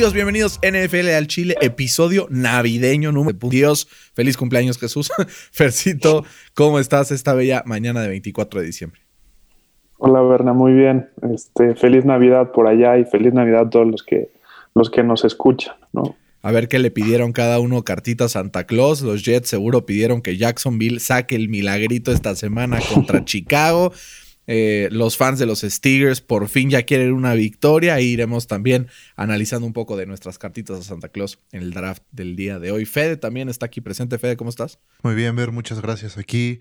amigos? 0.00 0.14
Bienvenidos 0.14 0.60
NFL 0.62 1.10
al 1.10 1.26
Chile, 1.26 1.56
episodio 1.60 2.26
navideño 2.30 3.12
número. 3.12 3.36
Dios, 3.50 3.86
feliz 4.14 4.38
cumpleaños 4.38 4.78
Jesús. 4.78 5.12
Fercito, 5.52 6.24
¿cómo 6.54 6.78
estás 6.78 7.10
esta 7.10 7.34
bella 7.34 7.62
mañana 7.66 8.00
de 8.00 8.08
24 8.08 8.60
de 8.60 8.66
diciembre? 8.66 9.02
Hola 9.98 10.22
Berna, 10.22 10.54
muy 10.54 10.72
bien. 10.72 11.10
Este, 11.34 11.74
feliz 11.74 12.06
Navidad 12.06 12.50
por 12.52 12.66
allá 12.66 12.96
y 12.96 13.04
feliz 13.04 13.34
Navidad 13.34 13.66
a 13.66 13.68
todos 13.68 13.86
los 13.86 14.02
que, 14.02 14.30
los 14.74 14.88
que 14.88 15.02
nos 15.02 15.26
escuchan, 15.26 15.74
¿no? 15.92 16.16
A 16.40 16.50
ver 16.50 16.68
qué 16.68 16.78
le 16.78 16.90
pidieron 16.90 17.32
cada 17.32 17.60
uno 17.60 17.82
cartita 17.82 18.24
a 18.24 18.28
Santa 18.30 18.64
Claus. 18.64 19.02
Los 19.02 19.22
Jets 19.22 19.50
seguro 19.50 19.84
pidieron 19.84 20.22
que 20.22 20.38
Jacksonville 20.38 21.00
saque 21.00 21.36
el 21.36 21.50
milagrito 21.50 22.10
esta 22.10 22.34
semana 22.36 22.78
contra 22.94 23.22
Chicago. 23.26 23.92
Eh, 24.52 24.88
los 24.90 25.16
fans 25.16 25.38
de 25.38 25.46
los 25.46 25.60
Steelers 25.60 26.20
por 26.20 26.48
fin 26.48 26.70
ya 26.70 26.82
quieren 26.82 27.12
una 27.12 27.34
victoria. 27.34 27.94
Ahí 27.94 28.06
iremos 28.06 28.48
también 28.48 28.88
analizando 29.14 29.64
un 29.64 29.72
poco 29.72 29.96
de 29.96 30.06
nuestras 30.06 30.38
cartitas 30.38 30.80
a 30.80 30.82
Santa 30.82 31.08
Claus 31.08 31.38
en 31.52 31.62
el 31.62 31.70
draft 31.70 32.02
del 32.10 32.34
día 32.34 32.58
de 32.58 32.72
hoy. 32.72 32.84
Fede 32.84 33.16
también 33.16 33.48
está 33.48 33.66
aquí 33.66 33.80
presente. 33.80 34.18
Fede, 34.18 34.36
¿cómo 34.36 34.50
estás? 34.50 34.80
Muy 35.04 35.14
bien, 35.14 35.36
Ver, 35.36 35.52
muchas 35.52 35.80
gracias. 35.80 36.18
Aquí 36.18 36.58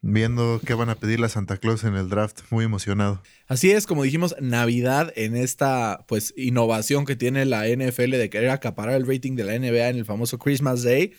viendo 0.00 0.62
qué 0.64 0.72
van 0.72 0.88
a 0.88 0.94
pedir 0.94 1.22
a 1.24 1.28
Santa 1.28 1.58
Claus 1.58 1.84
en 1.84 1.94
el 1.94 2.08
draft. 2.08 2.40
Muy 2.48 2.64
emocionado. 2.64 3.20
Así 3.48 3.70
es, 3.70 3.86
como 3.86 4.02
dijimos, 4.02 4.34
Navidad 4.40 5.12
en 5.14 5.36
esta 5.36 6.06
pues 6.08 6.32
innovación 6.38 7.04
que 7.04 7.16
tiene 7.16 7.44
la 7.44 7.68
NFL 7.68 8.12
de 8.12 8.30
querer 8.30 8.48
acaparar 8.48 8.94
el 8.94 9.06
rating 9.06 9.36
de 9.36 9.44
la 9.44 9.58
NBA 9.58 9.90
en 9.90 9.96
el 9.96 10.06
famoso 10.06 10.38
Christmas 10.38 10.84
Day. 10.84 11.12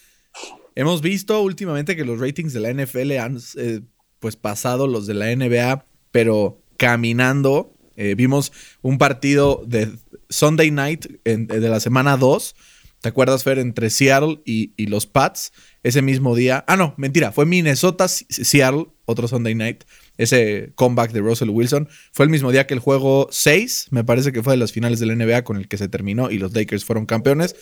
Hemos 0.73 1.03
visto 1.03 1.39
últimamente 1.44 1.95
que 1.95 2.05
los 2.05 2.20
ratings 2.20 2.53
de 2.53 2.59
la 2.59 2.73
NFL 2.73 3.11
han 3.20 3.38
eh, 3.58 3.81
pues 4.17 4.36
pasado 4.36 4.88
los 4.88 5.05
de 5.05 5.14
la 5.14 5.36
NBA 5.36 5.86
pero 6.11 6.61
caminando. 6.77 7.73
Eh, 7.95 8.16
vimos 8.16 8.52
un 8.81 8.97
partido 8.97 9.63
de 9.66 9.91
Sunday 10.30 10.72
Night 10.72 11.08
de 11.23 11.69
la 11.69 11.80
semana 11.80 12.17
2. 12.17 12.55
¿Te 13.02 13.09
acuerdas, 13.09 13.44
Fer? 13.44 13.59
Entre 13.59 13.89
Seattle 13.89 14.41
y, 14.44 14.73
los 14.88 15.05
Pats. 15.05 15.53
Ese 15.83 16.02
mismo 16.02 16.36
día. 16.36 16.66
Ah, 16.67 16.75
no, 16.75 16.95
mentira. 16.97 17.31
Fue 17.31 17.45
Minnesota, 17.45 18.08
Seattle, 18.08 18.88
otro 19.05 19.27
Sunday 19.27 19.53
Night. 19.53 19.83
Ese 20.17 20.72
comeback 20.75 21.11
de 21.11 21.22
Russell 21.22 21.49
Wilson. 21.49 21.88
Fue 22.11 22.25
el 22.25 22.31
mismo 22.31 22.52
día 22.52 22.66
que 22.66 22.73
el 22.73 22.80
juego 22.80 23.27
6. 23.31 23.88
Me 23.92 24.03
parece 24.03 24.31
que 24.31 24.42
fue 24.42 24.53
de 24.53 24.58
las 24.58 24.71
finales 24.71 24.99
de 24.99 25.05
la 25.05 25.16
NBA 25.16 25.44
con 25.44 25.58
el 25.58 25.67
que 25.67 25.77
se 25.77 25.88
terminó 25.88 26.31
y 26.31 26.39
los 26.39 26.53
Lakers 26.53 26.86
fueron 26.86 27.05
campeones. 27.05 27.55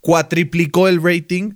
Cuatriplicó 0.00 0.88
el 0.88 1.02
rating. 1.02 1.54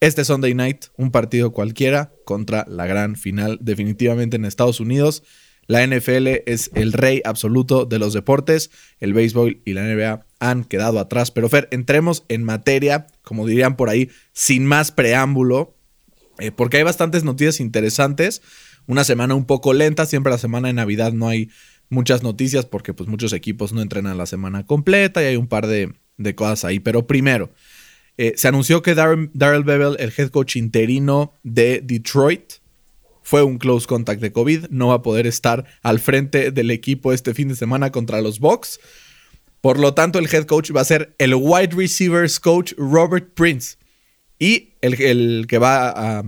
Este 0.00 0.24
Sunday 0.24 0.54
Night, 0.54 0.86
un 0.96 1.10
partido 1.10 1.52
cualquiera 1.52 2.12
contra 2.24 2.66
la 2.68 2.86
gran 2.86 3.16
final, 3.16 3.58
definitivamente 3.62 4.36
en 4.36 4.44
Estados 4.44 4.78
Unidos. 4.78 5.22
La 5.66 5.84
NFL 5.86 6.28
es 6.46 6.70
el 6.74 6.92
rey 6.92 7.22
absoluto 7.24 7.86
de 7.86 7.98
los 7.98 8.12
deportes. 8.12 8.70
El 9.00 9.14
béisbol 9.14 9.60
y 9.64 9.72
la 9.72 9.82
NBA 9.82 10.26
han 10.38 10.64
quedado 10.64 10.98
atrás. 11.00 11.30
Pero 11.30 11.48
Fer, 11.48 11.68
entremos 11.70 12.24
en 12.28 12.44
materia, 12.44 13.08
como 13.22 13.46
dirían 13.46 13.76
por 13.76 13.88
ahí, 13.88 14.10
sin 14.32 14.66
más 14.66 14.92
preámbulo, 14.92 15.74
eh, 16.38 16.52
porque 16.52 16.76
hay 16.76 16.82
bastantes 16.82 17.24
noticias 17.24 17.60
interesantes. 17.60 18.42
Una 18.86 19.04
semana 19.04 19.34
un 19.34 19.46
poco 19.46 19.72
lenta, 19.72 20.06
siempre 20.06 20.30
la 20.30 20.38
semana 20.38 20.68
de 20.68 20.74
Navidad 20.74 21.12
no 21.12 21.28
hay 21.28 21.50
muchas 21.88 22.22
noticias 22.22 22.66
porque 22.66 22.94
pues 22.94 23.08
muchos 23.08 23.32
equipos 23.32 23.72
no 23.72 23.80
entrenan 23.80 24.18
la 24.18 24.26
semana 24.26 24.66
completa 24.66 25.22
y 25.22 25.26
hay 25.26 25.36
un 25.36 25.48
par 25.48 25.66
de, 25.66 25.94
cosas 26.34 26.64
ahí. 26.64 26.78
Pero 26.78 27.06
primero, 27.06 27.50
eh, 28.16 28.34
se 28.36 28.48
anunció 28.48 28.82
que 28.82 28.94
Darrell 28.94 29.64
Bevel, 29.64 29.96
el 29.98 30.12
head 30.16 30.30
coach 30.30 30.56
interino 30.56 31.32
de 31.42 31.80
Detroit, 31.82 32.54
fue 33.26 33.42
un 33.42 33.58
close 33.58 33.88
contact 33.88 34.20
de 34.20 34.30
COVID, 34.30 34.66
no 34.70 34.86
va 34.86 34.94
a 34.94 35.02
poder 35.02 35.26
estar 35.26 35.64
al 35.82 35.98
frente 35.98 36.52
del 36.52 36.70
equipo 36.70 37.12
este 37.12 37.34
fin 37.34 37.48
de 37.48 37.56
semana 37.56 37.90
contra 37.90 38.20
los 38.20 38.38
Bucks. 38.38 38.78
Por 39.60 39.80
lo 39.80 39.94
tanto, 39.94 40.20
el 40.20 40.32
head 40.32 40.44
coach 40.44 40.70
va 40.70 40.82
a 40.82 40.84
ser 40.84 41.16
el 41.18 41.34
wide 41.34 41.74
receivers 41.74 42.38
coach 42.38 42.72
Robert 42.78 43.34
Prince. 43.34 43.78
Y 44.38 44.74
el, 44.80 45.48
que 45.48 45.58
va 45.58 45.88
a 45.88 46.22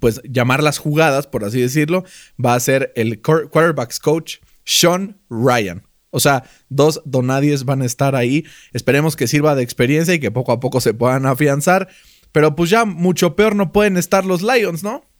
pues, 0.00 0.22
llamar 0.24 0.62
las 0.62 0.78
jugadas, 0.78 1.26
por 1.26 1.44
así 1.44 1.60
decirlo, 1.60 2.02
va 2.42 2.54
a 2.54 2.60
ser 2.60 2.94
el 2.96 3.20
quarterbacks 3.20 3.98
coach 3.98 4.36
Sean 4.64 5.20
Ryan. 5.28 5.82
O 6.08 6.18
sea, 6.18 6.44
dos 6.70 7.02
donadies 7.04 7.66
van 7.66 7.82
a 7.82 7.84
estar 7.84 8.16
ahí. 8.16 8.46
Esperemos 8.72 9.16
que 9.16 9.26
sirva 9.28 9.54
de 9.54 9.64
experiencia 9.64 10.14
y 10.14 10.18
que 10.18 10.30
poco 10.30 10.52
a 10.52 10.60
poco 10.60 10.80
se 10.80 10.94
puedan 10.94 11.26
afianzar. 11.26 11.90
Pero 12.32 12.56
pues 12.56 12.70
ya 12.70 12.86
mucho 12.86 13.36
peor 13.36 13.54
no 13.54 13.70
pueden 13.70 13.98
estar 13.98 14.24
los 14.24 14.40
Lions, 14.40 14.82
¿no? 14.82 15.11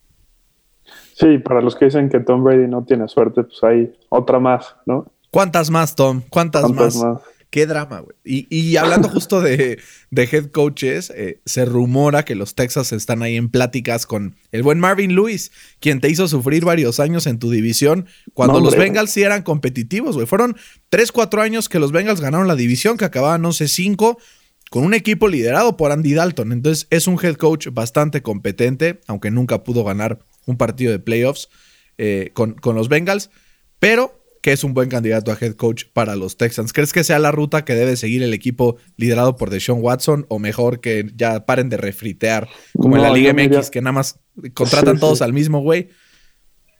Sí, 1.22 1.38
para 1.38 1.60
los 1.60 1.77
que 1.77 1.84
dicen 1.84 2.09
que 2.09 2.19
Tom 2.19 2.43
Brady 2.43 2.66
no 2.66 2.84
tiene 2.84 3.06
suerte, 3.06 3.44
pues 3.44 3.62
hay 3.62 3.93
otra 4.09 4.41
más, 4.41 4.75
¿no? 4.87 5.06
¿Cuántas 5.31 5.71
más, 5.71 5.94
Tom? 5.94 6.22
¿Cuántas, 6.28 6.69
más? 6.72 7.00
Qué 7.49 7.65
drama, 7.65 8.00
güey. 8.00 8.16
Y, 8.25 8.77
hablando 8.77 9.09
justo 9.09 9.41
de, 9.41 9.78
head 10.10 10.47
coaches, 10.50 11.12
eh, 11.15 11.41
se 11.47 11.65
rumora 11.65 12.25
que 12.25 12.34
los 12.34 12.56
Texas 12.56 12.91
están 12.93 13.22
ahí 13.22 13.37
en 13.37 13.50
pláticas 13.50 14.05
con 14.05 14.34
el 14.50 14.65
buen 14.65 14.81
Marvin 14.81 15.15
Lewis, 15.15 15.53
quien 15.78 16.00
te 16.00 16.09
hizo 16.09 16.27
sufrir 16.27 16.65
varios 16.65 16.99
años 16.99 17.28
en 17.28 17.39
tu 17.39 17.53
división 17.53 18.06
cuando 18.34 18.59
los 18.59 18.75
Bengals 18.75 19.12
sí 19.12 19.22
eran 19.22 19.43
competitivos, 19.43 20.16
güey. 20.16 20.27
Fueron 20.27 20.56
3, 20.89 21.12
4 21.12 21.41
años 21.41 21.69
que 21.69 21.78
los 21.78 21.93
Bengals 21.93 22.21
ganaron 22.21 22.49
la 22.49 22.56
división, 22.56 22.97
que 22.97 23.04
acababan, 23.04 23.43
no 23.43 23.53
sé, 23.53 23.69
5, 23.69 24.19
con 24.71 24.84
un 24.84 24.94
equipo 24.94 25.28
liderado 25.28 25.77
por 25.77 25.93
Andy 25.93 26.15
Dalton. 26.15 26.50
Entonces 26.50 26.89
es 26.91 27.06
un 27.06 27.16
head 27.22 27.37
coach 27.37 27.69
bastante 27.71 28.22
competente, 28.22 29.00
aunque 29.06 29.31
nunca 29.31 29.62
pudo 29.62 29.84
ganar 29.84 30.19
un 30.47 30.56
partido 30.56 30.92
de 30.92 30.98
playoffs 30.98 31.48
eh, 31.98 32.30
con, 32.32 32.54
con, 32.54 32.75
los 32.75 32.88
Bengals, 32.88 33.30
pero 33.78 34.22
que 34.42 34.53
es 34.53 34.64
un 34.64 34.75
buen 34.75 34.88
candidato 34.88 35.30
a 35.30 35.38
head 35.41 35.54
coach 35.54 35.84
para 35.92 36.16
los 36.16 36.36
Texans. 36.36 36.72
¿Crees 36.72 36.92
que 36.92 37.04
sea 37.04 37.20
la 37.20 37.30
ruta 37.30 37.64
que 37.64 37.75
debe 37.75 37.97
seguir 37.97 38.22
el 38.25 38.34
equipo 38.34 38.76
liderado 38.97 39.36
por 39.36 39.50
Deshaun 39.50 39.80
Watson 39.80 40.26
o 40.28 40.41
mejor 40.41 40.80
que 40.80 41.06
ya 41.14 41.47
paren 41.47 41.69
de 41.69 41.76
refritear 41.76 42.48
como 42.76 42.97
en 42.97 43.03
la 43.03 43.12
Liga 43.12 43.32
MX 43.32 43.70
que 43.70 43.80
nada 43.80 43.92
más 43.92 44.20
contratan 44.53 44.98
todos 44.98 45.22
al 45.22 45.32
mismo 45.32 45.60
güey? 45.60 45.88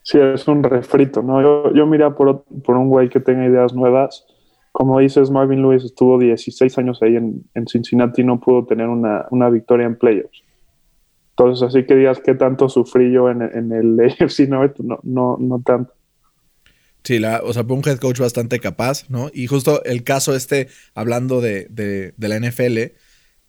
Sí, 0.03 0.19
es 0.19 0.49
un 0.49 0.65
refrito, 0.65 1.23
¿no? 1.23 1.41
Yo, 1.41 1.73
yo 1.73 1.87
mira 1.87 2.17
por, 2.17 2.45
por 2.65 2.77
un 2.77 2.89
güey 2.89 3.09
que 3.09 3.21
tenga 3.21 3.47
ideas 3.47 3.73
nuevas. 3.73 4.27
Como 4.73 4.99
dices, 4.99 5.31
Marvin 5.31 5.63
Lewis 5.63 5.85
estuvo 5.85 6.19
16 6.19 6.77
años 6.79 7.01
ahí 7.03 7.15
en, 7.15 7.45
en 7.55 7.69
Cincinnati 7.69 8.23
y 8.23 8.25
no 8.25 8.41
pudo 8.41 8.67
tener 8.67 8.89
una, 8.89 9.27
una 9.31 9.49
victoria 9.49 9.87
en 9.87 9.97
playoffs. 9.97 10.43
Entonces, 11.45 11.69
así 11.69 11.87
que 11.87 11.97
digas 11.97 12.21
que 12.21 12.35
tanto 12.35 12.69
sufrí 12.69 13.13
yo 13.13 13.31
en, 13.31 13.43
el 13.43 13.99
AFC 14.21 14.49
no, 14.49 14.71
no, 15.03 15.37
no 15.39 15.63
tanto. 15.65 15.93
Sí, 17.05 17.19
la, 17.19 17.41
o 17.43 17.53
sea, 17.53 17.65
fue 17.65 17.77
un 17.77 17.83
head 17.85 17.99
coach 17.99 18.21
bastante 18.21 18.61
capaz, 18.61 19.11
¿no? 19.11 19.31
Y 19.35 19.49
justo 19.49 19.83
el 19.85 20.05
caso 20.05 20.37
este, 20.37 20.69
hablando 20.95 21.41
de, 21.41 21.67
de, 21.69 22.29
la 22.29 22.39
NFL, 22.39 22.95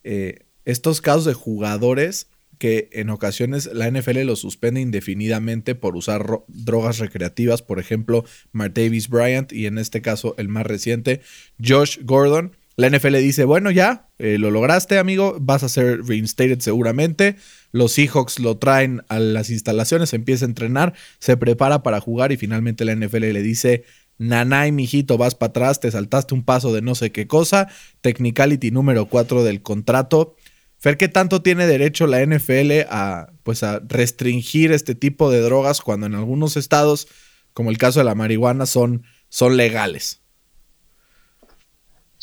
eh, 0.04 0.40
estos 0.66 1.02
casos 1.02 1.26
de 1.26 1.34
jugadores 1.34 2.30
que 2.58 2.90
en 2.94 3.10
ocasiones 3.10 3.70
la 3.74 3.90
NFL 3.92 4.22
los 4.22 4.40
suspende 4.40 4.82
indefinidamente 4.82 5.76
por 5.76 5.96
usar 5.96 6.26
drogas 6.48 6.98
recreativas, 6.98 7.62
por 7.62 7.80
ejemplo, 7.80 8.26
Martavis 8.52 9.10
Bryant 9.10 9.52
y 9.52 9.66
en 9.66 9.78
este 9.78 10.02
caso 10.02 10.34
el 10.38 10.48
más 10.48 10.66
reciente, 10.66 11.22
Josh 11.64 12.00
Gordon, 12.04 12.56
la 12.76 12.90
NFL 12.90 13.18
dice, 13.18 13.46
bueno, 13.46 13.70
ya, 13.70 14.10
eh, 14.18 14.38
lo 14.40 14.50
lograste, 14.50 14.98
amigo, 14.98 15.38
vas 15.40 15.64
a 15.64 15.70
ser 15.70 16.04
reinstated 16.06 16.60
seguramente. 16.60 17.36
Los 17.72 17.92
Seahawks 17.94 18.40
lo 18.40 18.58
traen 18.58 19.04
a 19.10 19.20
las 19.20 19.52
instalaciones, 19.52 20.14
empieza 20.14 20.46
a 20.46 20.48
entrenar, 20.48 20.94
se 21.20 21.38
prepara 21.38 21.84
para 21.84 22.00
jugar 22.00 22.32
y 22.32 22.38
finalmente 22.38 22.84
la 22.84 22.96
NFL 22.96 23.32
le 23.32 23.44
dice, 23.44 23.84
nanay, 24.18 24.72
mijito, 24.72 25.18
vas 25.18 25.36
para 25.36 25.52
atrás, 25.52 25.80
te 25.80 25.92
saltaste 25.92 26.34
un 26.34 26.44
paso 26.44 26.74
de 26.74 26.82
no 26.82 26.96
sé 26.96 27.12
qué 27.12 27.28
cosa, 27.28 27.68
technicality 28.02 28.72
número 28.72 29.06
4 29.06 29.44
del 29.44 29.62
contrato. 29.62 30.36
Fer, 30.80 30.98
¿qué 30.98 31.08
tanto 31.08 31.44
tiene 31.44 31.68
derecho 31.68 32.08
la 32.08 32.26
NFL 32.26 32.88
a, 32.90 33.34
pues, 33.44 33.62
a 33.62 33.82
restringir 33.88 34.72
este 34.72 34.96
tipo 34.96 35.30
de 35.30 35.42
drogas 35.42 35.82
cuando 35.82 36.08
en 36.08 36.16
algunos 36.16 36.58
estados, 36.58 37.08
como 37.54 37.70
el 37.70 37.78
caso 37.78 38.00
de 38.00 38.06
la 38.06 38.16
marihuana, 38.16 38.66
son, 38.66 39.04
son 39.30 39.58
legales? 39.58 40.23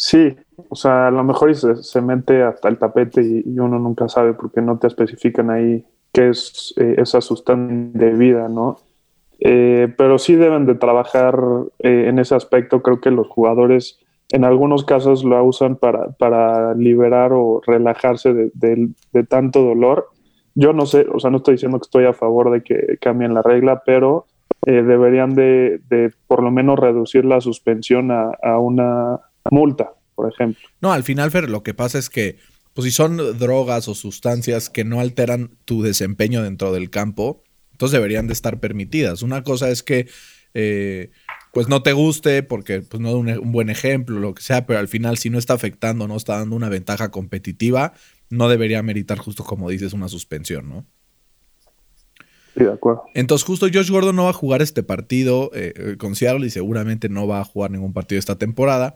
Sí, 0.02 0.34
o 0.70 0.76
sea, 0.76 1.08
a 1.08 1.10
lo 1.10 1.22
mejor 1.22 1.54
se, 1.54 1.76
se 1.82 2.00
mete 2.00 2.42
hasta 2.42 2.70
el 2.70 2.78
tapete 2.78 3.20
y, 3.20 3.58
uno 3.58 3.78
nunca 3.78 4.08
sabe 4.08 4.32
porque 4.32 4.62
no 4.62 4.78
te 4.78 4.86
especifican 4.86 5.50
ahí 5.50 5.84
qué 6.10 6.30
es 6.30 6.72
eh, 6.78 6.94
esa 6.96 7.20
sustancia 7.20 7.90
de 7.92 8.14
vida, 8.14 8.48
¿no? 8.48 8.78
Eh, 9.40 9.92
pero 9.98 10.16
sí 10.16 10.36
deben 10.36 10.64
de 10.64 10.74
trabajar 10.74 11.38
eh, 11.80 12.06
en 12.08 12.18
ese 12.18 12.34
aspecto. 12.34 12.80
Creo 12.80 13.02
que 13.02 13.10
los 13.10 13.28
jugadores 13.28 13.98
en 14.30 14.44
algunos 14.46 14.86
casos 14.86 15.22
lo 15.22 15.44
usan 15.44 15.76
para, 15.76 16.12
para 16.12 16.74
liberar 16.74 17.34
o 17.34 17.60
relajarse 17.66 18.32
de, 18.32 18.88
tanto 19.28 19.62
dolor. 19.62 20.08
Yo 20.54 20.72
no 20.72 20.86
sé, 20.86 21.06
o 21.12 21.20
sea, 21.20 21.28
no 21.28 21.36
estoy 21.36 21.56
diciendo 21.56 21.78
que 21.78 21.84
estoy 21.84 22.06
a 22.06 22.14
favor 22.14 22.50
de 22.50 22.62
que 22.62 22.96
cambien 23.02 23.34
la 23.34 23.42
regla, 23.42 23.82
pero 23.84 24.24
deberían 24.64 25.34
de, 25.34 25.80
por 26.26 26.42
lo 26.42 26.50
menos 26.50 26.78
reducir 26.78 27.26
la 27.26 27.42
suspensión 27.42 28.10
a 28.10 28.58
una 28.58 29.20
multa, 29.50 29.92
por 30.14 30.32
ejemplo. 30.32 30.60
No, 30.80 30.92
al 30.92 31.04
final, 31.04 31.30
Fer, 31.30 31.48
lo 31.48 31.62
que 31.62 31.74
pasa 31.74 31.98
es 31.98 32.10
que, 32.10 32.38
pues 32.74 32.84
si 32.84 32.90
son 32.90 33.16
drogas 33.38 33.88
o 33.88 33.94
sustancias 33.94 34.70
que 34.70 34.84
no 34.84 35.00
alteran 35.00 35.50
tu 35.64 35.82
desempeño 35.82 36.42
dentro 36.42 36.72
del 36.72 36.90
campo, 36.90 37.42
entonces 37.72 37.92
deberían 37.92 38.26
de 38.26 38.32
estar 38.32 38.60
permitidas. 38.60 39.22
Una 39.22 39.42
cosa 39.42 39.70
es 39.70 39.82
que, 39.82 40.08
eh, 40.54 41.10
pues 41.52 41.68
no 41.68 41.82
te 41.82 41.92
guste 41.92 42.42
porque 42.42 42.80
pues 42.80 43.00
no 43.00 43.08
es 43.26 43.38
un, 43.38 43.52
buen 43.52 43.70
ejemplo, 43.70 44.18
lo 44.20 44.34
que 44.34 44.42
sea, 44.42 44.66
pero 44.66 44.78
al 44.78 44.88
final 44.88 45.18
si 45.18 45.30
no 45.30 45.38
está 45.38 45.54
afectando, 45.54 46.06
no 46.06 46.16
está 46.16 46.38
dando 46.38 46.56
una 46.56 46.68
ventaja 46.68 47.10
competitiva, 47.10 47.92
no 48.28 48.48
debería 48.48 48.82
meritar 48.82 49.18
justo 49.18 49.44
como 49.44 49.68
dices 49.68 49.92
una 49.92 50.08
suspensión, 50.08 50.68
¿no? 50.68 50.86
Sí, 52.56 52.64
de 52.64 52.72
acuerdo. 52.72 53.04
Entonces 53.14 53.46
justo 53.46 53.66
Josh 53.72 53.90
Gordon 53.90 54.16
no 54.16 54.24
va 54.24 54.30
a 54.30 54.34
jugar 54.34 54.62
este 54.62 54.82
partido 54.82 55.50
eh, 55.54 55.72
eh, 55.74 55.96
con 55.98 56.14
Seattle 56.14 56.46
y 56.46 56.50
seguramente 56.50 57.08
no 57.08 57.26
va 57.26 57.40
a 57.40 57.44
jugar 57.44 57.70
ningún 57.70 57.92
partido 57.92 58.18
esta 58.18 58.38
temporada. 58.38 58.94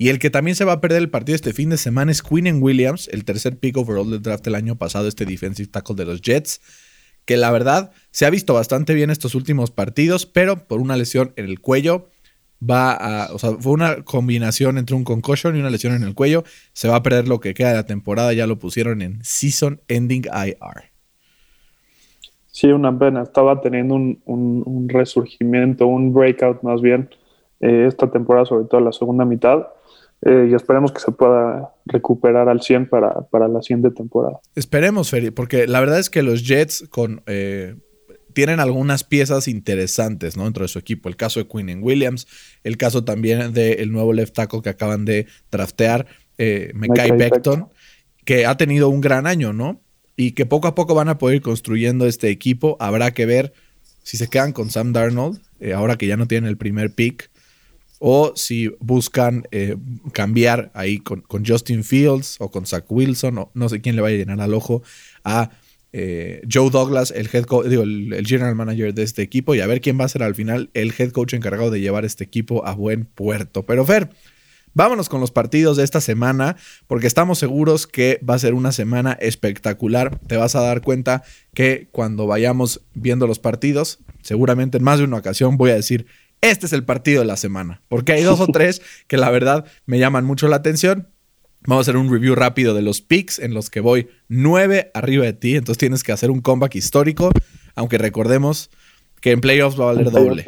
Y 0.00 0.08
el 0.08 0.18
que 0.18 0.30
también 0.30 0.54
se 0.54 0.64
va 0.64 0.72
a 0.72 0.80
perder 0.80 1.02
el 1.02 1.10
partido 1.10 1.36
este 1.36 1.52
fin 1.52 1.68
de 1.68 1.76
semana 1.76 2.10
es 2.10 2.22
Quinn 2.22 2.62
Williams, 2.62 3.06
el 3.12 3.26
tercer 3.26 3.58
pick 3.58 3.76
overall 3.76 4.10
del 4.10 4.22
draft 4.22 4.42
del 4.42 4.54
año 4.54 4.76
pasado, 4.76 5.06
este 5.06 5.26
defensive 5.26 5.68
tackle 5.68 5.94
de 5.94 6.06
los 6.06 6.22
Jets 6.22 6.62
que 7.26 7.36
la 7.36 7.50
verdad 7.50 7.92
se 8.10 8.24
ha 8.24 8.30
visto 8.30 8.54
bastante 8.54 8.94
bien 8.94 9.10
estos 9.10 9.34
últimos 9.34 9.70
partidos, 9.70 10.24
pero 10.24 10.66
por 10.66 10.80
una 10.80 10.96
lesión 10.96 11.34
en 11.36 11.44
el 11.44 11.60
cuello 11.60 12.06
va 12.58 12.92
a, 12.92 13.34
o 13.34 13.38
sea, 13.38 13.50
fue 13.58 13.72
una 13.72 14.02
combinación 14.02 14.78
entre 14.78 14.96
un 14.96 15.04
concussion 15.04 15.54
y 15.54 15.60
una 15.60 15.68
lesión 15.68 15.92
en 15.92 16.02
el 16.02 16.14
cuello, 16.14 16.44
se 16.72 16.88
va 16.88 16.96
a 16.96 17.02
perder 17.02 17.28
lo 17.28 17.40
que 17.40 17.52
queda 17.52 17.68
de 17.68 17.74
la 17.74 17.84
temporada, 17.84 18.32
ya 18.32 18.46
lo 18.46 18.58
pusieron 18.58 19.02
en 19.02 19.22
Season 19.22 19.82
Ending 19.88 20.24
IR. 20.24 20.90
Sí, 22.46 22.68
una 22.68 22.98
pena, 22.98 23.20
estaba 23.20 23.60
teniendo 23.60 23.96
un, 23.96 24.88
resurgimiento, 24.88 25.86
un 25.86 26.14
breakout 26.14 26.62
más 26.62 26.80
bien 26.80 27.10
eh, 27.60 27.84
esta 27.86 28.10
temporada, 28.10 28.46
sobre 28.46 28.64
todo 28.64 28.80
la 28.80 28.92
segunda 28.92 29.26
mitad. 29.26 29.66
Eh, 30.22 30.48
y 30.50 30.54
esperemos 30.54 30.92
que 30.92 31.00
se 31.00 31.12
pueda 31.12 31.72
recuperar 31.86 32.48
al 32.50 32.60
100 32.60 32.90
para, 32.90 33.22
para 33.30 33.48
la 33.48 33.62
siguiente 33.62 33.90
temporada. 33.90 34.38
Esperemos, 34.54 35.10
Feri, 35.10 35.30
porque 35.30 35.66
la 35.66 35.80
verdad 35.80 35.98
es 35.98 36.10
que 36.10 36.22
los 36.22 36.46
Jets 36.46 36.86
con, 36.90 37.22
eh, 37.26 37.76
tienen 38.34 38.60
algunas 38.60 39.02
piezas 39.02 39.48
interesantes 39.48 40.36
¿no? 40.36 40.44
dentro 40.44 40.62
de 40.62 40.68
su 40.68 40.78
equipo. 40.78 41.08
El 41.08 41.16
caso 41.16 41.40
de 41.40 41.46
Quinn 41.46 41.82
Williams, 41.82 42.26
el 42.64 42.76
caso 42.76 43.02
también 43.02 43.54
del 43.54 43.90
nuevo 43.92 44.12
left 44.12 44.34
tackle 44.34 44.60
que 44.60 44.68
acaban 44.68 45.06
de 45.06 45.26
draftear, 45.50 46.06
eh, 46.36 46.72
Mekai 46.74 47.12
Beckton, 47.12 47.68
que 48.26 48.44
ha 48.44 48.58
tenido 48.58 48.90
un 48.90 49.00
gran 49.00 49.26
año, 49.26 49.54
¿no? 49.54 49.80
Y 50.16 50.32
que 50.32 50.44
poco 50.44 50.68
a 50.68 50.74
poco 50.74 50.94
van 50.94 51.08
a 51.08 51.16
poder 51.16 51.36
ir 51.36 51.42
construyendo 51.42 52.06
este 52.06 52.28
equipo. 52.28 52.76
Habrá 52.78 53.12
que 53.12 53.24
ver 53.24 53.54
si 54.02 54.18
se 54.18 54.28
quedan 54.28 54.52
con 54.52 54.68
Sam 54.68 54.92
Darnold, 54.92 55.40
ahora 55.74 55.96
que 55.96 56.06
ya 56.06 56.18
no 56.18 56.26
tienen 56.26 56.48
el 56.48 56.58
primer 56.58 56.92
pick 56.94 57.29
o 58.02 58.32
si 58.34 58.74
buscan 58.80 59.44
eh, 59.50 59.76
cambiar 60.12 60.70
ahí 60.74 60.98
con, 60.98 61.22
Justin 61.46 61.84
Fields 61.84 62.36
o 62.38 62.50
con 62.50 62.66
Zach 62.66 62.86
Wilson, 62.88 63.38
o 63.38 63.50
no 63.54 63.68
sé 63.68 63.82
quién 63.82 63.94
le 63.94 64.02
vaya 64.02 64.16
a 64.16 64.18
llenar 64.18 64.40
al 64.40 64.54
ojo, 64.54 64.82
a 65.22 65.50
eh, 65.92 66.40
Joe 66.50 66.70
Douglas, 66.70 67.12
el 67.14 67.28
head 67.30 67.44
coach, 67.44 67.66
el, 67.66 68.24
general 68.26 68.54
manager 68.54 68.94
de 68.94 69.02
este 69.02 69.20
equipo, 69.20 69.54
y 69.54 69.60
a 69.60 69.66
ver 69.66 69.82
quién 69.82 70.00
va 70.00 70.06
a 70.06 70.08
ser 70.08 70.22
al 70.22 70.34
final 70.34 70.70
el 70.72 70.94
head 70.96 71.10
coach 71.10 71.34
encargado 71.34 71.70
de 71.70 71.80
llevar 71.80 72.06
este 72.06 72.24
equipo 72.24 72.66
a 72.66 72.74
buen 72.74 73.04
puerto. 73.04 73.66
Pero 73.66 73.84
Fer, 73.84 74.08
vámonos 74.72 75.10
con 75.10 75.20
los 75.20 75.30
partidos 75.30 75.76
de 75.76 75.84
esta 75.84 76.00
semana, 76.00 76.56
porque 76.86 77.06
estamos 77.06 77.38
seguros 77.38 77.86
que 77.86 78.18
va 78.28 78.34
a 78.34 78.38
ser 78.38 78.54
una 78.54 78.72
semana 78.72 79.12
espectacular. 79.20 80.18
Te 80.26 80.38
vas 80.38 80.56
a 80.56 80.62
dar 80.62 80.80
cuenta 80.80 81.22
que 81.52 81.88
cuando 81.92 82.26
vayamos 82.26 82.80
viendo 82.94 83.26
los 83.26 83.40
partidos, 83.40 83.98
seguramente 84.22 84.78
en 84.78 84.84
más 84.84 85.00
de 85.00 85.04
una 85.04 85.18
ocasión 85.18 85.58
voy 85.58 85.72
a 85.72 85.74
decir 85.74 86.06
este 86.40 86.66
es 86.66 86.72
el 86.72 86.84
partido 86.84 87.20
de 87.20 87.26
la 87.26 87.36
semana. 87.36 87.82
Porque 87.88 88.12
hay 88.12 88.22
dos 88.22 88.40
o 88.40 88.46
tres 88.52 88.82
que 89.06 89.16
la 89.16 89.30
verdad 89.30 89.64
me 89.86 89.98
llaman 89.98 90.24
mucho 90.24 90.48
la 90.48 90.56
atención. 90.56 91.08
Vamos 91.66 91.86
a 91.86 91.90
hacer 91.90 91.96
un 91.96 92.10
review 92.10 92.34
rápido 92.34 92.74
de 92.74 92.82
los 92.82 93.02
picks 93.02 93.38
en 93.38 93.52
los 93.52 93.68
que 93.68 93.80
voy 93.80 94.08
nueve 94.28 94.90
arriba 94.94 95.24
de 95.24 95.34
ti. 95.34 95.56
Entonces 95.56 95.78
tienes 95.78 96.02
que 96.02 96.12
hacer 96.12 96.30
un 96.30 96.40
comeback 96.40 96.74
histórico. 96.74 97.30
Aunque 97.74 97.98
recordemos 97.98 98.70
que 99.20 99.32
en 99.32 99.40
playoffs 99.40 99.78
va 99.78 99.84
a 99.84 99.92
valer 99.92 100.10
doble. 100.10 100.46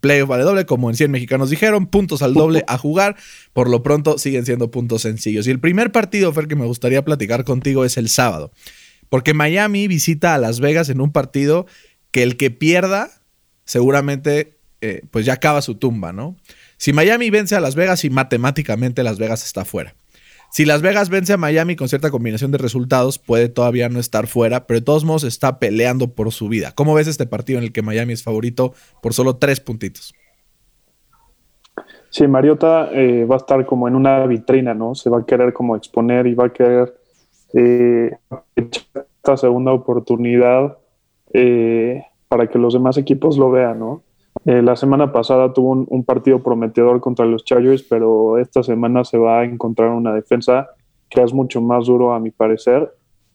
Playoffs 0.00 0.28
vale 0.28 0.44
doble, 0.44 0.66
como 0.66 0.88
en 0.90 0.96
100 0.96 1.10
mexicanos 1.10 1.50
dijeron, 1.50 1.86
puntos 1.88 2.22
al 2.22 2.34
doble 2.34 2.64
a 2.68 2.78
jugar. 2.78 3.16
Por 3.52 3.68
lo 3.68 3.82
pronto 3.82 4.18
siguen 4.18 4.46
siendo 4.46 4.70
puntos 4.70 5.02
sencillos. 5.02 5.46
Y 5.48 5.50
el 5.50 5.58
primer 5.58 5.90
partido, 5.90 6.32
Fer, 6.32 6.46
que 6.46 6.56
me 6.56 6.66
gustaría 6.66 7.04
platicar 7.04 7.44
contigo 7.44 7.84
es 7.84 7.96
el 7.96 8.08
sábado. 8.08 8.52
Porque 9.08 9.34
Miami 9.34 9.88
visita 9.88 10.34
a 10.34 10.38
Las 10.38 10.60
Vegas 10.60 10.88
en 10.90 11.00
un 11.00 11.10
partido 11.10 11.66
que 12.12 12.22
el 12.22 12.36
que 12.36 12.50
pierda 12.50 13.10
seguramente 13.64 14.57
eh, 14.80 15.02
pues 15.10 15.26
ya 15.26 15.32
acaba 15.32 15.60
su 15.60 15.74
tumba, 15.74 16.12
¿no? 16.12 16.36
Si 16.76 16.92
Miami 16.92 17.30
vence 17.30 17.56
a 17.56 17.60
Las 17.60 17.74
Vegas 17.74 18.04
y 18.04 18.10
matemáticamente 18.10 19.02
Las 19.02 19.18
Vegas 19.18 19.44
está 19.44 19.64
fuera. 19.64 19.94
Si 20.50 20.64
Las 20.64 20.82
Vegas 20.82 21.10
vence 21.10 21.32
a 21.32 21.36
Miami 21.36 21.74
con 21.74 21.88
cierta 21.88 22.10
combinación 22.10 22.52
de 22.52 22.58
resultados, 22.58 23.18
puede 23.18 23.48
todavía 23.48 23.88
no 23.88 23.98
estar 23.98 24.28
fuera, 24.28 24.66
pero 24.66 24.80
de 24.80 24.84
todos 24.84 25.04
modos 25.04 25.24
está 25.24 25.58
peleando 25.58 26.14
por 26.14 26.32
su 26.32 26.48
vida. 26.48 26.72
¿Cómo 26.74 26.94
ves 26.94 27.08
este 27.08 27.26
partido 27.26 27.58
en 27.58 27.64
el 27.64 27.72
que 27.72 27.82
Miami 27.82 28.12
es 28.12 28.22
favorito 28.22 28.72
por 29.02 29.14
solo 29.14 29.36
tres 29.36 29.60
puntitos? 29.60 30.14
Sí, 32.10 32.26
Mariota 32.26 32.90
eh, 32.92 33.26
va 33.26 33.34
a 33.34 33.38
estar 33.38 33.66
como 33.66 33.88
en 33.88 33.96
una 33.96 34.26
vitrina, 34.26 34.74
¿no? 34.74 34.94
Se 34.94 35.10
va 35.10 35.18
a 35.18 35.26
querer 35.26 35.52
como 35.52 35.76
exponer 35.76 36.26
y 36.28 36.34
va 36.34 36.46
a 36.46 36.52
querer 36.52 36.94
eh, 37.52 38.16
esta 38.54 39.36
segunda 39.36 39.72
oportunidad 39.72 40.78
para 42.28 42.46
que 42.46 42.58
los 42.58 42.72
demás 42.72 42.96
equipos 42.96 43.36
lo 43.36 43.50
vean, 43.50 43.80
¿no? 43.80 44.02
Eh, 44.48 44.62
la 44.62 44.76
semana 44.76 45.12
pasada 45.12 45.52
tuvo 45.52 45.84
un, 45.86 46.04
partido 46.04 46.42
prometedor 46.42 47.02
contra 47.02 47.26
los 47.26 47.44
Chargers, 47.44 47.82
pero 47.82 48.38
esta 48.38 48.62
semana 48.62 49.04
se 49.04 49.18
va 49.18 49.40
a 49.40 49.44
encontrar 49.44 49.90
una 49.90 50.14
defensa 50.14 50.70
que 51.10 51.22
es 51.22 51.34
mucho 51.34 51.60
más 51.60 51.84
duro 51.84 52.14
a 52.14 52.18
mi 52.18 52.30
parecer, 52.30 52.90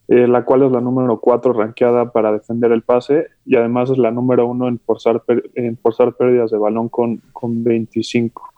eh, 0.08 0.28
la 0.28 0.44
cual 0.44 0.64
es 0.64 0.72
la 0.72 0.82
número 0.82 1.20
4 1.20 1.54
rankeada 1.54 2.12
para 2.12 2.32
defender 2.32 2.72
el 2.72 2.82
pase 2.82 3.28
y 3.46 3.56
además 3.56 3.92
es 3.92 4.00
la 4.00 4.10
número 4.10 4.48
1 4.48 4.68
en 4.68 4.80
forzar, 4.80 5.22
en 5.54 5.78
forzar 5.78 6.14
pérdidas 6.14 6.50
de 6.50 6.58
balón 6.58 6.90
con, 6.90 7.22
con 7.32 7.64
25. 7.64 8.50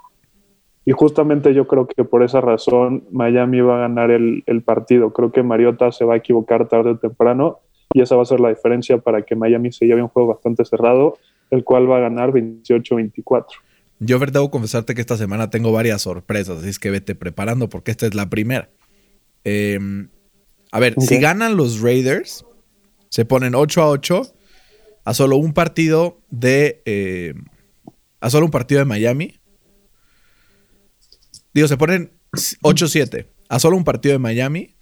Y 0.85 0.93
justamente 0.93 1.53
yo 1.53 1.67
creo 1.67 1.87
que 1.87 2.05
por 2.05 2.23
esa 2.23 2.39
razón 2.39 3.03
Miami 3.11 3.59
va 3.59 3.75
a 3.75 3.79
ganar 3.81 4.11
el, 4.11 4.43
el 4.45 4.61
partido. 4.61 5.11
Creo 5.11 5.33
que 5.33 5.43
Mariota 5.43 5.91
se 5.91 6.05
va 6.05 6.13
a 6.13 6.17
equivocar 6.17 6.69
tarde 6.69 6.91
o 6.91 6.97
temprano 6.97 7.59
y 7.93 7.99
esa 7.99 8.15
va 8.15 8.21
a 8.21 8.25
ser 8.25 8.39
la 8.39 8.47
diferencia 8.47 8.97
para 8.99 9.23
que 9.23 9.35
Miami 9.35 9.73
se 9.73 9.87
lleve 9.87 10.01
un 10.01 10.07
juego 10.07 10.29
bastante 10.29 10.63
cerrado 10.63 11.17
el 11.51 11.63
cual 11.63 11.89
va 11.89 11.97
a 11.97 12.01
ganar 12.01 12.31
28-24. 12.31 13.45
Yo, 13.99 14.19
Fer, 14.19 14.31
debo 14.31 14.51
confesarte 14.51 14.93
que 14.93 15.01
esta 15.01 15.17
semana 15.17 15.49
tengo 15.49 15.71
varias 15.71 16.01
sorpresas, 16.01 16.59
así 16.59 16.69
es 16.69 16.79
que 16.79 16.91
vete 16.91 17.15
preparando 17.15 17.69
porque 17.69 17.91
esta 17.91 18.05
es 18.05 18.13
la 18.13 18.29
primera. 18.29 18.69
Em, 19.43 20.09
a 20.71 20.79
ver, 20.79 20.95
si 20.99 21.17
ganan 21.17 21.55
los 21.55 21.79
Raiders, 21.81 22.45
se 23.09 23.23
ponen 23.23 23.55
8 23.55 23.81
a 23.81 23.87
8 23.87 24.33
a 25.05 25.13
solo 25.13 25.37
un 25.37 25.53
partido 25.53 26.19
de. 26.29 26.81
Em, 26.85 27.45
a 28.19 28.29
solo 28.29 28.45
un 28.45 28.51
partido 28.51 28.79
de 28.79 28.85
Miami. 28.85 29.39
Digo, 31.53 31.67
se 31.67 31.77
ponen 31.77 32.11
8-7 32.63 33.27
a 33.47 33.59
solo 33.59 33.77
un 33.77 33.83
partido 33.83 34.13
de 34.13 34.19
Miami. 34.19 34.75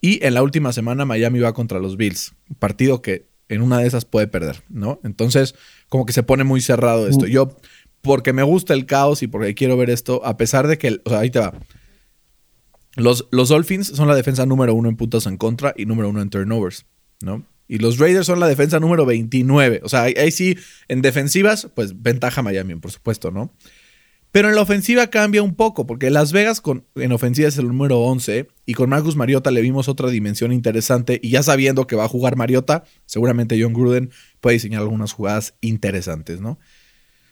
Y 0.00 0.24
en 0.24 0.34
la 0.34 0.42
última 0.42 0.72
semana 0.72 1.04
Miami 1.04 1.40
va 1.40 1.54
contra 1.54 1.78
los 1.80 1.96
Bills. 1.96 2.34
Un 2.50 2.56
partido 2.56 3.02
que 3.02 3.27
en 3.48 3.62
una 3.62 3.78
de 3.78 3.86
esas 3.86 4.04
puede 4.04 4.26
perder, 4.26 4.62
¿no? 4.68 5.00
Entonces, 5.04 5.54
como 5.88 6.06
que 6.06 6.12
se 6.12 6.22
pone 6.22 6.44
muy 6.44 6.60
cerrado 6.60 7.08
esto. 7.08 7.26
Mm. 7.26 7.28
Yo, 7.28 7.56
porque 8.02 8.32
me 8.32 8.42
gusta 8.42 8.74
el 8.74 8.86
caos 8.86 9.22
y 9.22 9.26
porque 9.26 9.54
quiero 9.54 9.76
ver 9.76 9.90
esto, 9.90 10.24
a 10.24 10.36
pesar 10.36 10.66
de 10.68 10.78
que, 10.78 11.00
o 11.04 11.10
sea, 11.10 11.20
ahí 11.20 11.30
te 11.30 11.40
va. 11.40 11.54
Los, 12.96 13.26
los 13.30 13.48
Dolphins 13.48 13.88
son 13.88 14.08
la 14.08 14.14
defensa 14.14 14.44
número 14.46 14.74
uno 14.74 14.88
en 14.88 14.96
puntos 14.96 15.26
en 15.26 15.36
contra 15.36 15.72
y 15.76 15.86
número 15.86 16.08
uno 16.08 16.20
en 16.20 16.30
turnovers, 16.30 16.86
¿no? 17.20 17.44
Y 17.68 17.78
los 17.78 17.98
Raiders 17.98 18.26
son 18.26 18.40
la 18.40 18.48
defensa 18.48 18.80
número 18.80 19.04
29. 19.04 19.82
O 19.84 19.88
sea, 19.90 20.04
ahí, 20.04 20.14
ahí 20.16 20.30
sí, 20.30 20.56
en 20.88 21.02
defensivas, 21.02 21.68
pues 21.74 22.02
ventaja 22.02 22.42
Miami, 22.42 22.74
por 22.76 22.90
supuesto, 22.90 23.30
¿no? 23.30 23.52
Pero 24.30 24.48
en 24.48 24.54
la 24.54 24.62
ofensiva 24.62 25.06
cambia 25.08 25.42
un 25.42 25.54
poco, 25.54 25.86
porque 25.86 26.10
Las 26.10 26.32
Vegas 26.32 26.60
con, 26.60 26.84
en 26.96 27.12
ofensiva 27.12 27.48
es 27.48 27.56
el 27.56 27.68
número 27.68 28.00
11 28.00 28.46
y 28.66 28.74
con 28.74 28.90
Marcus 28.90 29.16
Mariota 29.16 29.50
le 29.50 29.62
vimos 29.62 29.88
otra 29.88 30.10
dimensión 30.10 30.52
interesante 30.52 31.18
y 31.22 31.30
ya 31.30 31.42
sabiendo 31.42 31.86
que 31.86 31.96
va 31.96 32.04
a 32.04 32.08
jugar 32.08 32.36
Mariota, 32.36 32.84
seguramente 33.06 33.60
John 33.60 33.72
Gruden 33.72 34.10
puede 34.40 34.54
diseñar 34.54 34.82
algunas 34.82 35.12
jugadas 35.12 35.54
interesantes, 35.62 36.40
¿no? 36.40 36.58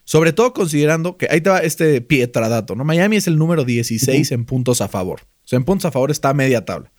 Sobre 0.04 0.32
todo 0.32 0.54
considerando 0.54 1.18
que 1.18 1.26
ahí 1.30 1.40
te 1.40 1.50
va 1.50 1.58
este 1.58 2.00
pietradato, 2.00 2.76
¿no? 2.76 2.84
Miami 2.84 3.16
es 3.16 3.26
el 3.26 3.36
número 3.36 3.64
16 3.64 4.32
en 4.32 4.44
puntos 4.44 4.80
a 4.80 4.88
favor. 4.88 5.22
O 5.44 5.48
sea, 5.48 5.58
en 5.58 5.64
puntos 5.64 5.84
a 5.84 5.90
favor 5.90 6.10
está 6.10 6.30
a 6.30 6.34
media 6.34 6.64
tabla. 6.64 6.92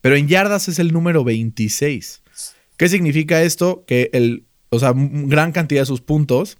Pero 0.00 0.16
en 0.16 0.28
yardas 0.28 0.68
es 0.68 0.78
el 0.78 0.92
número 0.92 1.24
26. 1.24 2.22
¿Qué 2.76 2.88
significa 2.88 3.42
esto? 3.42 3.84
Que 3.86 4.08
el, 4.12 4.46
o 4.70 4.78
sea, 4.78 4.94
gran 4.94 5.50
cantidad 5.50 5.82
de 5.82 5.86
sus 5.86 6.00
puntos 6.00 6.58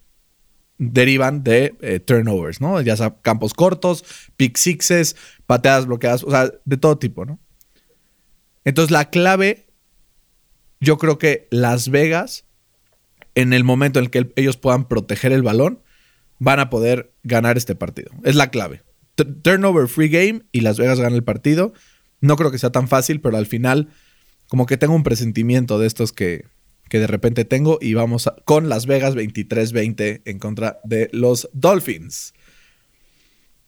derivan 0.79 1.43
de 1.43 1.77
eh, 1.81 2.01
turnovers, 2.01 2.61
¿no? 2.61 2.81
Ya 2.81 2.97
sea 2.97 3.17
campos 3.21 3.53
cortos, 3.53 4.05
pick 4.37 4.57
sixes, 4.57 5.17
pateadas 5.47 5.87
bloqueadas, 5.87 6.25
o 6.25 6.31
sea, 6.31 6.51
de 6.65 6.77
todo 6.77 6.99
tipo, 6.99 7.25
¿no? 7.25 7.39
Entonces 8.65 8.91
la 8.91 9.11
clave, 9.11 9.67
yo 10.81 10.99
creo 10.99 11.19
que 11.19 11.49
Las 11.51 11.89
Vegas, 11.91 12.45
en 13.35 13.53
el 13.53 13.65
momento 13.65 13.99
en 13.99 14.07
el 14.07 14.11
que 14.11 14.33
ellos 14.37 14.57
puedan 14.57 14.87
proteger 14.87 15.33
el 15.33 15.43
balón, 15.43 15.83
van 16.39 16.61
a 16.61 16.71
poder 16.71 17.13
ganar 17.23 17.57
este 17.57 17.75
partido. 17.75 18.11
Es 18.23 18.37
la 18.37 18.51
clave. 18.51 18.83
turnover 19.43 19.89
free 19.89 20.09
game 20.09 20.43
y 20.53 20.61
Las 20.61 20.79
Vegas 20.79 21.01
gana 21.01 21.17
el 21.17 21.25
partido. 21.25 21.73
No 22.21 22.37
creo 22.37 22.51
que 22.51 22.59
sea 22.59 22.71
tan 22.71 22.89
fácil, 22.89 23.21
pero 23.21 23.37
al 23.37 23.47
final, 23.47 23.89
como 24.47 24.67
que 24.67 24.77
tengo 24.77 24.95
un 24.95 25.03
presentimiento 25.03 25.79
de 25.79 25.87
estos 25.87 26.13
que, 26.13 26.45
que 26.89 26.99
de 26.99 27.07
repente 27.07 27.45
tengo 27.45 27.79
y 27.81 27.95
vamos 27.95 28.31
con 28.45 28.69
Las 28.69 28.87
Vegas 28.87 29.15
23-20 29.15 30.23
en 30.25 30.39
contra 30.39 30.81
de 30.85 31.09
los 31.13 31.49
Dolphins. 31.53 32.35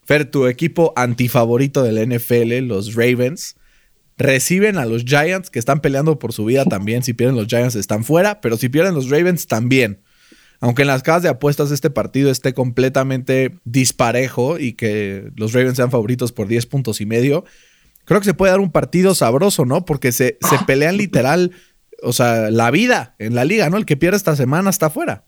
Fer, 0.05 0.31
tu 0.31 0.47
equipo 0.47 0.93
antifavorito 0.97 1.83
del 1.83 2.09
NFL, 2.09 2.67
los 2.67 2.95
Ravens, 2.95 3.57
reciben 4.17 4.77
a 4.77 4.85
los 4.85 5.05
Giants 5.05 5.51
que 5.51 5.59
están 5.59 5.81
peleando 5.81 6.19
por 6.19 6.33
su 6.33 6.45
vida 6.45 6.65
también. 6.65 7.03
Si 7.03 7.15
pierden 7.15 7.37
los 7.37 7.47
Giants 7.47 7.77
están 7.77 8.05
fuera, 8.05 8.41
pero 8.41 8.57
si 8.57 8.69
pierden 8.69 8.95
los 8.95 9.09
Ravens 9.09 9.47
también. 9.47 10.01
Aunque 10.61 10.83
en 10.83 10.89
las 10.89 11.03
casas 11.03 11.23
de 11.23 11.31
apuestas 11.31 11.71
este 11.71 11.89
partido 11.89 12.31
esté 12.31 12.53
completamente 12.53 13.59
disparejo 13.65 14.59
y 14.59 14.75
que 14.75 15.31
los 15.37 15.55
Ravens 15.55 15.77
sean 15.77 15.91
favoritos 15.91 16.33
por 16.33 16.49
10 16.49 16.67
puntos 16.67 17.01
y 17.01 17.07
medio, 17.07 17.45
creo 18.05 18.21
que 18.21 18.27
se 18.27 18.35
puede 18.35 18.51
dar 18.51 18.61
un 18.61 18.71
partido 18.71 19.15
sabroso, 19.15 19.65
¿no? 19.65 19.87
Porque 19.87 20.13
se, 20.13 20.37
se 20.41 20.59
pelean 20.67 20.99
literal, 20.99 21.53
o 22.03 22.13
sea, 22.13 22.51
la 22.51 22.71
vida 22.71 23.15
en 23.19 23.35
la 23.35 23.45
liga, 23.45 23.69
¿no? 23.71 23.77
El 23.77 23.87
que 23.87 23.97
pierde 23.97 24.17
esta 24.17 24.37
semana 24.37 24.71
está 24.71 24.91
fuera. 24.91 25.25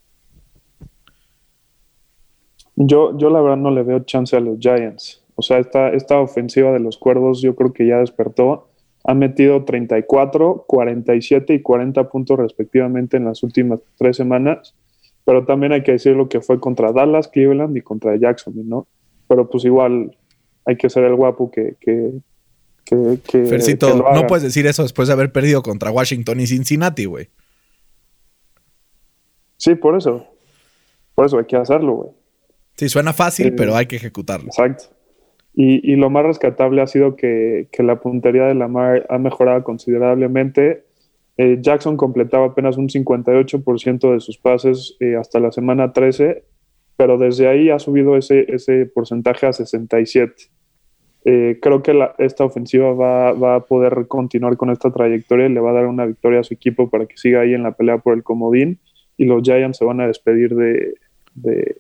Yo, 2.77 3.17
yo 3.19 3.31
la 3.31 3.41
verdad 3.41 3.59
no 3.59 3.71
le 3.71 3.83
veo 3.83 4.01
chance 4.01 4.37
a 4.37 4.41
los 4.41 4.59
Giants. 4.59 5.23
O 5.35 5.43
sea, 5.43 5.59
esta, 5.59 5.91
esta 5.91 6.19
ofensiva 6.21 6.73
de 6.73 6.81
los 6.81 6.99
Cuervos 6.99 7.43
yo 7.43 7.55
creo 7.55 7.73
que 7.73 7.87
ya 7.87 7.99
despertó. 7.99 8.69
Ha 9.05 9.15
metido 9.15 9.65
34, 9.65 10.65
47 10.67 11.55
y 11.55 11.63
40 11.63 12.09
puntos 12.09 12.39
respectivamente 12.39 13.17
en 13.17 13.25
las 13.25 13.43
últimas 13.43 13.81
tres 13.99 14.17
semanas. 14.17 14.75
Pero 15.25 15.45
también 15.45 15.73
hay 15.73 15.83
que 15.83 15.93
decir 15.93 16.17
lo 16.17 16.29
que 16.29 16.41
fue 16.41 16.61
contra 16.61 16.93
Dallas, 16.93 17.29
Cleveland 17.29 17.77
y 17.77 17.83
contra 17.83 18.17
Jacksonville, 18.17 18.69
¿no? 18.69 18.87
Pero 19.29 19.49
pues 19.49 19.65
igual 19.65 20.17
hay 20.65 20.77
que 20.77 20.91
ser 20.91 21.05
el 21.05 21.15
guapo 21.15 21.51
que... 21.51 21.77
que, 21.81 22.13
que, 22.85 23.19
que 23.25 23.79
no 24.15 24.27
puedes 24.27 24.43
decir 24.43 24.67
eso 24.67 24.83
después 24.83 25.09
de 25.09 25.15
haber 25.15 25.33
perdido 25.33 25.63
contra 25.63 25.91
Washington 25.91 26.41
y 26.41 26.47
Cincinnati, 26.47 27.05
güey. 27.05 27.29
Sí, 29.57 29.75
por 29.75 29.97
eso. 29.97 30.27
Por 31.15 31.27
eso 31.27 31.39
hay 31.39 31.45
que 31.45 31.57
hacerlo, 31.57 31.93
güey. 31.95 32.11
Sí, 32.75 32.89
suena 32.89 33.13
fácil, 33.13 33.49
eh, 33.49 33.53
pero 33.53 33.77
hay 33.77 33.87
que 33.87 33.97
ejecutarlo. 33.97 34.47
Exacto. 34.47 34.85
Y, 35.55 35.93
y, 35.93 35.97
lo 35.97 36.09
más 36.09 36.25
rescatable 36.25 36.81
ha 36.81 36.87
sido 36.87 37.15
que, 37.15 37.69
que 37.71 37.83
la 37.83 38.01
puntería 38.01 38.45
de 38.45 38.55
Lamar 38.55 39.07
ha 39.11 39.19
mejorado 39.19 39.63
considerablemente 39.63 40.85
eh, 41.37 41.59
Jackson 41.61 41.97
completaba 41.97 42.47
apenas 42.47 42.77
un 42.77 42.89
58% 42.89 44.13
de 44.13 44.21
sus 44.21 44.39
pases 44.39 44.97
eh, 45.01 45.17
hasta 45.17 45.41
la 45.41 45.51
semana 45.51 45.93
13, 45.93 46.45
pero 46.97 47.17
desde 47.17 47.49
ahí 47.49 47.71
ha 47.71 47.79
subido 47.79 48.17
ese, 48.17 48.45
ese 48.49 48.87
porcentaje 48.87 49.47
a 49.47 49.53
67. 49.53 50.35
Eh, 51.25 51.59
creo 51.63 51.83
que 51.83 51.97
esta 52.19 52.45
ofensiva 52.45 52.93
va, 52.93 53.57
a 53.57 53.61
poder 53.61 54.07
continuar 54.09 54.57
con 54.57 54.71
esta 54.71 54.91
trayectoria 54.91 55.47
y 55.47 55.53
le 55.53 55.61
va 55.61 55.71
a 55.71 55.75
dar 55.75 55.87
una 55.87 56.05
victoria 56.05 56.41
a 56.41 56.45
su 56.45 56.55
equipo 56.55 56.91
para 56.91 57.07
que 57.07 57.17
siga 57.17 57.43
ahí 57.43 57.55
en 57.55 57.63
la 57.63 57.73
pelea 57.73 57.99
por 57.99 58.15
el 58.15 58.25
comodín 58.25 58.81
y 59.17 59.27
los 59.27 59.43
Giants 59.43 59.79
se 59.79 59.85
van 59.85 60.01
a 60.01 60.07
despedir 60.07 60.55
de, 60.57 60.95
de, 61.35 61.77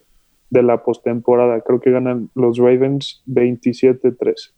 de 0.50 0.62
la 0.62 0.84
postemporada. 0.84 1.60
Creo 1.62 1.80
que 1.80 1.90
ganan 1.90 2.30
los 2.34 2.58
Ravens 2.58 3.22
27-13. 3.26 4.52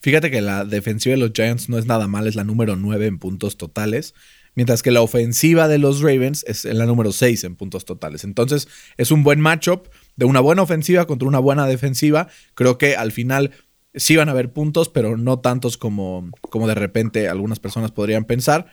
Fíjate 0.00 0.30
que 0.30 0.42
la 0.42 0.64
defensiva 0.64 1.14
de 1.14 1.20
los 1.20 1.32
Giants 1.32 1.68
no 1.68 1.78
es 1.78 1.86
nada 1.86 2.06
mal, 2.06 2.26
es 2.26 2.34
la 2.34 2.44
número 2.44 2.76
9 2.76 3.06
en 3.06 3.18
puntos 3.18 3.56
totales, 3.56 4.14
mientras 4.54 4.82
que 4.82 4.90
la 4.90 5.02
ofensiva 5.02 5.68
de 5.68 5.78
los 5.78 6.00
Ravens 6.00 6.44
es 6.46 6.64
la 6.64 6.86
número 6.86 7.12
6 7.12 7.44
en 7.44 7.56
puntos 7.56 7.84
totales. 7.84 8.24
Entonces 8.24 8.68
es 8.96 9.10
un 9.10 9.22
buen 9.22 9.40
matchup 9.40 9.88
de 10.16 10.26
una 10.26 10.40
buena 10.40 10.62
ofensiva 10.62 11.06
contra 11.06 11.28
una 11.28 11.38
buena 11.38 11.66
defensiva. 11.66 12.28
Creo 12.54 12.78
que 12.78 12.96
al 12.96 13.12
final 13.12 13.52
sí 13.96 14.16
van 14.16 14.28
a 14.28 14.32
haber 14.32 14.52
puntos, 14.52 14.88
pero 14.88 15.16
no 15.16 15.40
tantos 15.40 15.76
como, 15.76 16.30
como 16.40 16.68
de 16.68 16.74
repente 16.74 17.28
algunas 17.28 17.58
personas 17.58 17.90
podrían 17.90 18.24
pensar. 18.24 18.66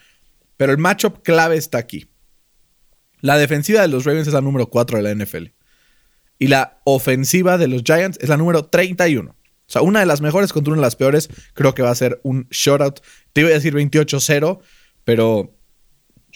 Pero 0.57 0.71
el 0.71 0.77
matchup 0.77 1.23
clave 1.23 1.57
está 1.57 1.77
aquí. 1.77 2.07
La 3.21 3.37
defensiva 3.37 3.81
de 3.81 3.87
los 3.87 4.03
Ravens 4.05 4.27
es 4.27 4.33
la 4.33 4.41
número 4.41 4.67
4 4.69 5.01
de 5.01 5.03
la 5.03 5.25
NFL. 5.25 5.45
Y 6.39 6.47
la 6.47 6.81
ofensiva 6.83 7.57
de 7.57 7.67
los 7.67 7.83
Giants 7.83 8.19
es 8.21 8.29
la 8.29 8.37
número 8.37 8.65
31. 8.65 9.31
O 9.31 9.35
sea, 9.65 9.81
una 9.81 10.01
de 10.01 10.05
las 10.05 10.21
mejores 10.21 10.51
contra 10.51 10.73
una 10.73 10.81
de 10.81 10.85
las 10.85 10.97
peores. 10.97 11.29
Creo 11.53 11.73
que 11.73 11.81
va 11.81 11.89
a 11.89 11.95
ser 11.95 12.19
un 12.23 12.47
shutout. 12.51 12.99
Te 13.31 13.41
iba 13.41 13.49
a 13.49 13.53
decir 13.53 13.73
28-0, 13.73 14.59
pero 15.05 15.57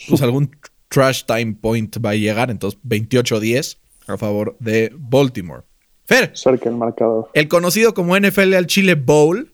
pues 0.08 0.22
algún 0.22 0.50
trash 0.88 1.24
time 1.24 1.58
point 1.60 1.94
va 2.04 2.10
a 2.10 2.14
llegar. 2.14 2.50
Entonces, 2.50 2.80
28-10 2.84 3.78
a 4.06 4.16
favor 4.16 4.56
de 4.58 4.90
Baltimore. 4.96 5.67
Fer. 6.08 6.30
Cerca 6.34 6.70
el 6.70 6.76
marcador. 6.76 7.28
El 7.34 7.48
conocido 7.48 7.92
como 7.92 8.18
NFL 8.18 8.54
al 8.54 8.66
Chile 8.66 8.94
Bowl. 8.94 9.52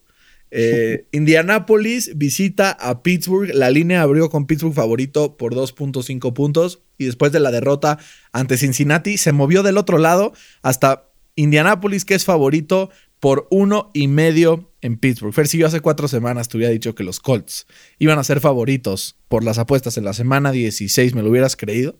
Eh, 0.53 1.09
Indianapolis 1.11 2.17
visita 2.17 2.71
a 2.71 3.03
Pittsburgh. 3.03 3.51
La 3.53 3.73
línea 3.73 4.03
abrió 4.03 4.31
con 4.31 4.47
Pittsburgh 4.47 4.73
favorito 4.73 5.37
por 5.37 5.57
2.5 5.57 6.33
puntos. 6.33 6.81
Y 6.97 7.07
después 7.07 7.33
de 7.33 7.41
la 7.41 7.51
derrota 7.51 7.99
ante 8.31 8.57
Cincinnati, 8.57 9.17
se 9.17 9.33
movió 9.33 9.65
del 9.65 9.77
otro 9.79 9.99
lado 9.99 10.33
hasta 10.63 11.09
Indianapolis, 11.35 12.05
que 12.05 12.15
es 12.15 12.25
favorito 12.25 12.89
por 13.19 13.49
uno 13.51 13.91
y 13.93 14.07
medio 14.07 14.71
en 14.81 14.97
Pittsburgh. 14.97 15.35
Fer, 15.35 15.49
si 15.49 15.59
yo 15.59 15.67
hace 15.67 15.81
cuatro 15.81 16.07
semanas 16.07 16.49
te 16.49 16.57
hubiera 16.57 16.73
dicho 16.73 16.95
que 16.95 17.03
los 17.03 17.19
Colts 17.19 17.67
iban 17.99 18.21
a 18.21 18.25
ser 18.25 18.39
favoritos 18.39 19.17
por 19.27 19.43
las 19.43 19.59
apuestas 19.59 19.99
en 19.99 20.05
la 20.05 20.13
semana 20.13 20.53
16, 20.53 21.17
¿me 21.17 21.23
lo 21.23 21.31
hubieras 21.31 21.57
creído? 21.57 21.97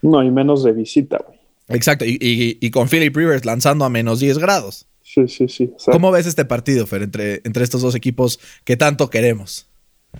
No, 0.00 0.22
y 0.22 0.30
menos 0.30 0.64
de 0.64 0.72
visita, 0.72 1.18
güey. 1.26 1.37
Exacto, 1.68 2.04
y, 2.06 2.70
con 2.70 2.88
Philip 2.88 3.14
Rivers 3.14 3.44
lanzando 3.44 3.84
a 3.84 3.90
menos 3.90 4.20
10 4.20 4.38
grados. 4.38 4.86
Sí, 5.02 5.26
sí, 5.28 5.48
sí. 5.48 5.70
¿Cómo 5.90 6.10
ves 6.10 6.26
este 6.26 6.44
partido, 6.44 6.86
Fer, 6.86 7.02
entre, 7.02 7.40
entre 7.44 7.64
estos 7.64 7.82
dos 7.82 7.94
equipos 7.94 8.38
que 8.64 8.76
tanto 8.76 9.08
queremos? 9.10 9.68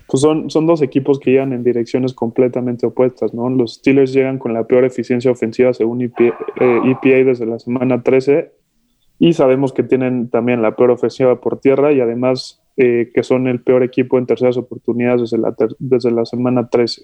Pues 0.07 0.21
son, 0.21 0.49
son 0.49 0.65
dos 0.65 0.81
equipos 0.81 1.19
que 1.19 1.31
llegan 1.31 1.53
en 1.53 1.63
direcciones 1.63 2.13
completamente 2.13 2.85
opuestas, 2.85 3.33
¿no? 3.33 3.49
Los 3.49 3.75
Steelers 3.75 4.13
llegan 4.13 4.37
con 4.37 4.53
la 4.53 4.65
peor 4.65 4.85
eficiencia 4.85 5.31
ofensiva 5.31 5.73
según 5.73 6.01
EPA, 6.01 6.37
eh, 6.59 7.23
desde 7.23 7.45
la 7.45 7.59
semana 7.59 8.01
13 8.01 8.51
y 9.19 9.33
sabemos 9.33 9.73
que 9.73 9.83
tienen 9.83 10.29
también 10.29 10.61
la 10.61 10.75
peor 10.75 10.91
ofensiva 10.91 11.41
por 11.41 11.59
tierra 11.59 11.91
y 11.91 11.99
además 11.99 12.61
eh, 12.77 13.11
que 13.13 13.23
son 13.23 13.47
el 13.47 13.61
peor 13.61 13.83
equipo 13.83 14.17
en 14.17 14.25
terceras 14.25 14.57
oportunidades 14.57 15.21
desde 15.21 15.37
la, 15.37 15.53
desde 15.79 16.11
la 16.11 16.25
semana 16.25 16.69
13. 16.69 17.03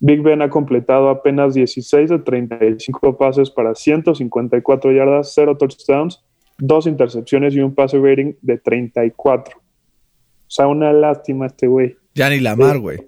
Big 0.00 0.22
Ben 0.22 0.42
ha 0.42 0.50
completado 0.50 1.08
apenas 1.08 1.54
16 1.54 2.10
de 2.10 2.18
35 2.20 3.16
pases 3.16 3.50
para 3.50 3.74
154 3.74 4.92
yardas, 4.92 5.32
0 5.34 5.56
touchdowns, 5.56 6.24
2 6.58 6.86
intercepciones 6.86 7.54
y 7.54 7.60
un 7.60 7.74
pase 7.74 7.98
rating 7.98 8.34
de 8.40 8.58
34. 8.58 9.58
O 9.58 9.60
sea, 10.46 10.66
una 10.66 10.92
lástima 10.92 11.46
este 11.46 11.66
güey. 11.66 11.96
Ya 12.14 12.30
ni 12.30 12.40
la 12.40 12.56
mar, 12.56 12.78
güey. 12.78 12.98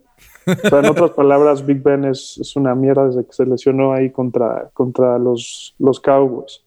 en 0.47 0.87
otras 0.87 1.13
palabras, 1.13 1.65
Big 1.65 1.83
Ben 1.83 2.05
es, 2.05 2.39
es, 2.41 2.57
una 2.57 2.75
mierda 2.75 3.07
desde 3.07 3.25
que 3.25 3.33
se 3.33 3.47
lesionó 3.47 3.93
ahí 3.93 4.11
contra, 4.11 4.71
contra 4.75 5.19
los, 5.19 5.75
los 5.79 6.01
Cowboys. 6.01 6.65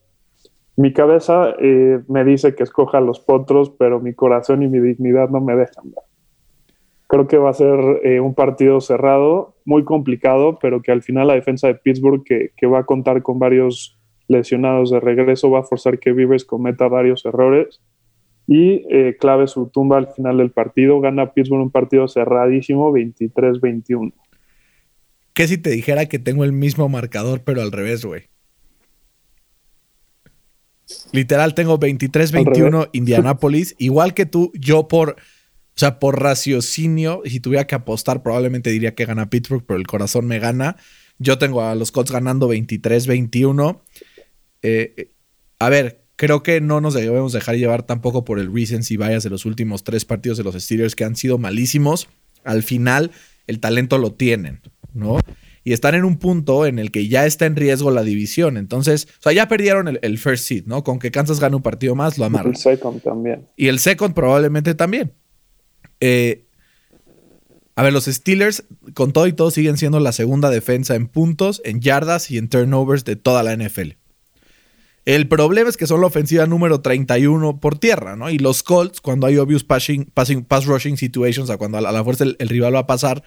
Mi 0.75 0.93
cabeza 0.93 1.53
eh, 1.59 2.01
me 2.07 2.23
dice 2.23 2.55
que 2.55 2.63
escoja 2.63 2.99
los 2.99 3.19
potros, 3.19 3.69
pero 3.77 3.99
mi 3.99 4.13
corazón 4.13 4.63
y 4.63 4.67
mi 4.67 4.79
dignidad 4.79 5.29
no 5.29 5.41
me 5.41 5.55
dejan. 5.55 5.93
Creo 7.13 7.27
que 7.27 7.37
va 7.37 7.51
a 7.51 7.53
ser 7.53 7.77
eh, 8.03 8.19
un 8.21 8.33
partido 8.33 8.81
cerrado, 8.81 9.55
muy 9.65 9.83
complicado, 9.83 10.57
pero 10.59 10.81
que 10.81 10.91
al 10.91 11.03
final 11.03 11.27
la 11.27 11.35
defensa 11.35 11.67
de 11.67 11.75
Pittsburgh, 11.75 12.23
que, 12.23 12.65
va 12.65 12.79
a 12.79 12.85
contar 12.85 13.21
con 13.21 13.37
varios 13.37 13.99
lesionados 14.27 14.89
de 14.89 14.99
regreso, 14.99 15.51
va 15.51 15.59
a 15.59 15.63
forzar 15.63 15.99
que 15.99 16.11
Vivers 16.11 16.43
cometa 16.43 16.87
varios 16.87 17.23
errores 17.23 17.81
y 18.47 18.83
eh, 18.89 19.15
clave 19.19 19.45
su 19.45 19.67
tumba 19.67 19.99
al 19.99 20.07
final 20.07 20.37
del 20.37 20.49
partido. 20.49 20.99
Gana 21.01 21.33
Pittsburgh 21.33 21.61
un 21.61 21.69
partido 21.69 22.07
cerradísimo, 22.07 22.91
23-21. 22.91 24.11
¿Qué 25.35 25.47
si 25.47 25.59
te 25.59 25.69
dijera 25.69 26.07
que 26.07 26.17
tengo 26.17 26.43
el 26.43 26.51
mismo 26.51 26.89
marcador, 26.89 27.41
pero 27.43 27.61
al 27.61 27.71
revés, 27.71 28.03
güey? 28.03 28.23
Literal, 31.11 31.53
tengo 31.53 31.79
23-21 31.79 32.89
Indianapolis. 32.91 33.75
Igual 33.77 34.15
que 34.15 34.25
tú, 34.25 34.51
yo 34.55 34.87
por, 34.87 35.15
o 35.75 35.79
sea, 35.79 35.99
por 35.99 36.21
raciocinio, 36.21 37.21
si 37.25 37.39
tuviera 37.39 37.65
que 37.65 37.75
apostar, 37.75 38.21
probablemente 38.21 38.69
diría 38.69 38.93
que 38.93 39.05
gana 39.05 39.29
Pittsburgh, 39.29 39.63
pero 39.65 39.79
el 39.79 39.87
corazón 39.87 40.25
me 40.27 40.37
gana. 40.37 40.77
Yo 41.17 41.39
tengo 41.39 41.61
a 41.63 41.73
los 41.73 41.91
Colts 41.91 42.11
ganando 42.11 42.47
23-21. 42.47 43.81
Eh, 44.61 45.09
a 45.57 45.69
ver, 45.69 46.03
creo 46.15 46.43
que 46.43 46.61
no 46.61 46.79
nos 46.79 46.93
debemos 46.93 47.33
dejar 47.33 47.55
llevar 47.55 47.83
tampoco 47.83 48.23
por 48.23 48.37
el 48.37 48.53
recency 48.53 48.97
bias 48.97 49.23
de 49.23 49.31
los 49.31 49.45
últimos 49.45 49.83
tres 49.83 50.05
partidos 50.05 50.37
de 50.37 50.43
los 50.43 50.55
Steelers 50.55 50.95
que 50.95 51.05
han 51.05 51.15
sido 51.15 51.39
malísimos. 51.39 52.07
Al 52.43 52.61
final, 52.61 53.09
el 53.47 53.59
talento 53.59 53.97
lo 53.97 54.13
tienen, 54.13 54.61
¿no? 54.93 55.17
y 55.63 55.73
están 55.73 55.95
en 55.95 56.03
un 56.03 56.17
punto 56.17 56.65
en 56.65 56.77
el 56.77 56.91
que 56.91 57.07
ya 57.07 57.25
está 57.25 57.45
en 57.45 57.55
riesgo 57.55 57.91
la 57.91 58.03
división. 58.03 58.57
Entonces, 58.57 59.07
o 59.19 59.23
sea, 59.23 59.31
ya 59.31 59.47
perdieron 59.47 59.97
el, 60.01 60.17
first 60.17 60.45
seed, 60.45 60.63
¿no? 60.65 60.83
Con 60.83 60.99
que 60.99 61.11
Kansas 61.11 61.39
gane 61.39 61.55
un 61.55 61.61
partido 61.61 61.95
más, 61.95 62.17
lo 62.17 62.25
amarran. 62.25 62.51
El 62.51 62.57
second 62.57 63.01
también. 63.01 63.47
Y 63.55 63.67
el 63.67 63.79
second 63.79 64.13
probablemente 64.13 64.75
también. 64.75 65.13
Eh, 66.05 66.43
a 67.77 67.83
ver, 67.83 67.93
los 67.93 68.05
Steelers, 68.05 68.65
con 68.93 69.13
todo 69.13 69.25
y 69.25 69.31
todo, 69.31 69.51
siguen 69.51 69.77
siendo 69.77 70.01
la 70.01 70.11
segunda 70.11 70.49
defensa 70.49 70.95
en 70.95 71.07
puntos, 71.07 71.61
en 71.63 71.79
yardas 71.79 72.29
y 72.29 72.37
en 72.37 72.49
turnovers 72.49 73.05
de 73.05 73.15
toda 73.15 73.41
la 73.41 73.55
NFL. 73.55 73.91
El 75.05 75.29
problema 75.29 75.69
es 75.69 75.77
que 75.77 75.87
son 75.87 76.01
la 76.01 76.07
ofensiva 76.07 76.45
número 76.45 76.81
31 76.81 77.61
por 77.61 77.77
tierra, 77.77 78.17
¿no? 78.17 78.29
Y 78.29 78.37
los 78.37 78.63
Colts, 78.63 78.99
cuando 78.99 79.27
hay 79.27 79.37
obvious 79.37 79.63
passing, 79.63 80.11
pass 80.11 80.65
rushing 80.65 80.97
situations, 80.97 81.45
o 81.45 81.47
sea, 81.47 81.57
cuando 81.57 81.77
a 81.77 81.81
la 81.81 82.03
fuerza 82.03 82.25
el 82.25 82.49
rival 82.49 82.75
va 82.75 82.79
a 82.79 82.87
pasar, 82.87 83.23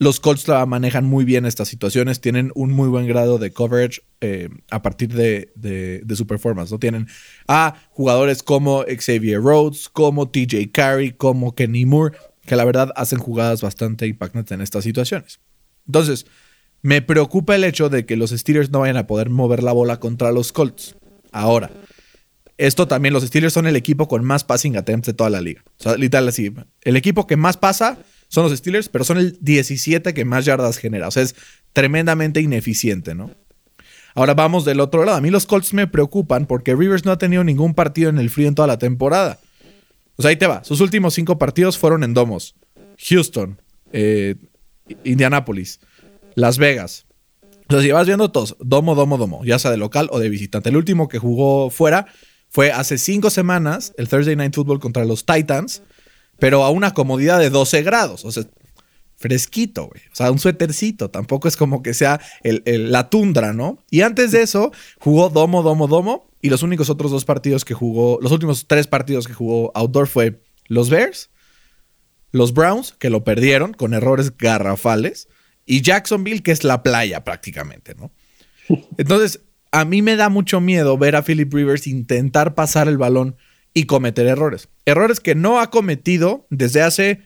Los 0.00 0.20
Colts 0.20 0.46
manejan 0.68 1.04
muy 1.04 1.24
bien 1.24 1.44
estas 1.44 1.66
situaciones, 1.66 2.20
tienen 2.20 2.52
un 2.54 2.70
muy 2.70 2.88
buen 2.88 3.08
grado 3.08 3.38
de 3.38 3.52
coverage 3.52 4.02
eh, 4.20 4.48
a 4.70 4.80
partir 4.80 5.12
de, 5.12 6.04
su 6.14 6.26
performance. 6.26 6.70
¿no? 6.70 6.78
Tienen 6.78 7.08
a 7.48 7.74
jugadores 7.90 8.44
como 8.44 8.84
Xavier 8.84 9.40
Rhodes, 9.40 9.88
como 9.88 10.28
TJ 10.28 10.70
Carey, 10.70 11.10
como 11.10 11.56
Kenny 11.56 11.84
Moore, 11.84 12.16
que 12.46 12.54
la 12.54 12.64
verdad 12.64 12.92
hacen 12.94 13.18
jugadas 13.18 13.60
bastante 13.60 14.06
impactantes 14.06 14.52
en 14.52 14.60
estas 14.60 14.84
situaciones. 14.84 15.40
Entonces, 15.86 16.26
me 16.80 17.02
preocupa 17.02 17.56
el 17.56 17.64
hecho 17.64 17.88
de 17.88 18.06
que 18.06 18.16
los 18.16 18.30
Steelers 18.30 18.70
no 18.70 18.80
vayan 18.80 18.98
a 18.98 19.08
poder 19.08 19.30
mover 19.30 19.64
la 19.64 19.72
bola 19.72 19.98
contra 19.98 20.30
los 20.30 20.52
Colts. 20.52 20.94
Ahora, 21.32 21.72
esto 22.56 22.86
también, 22.86 23.14
los 23.14 23.24
Steelers 23.24 23.52
son 23.52 23.66
el 23.66 23.74
equipo 23.74 24.06
con 24.06 24.24
más 24.24 24.44
passing 24.44 24.76
attempts 24.76 25.06
de 25.06 25.12
toda 25.12 25.30
la 25.30 25.40
liga. 25.40 25.62
O 25.78 25.82
sea, 25.82 25.96
literal 25.96 26.28
así, 26.28 26.52
el 26.82 26.96
equipo 26.96 27.26
que 27.26 27.36
más 27.36 27.56
pasa 27.56 27.98
son 28.28 28.44
los 28.44 28.56
Steelers, 28.56 28.88
pero 28.88 29.04
son 29.04 29.18
el 29.18 29.38
17 29.40 30.14
que 30.14 30.24
más 30.24 30.44
yardas 30.44 30.78
genera. 30.78 31.08
O 31.08 31.10
sea, 31.10 31.22
es 31.22 31.34
tremendamente 31.72 32.40
ineficiente, 32.40 33.14
¿no? 33.14 33.30
Ahora 34.14 34.34
vamos 34.34 34.64
del 34.64 34.80
otro 34.80 35.04
lado. 35.04 35.18
A 35.18 35.20
mí 35.20 35.30
los 35.30 35.46
Colts 35.46 35.72
me 35.74 35.86
preocupan 35.86 36.46
porque 36.46 36.74
Rivers 36.74 37.04
no 37.04 37.12
ha 37.12 37.18
tenido 37.18 37.44
ningún 37.44 37.74
partido 37.74 38.10
en 38.10 38.18
el 38.18 38.30
frío 38.30 38.48
en 38.48 38.54
toda 38.54 38.68
la 38.68 38.78
temporada. 38.78 39.38
O 40.16 40.22
sea, 40.22 40.30
ahí 40.30 40.36
te 40.36 40.46
va. 40.46 40.64
Sus 40.64 40.80
últimos 40.80 41.14
cinco 41.14 41.38
partidos 41.38 41.78
fueron 41.78 42.02
en 42.02 42.14
domos. 42.14 42.56
Houston, 42.98 43.60
eh, 43.92 44.34
Indianapolis, 45.04 45.80
Las 46.34 46.58
Vegas. 46.58 47.06
Entonces, 47.62 47.86
si 47.86 47.92
vas 47.92 48.06
viendo 48.06 48.30
todos, 48.30 48.56
domo, 48.60 48.94
domo, 48.94 49.18
domo, 49.18 49.44
ya 49.44 49.58
sea 49.58 49.70
de 49.70 49.76
local 49.76 50.08
o 50.10 50.18
de 50.18 50.28
visitante. 50.28 50.70
El 50.70 50.76
último 50.76 51.06
que 51.06 51.18
jugó 51.18 51.70
fuera 51.70 52.06
fue 52.48 52.72
hace 52.72 52.98
cinco 52.98 53.30
semanas, 53.30 53.92
el 53.98 54.08
Thursday 54.08 54.34
Night 54.36 54.54
Football 54.54 54.80
contra 54.80 55.04
los 55.04 55.26
Titans 55.26 55.82
pero 56.38 56.64
a 56.64 56.70
una 56.70 56.94
comodidad 56.94 57.38
de 57.38 57.50
12 57.50 57.82
grados. 57.82 58.24
O 58.24 58.32
sea, 58.32 58.44
fresquito, 59.16 59.86
güey. 59.86 60.02
O 60.12 60.14
sea, 60.14 60.30
un 60.30 60.38
suétercito. 60.38 61.10
Tampoco 61.10 61.48
es 61.48 61.56
como 61.56 61.82
que 61.82 61.94
sea 61.94 62.20
la 62.42 63.10
tundra, 63.10 63.52
¿no? 63.52 63.78
Y 63.90 64.02
antes 64.02 64.32
de 64.32 64.42
eso, 64.42 64.72
jugó 64.98 65.28
domo, 65.28 65.62
domo, 65.62 65.88
domo. 65.88 66.30
Y 66.40 66.50
los 66.50 66.62
únicos 66.62 66.88
otros 66.88 67.10
dos 67.10 67.24
partidos 67.24 67.64
que 67.64 67.74
jugó, 67.74 68.18
los 68.22 68.30
últimos 68.30 68.66
tres 68.68 68.86
partidos 68.86 69.26
que 69.26 69.34
jugó 69.34 69.72
outdoor 69.74 70.06
fue 70.06 70.40
los 70.68 70.88
Bears, 70.88 71.30
los 72.30 72.54
Browns, 72.54 72.94
que 72.98 73.10
lo 73.10 73.24
perdieron 73.24 73.72
con 73.72 73.92
errores 73.92 74.36
garrafales, 74.36 75.28
y 75.66 75.82
Jacksonville, 75.82 76.42
que 76.42 76.52
es 76.52 76.62
la 76.62 76.82
playa 76.84 77.24
prácticamente, 77.24 77.96
¿no? 77.96 78.12
Entonces, 78.98 79.40
a 79.72 79.84
mí 79.84 80.00
me 80.00 80.14
da 80.14 80.28
mucho 80.28 80.60
miedo 80.60 80.96
ver 80.96 81.16
a 81.16 81.22
Philip 81.22 81.52
Rivers 81.52 81.88
intentar 81.88 82.54
pasar 82.54 82.86
el 82.86 82.98
balón 82.98 83.36
y 83.74 83.84
cometer 83.84 84.26
errores. 84.26 84.68
Errores 84.86 85.20
que 85.20 85.34
no 85.34 85.60
ha 85.60 85.70
cometido 85.70 86.46
desde 86.50 86.82
hace, 86.82 87.22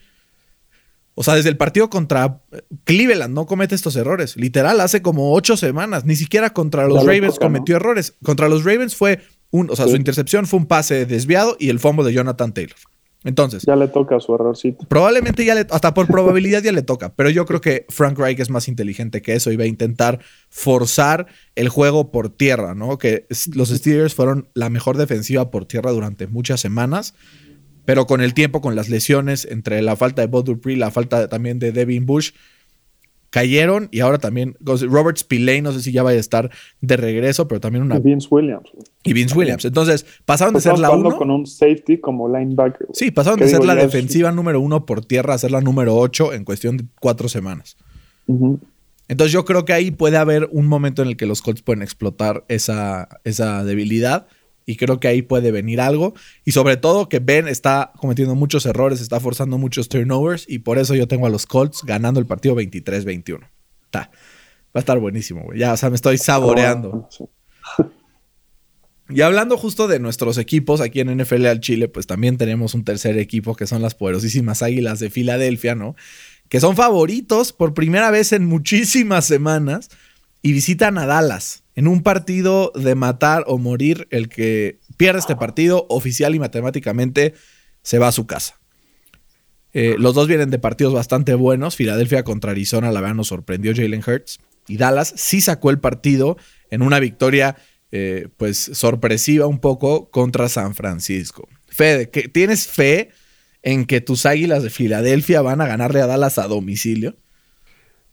o 1.14 1.22
sea, 1.22 1.34
desde 1.34 1.48
el 1.48 1.56
partido 1.56 1.90
contra 1.90 2.42
Cleveland 2.84 3.34
no 3.34 3.46
comete 3.46 3.74
estos 3.74 3.96
errores. 3.96 4.36
Literal, 4.36 4.80
hace 4.80 5.02
como 5.02 5.34
ocho 5.34 5.56
semanas, 5.56 6.04
ni 6.04 6.16
siquiera 6.16 6.50
contra 6.50 6.86
los 6.86 7.04
Ravens 7.04 7.38
cometió 7.38 7.76
errores. 7.76 8.14
Contra 8.22 8.48
los 8.48 8.64
Ravens 8.64 8.96
fue 8.96 9.20
un, 9.50 9.70
o 9.70 9.76
sea, 9.76 9.86
su 9.86 9.96
intercepción 9.96 10.46
fue 10.46 10.60
un 10.60 10.66
pase 10.66 11.06
desviado 11.06 11.56
y 11.58 11.68
el 11.68 11.78
fumble 11.78 12.04
de 12.04 12.12
Jonathan 12.12 12.52
Taylor. 12.52 12.76
Entonces. 13.24 13.64
Ya 13.66 13.76
le 13.76 13.88
toca 13.88 14.18
su 14.20 14.34
errorcito. 14.34 14.84
Probablemente 14.88 15.44
ya 15.44 15.54
le, 15.54 15.66
hasta 15.70 15.94
por 15.94 16.06
probabilidad 16.08 16.62
ya 16.62 16.72
le 16.72 16.82
toca, 16.82 17.14
pero 17.14 17.30
yo 17.30 17.46
creo 17.46 17.60
que 17.60 17.86
Frank 17.88 18.18
Reich 18.18 18.40
es 18.40 18.50
más 18.50 18.68
inteligente 18.68 19.22
que 19.22 19.34
eso 19.34 19.52
y 19.52 19.56
va 19.56 19.64
a 19.64 19.68
intentar 19.68 20.20
forzar 20.48 21.26
el 21.54 21.68
juego 21.68 22.10
por 22.10 22.30
tierra, 22.30 22.74
¿no? 22.74 22.98
Que 22.98 23.26
los 23.54 23.68
Steelers 23.68 24.14
fueron 24.14 24.48
la 24.54 24.70
mejor 24.70 24.96
defensiva 24.96 25.50
por 25.50 25.66
tierra 25.66 25.92
durante 25.92 26.26
muchas 26.26 26.60
semanas, 26.60 27.14
pero 27.84 28.06
con 28.06 28.20
el 28.20 28.34
tiempo, 28.34 28.60
con 28.60 28.76
las 28.76 28.88
lesiones, 28.88 29.46
entre 29.50 29.82
la 29.82 29.96
falta 29.96 30.22
de 30.22 30.28
Bob 30.28 30.44
Dupree, 30.44 30.76
la 30.76 30.90
falta 30.90 31.28
también 31.28 31.58
de 31.58 31.72
Devin 31.72 32.06
Bush, 32.06 32.32
cayeron 33.32 33.88
y 33.90 34.00
ahora 34.00 34.18
también 34.18 34.56
Robert 34.60 35.16
Spillane, 35.16 35.62
no 35.62 35.72
sé 35.72 35.80
si 35.80 35.90
ya 35.90 36.02
va 36.02 36.10
a 36.10 36.14
estar 36.14 36.50
de 36.82 36.96
regreso, 36.98 37.48
pero 37.48 37.62
también 37.62 37.82
una... 37.82 37.96
Y 37.96 38.00
Vince 38.00 38.28
Williams. 38.30 38.70
Y 39.02 39.14
Vince 39.14 39.34
Williams. 39.36 39.64
Entonces, 39.64 40.04
pasaron 40.26 40.52
de 40.52 40.60
ser 40.60 40.78
la 40.78 40.90
uno... 40.90 41.16
con 41.16 41.30
un 41.30 41.46
safety 41.46 41.98
como 41.98 42.28
linebacker. 42.28 42.88
Sí, 42.92 43.10
pasaron 43.10 43.40
de 43.40 43.48
ser 43.48 43.64
la 43.64 43.74
defensiva 43.74 44.30
número 44.32 44.60
uno 44.60 44.84
por 44.84 45.02
tierra 45.02 45.32
a 45.32 45.38
ser 45.38 45.50
la 45.50 45.62
número 45.62 45.96
ocho 45.96 46.34
en 46.34 46.44
cuestión 46.44 46.76
de 46.76 46.84
cuatro 47.00 47.30
semanas. 47.30 47.78
Entonces 49.08 49.32
yo 49.32 49.46
creo 49.46 49.64
que 49.64 49.72
ahí 49.72 49.90
puede 49.90 50.18
haber 50.18 50.50
un 50.52 50.66
momento 50.66 51.00
en 51.00 51.08
el 51.08 51.16
que 51.16 51.24
los 51.24 51.40
Colts 51.40 51.62
pueden 51.62 51.82
explotar 51.82 52.44
esa, 52.48 53.08
esa 53.24 53.64
debilidad 53.64 54.26
y 54.66 54.76
creo 54.76 55.00
que 55.00 55.08
ahí 55.08 55.22
puede 55.22 55.50
venir 55.50 55.80
algo. 55.80 56.14
Y 56.44 56.52
sobre 56.52 56.76
todo 56.76 57.08
que 57.08 57.18
Ben 57.18 57.48
está 57.48 57.92
cometiendo 57.96 58.34
muchos 58.34 58.66
errores, 58.66 59.00
está 59.00 59.20
forzando 59.20 59.58
muchos 59.58 59.88
turnovers. 59.88 60.44
Y 60.48 60.60
por 60.60 60.78
eso 60.78 60.94
yo 60.94 61.08
tengo 61.08 61.26
a 61.26 61.30
los 61.30 61.46
Colts 61.46 61.82
ganando 61.84 62.20
el 62.20 62.26
partido 62.26 62.54
23-21. 62.56 63.40
Va 63.94 64.08
a 64.74 64.78
estar 64.78 64.98
buenísimo, 64.98 65.42
güey. 65.42 65.58
Ya, 65.58 65.72
o 65.72 65.76
sea, 65.76 65.90
me 65.90 65.96
estoy 65.96 66.16
saboreando. 66.18 67.08
Y 69.10 69.20
hablando 69.20 69.58
justo 69.58 69.88
de 69.88 69.98
nuestros 69.98 70.38
equipos 70.38 70.80
aquí 70.80 71.00
en 71.00 71.14
NFL 71.14 71.46
al 71.46 71.60
Chile, 71.60 71.88
pues 71.88 72.06
también 72.06 72.38
tenemos 72.38 72.72
un 72.72 72.84
tercer 72.84 73.18
equipo 73.18 73.54
que 73.54 73.66
son 73.66 73.82
las 73.82 73.94
poderosísimas 73.94 74.62
Águilas 74.62 75.00
de 75.00 75.10
Filadelfia, 75.10 75.74
¿no? 75.74 75.94
Que 76.48 76.60
son 76.60 76.76
favoritos 76.76 77.52
por 77.52 77.74
primera 77.74 78.10
vez 78.10 78.32
en 78.32 78.46
muchísimas 78.46 79.26
semanas 79.26 79.90
y 80.40 80.52
visitan 80.52 80.96
a 80.96 81.04
Dallas 81.04 81.61
en 81.74 81.88
un 81.88 82.02
partido 82.02 82.72
de 82.74 82.94
matar 82.94 83.44
o 83.46 83.58
morir. 83.58 84.06
El 84.10 84.28
que 84.28 84.78
pierde 84.96 85.20
este 85.20 85.36
partido 85.36 85.86
oficial 85.88 86.34
y 86.34 86.38
matemáticamente 86.38 87.34
se 87.82 87.98
va 87.98 88.08
a 88.08 88.12
su 88.12 88.26
casa. 88.26 88.60
Eh, 89.74 89.96
los 89.98 90.14
dos 90.14 90.28
vienen 90.28 90.50
de 90.50 90.58
partidos 90.58 90.92
bastante 90.92 91.34
buenos. 91.34 91.76
Filadelfia 91.76 92.24
contra 92.24 92.50
Arizona, 92.50 92.92
la 92.92 93.00
verdad 93.00 93.16
nos 93.16 93.28
sorprendió 93.28 93.74
Jalen 93.74 94.02
Hurts. 94.06 94.38
Y 94.68 94.76
Dallas 94.76 95.12
sí 95.16 95.40
sacó 95.40 95.70
el 95.70 95.80
partido 95.80 96.36
en 96.70 96.82
una 96.82 97.00
victoria, 97.00 97.56
eh, 97.90 98.28
pues 98.36 98.58
sorpresiva 98.58 99.46
un 99.46 99.58
poco 99.58 100.10
contra 100.10 100.48
San 100.48 100.74
Francisco. 100.74 101.48
Fede, 101.66 102.06
¿tienes 102.06 102.66
fe 102.68 103.10
en 103.62 103.86
que 103.86 104.00
tus 104.00 104.26
águilas 104.26 104.62
de 104.62 104.70
Filadelfia 104.70 105.40
van 105.42 105.60
a 105.60 105.66
ganarle 105.66 106.00
a 106.00 106.06
Dallas 106.06 106.38
a 106.38 106.46
domicilio? 106.46 107.16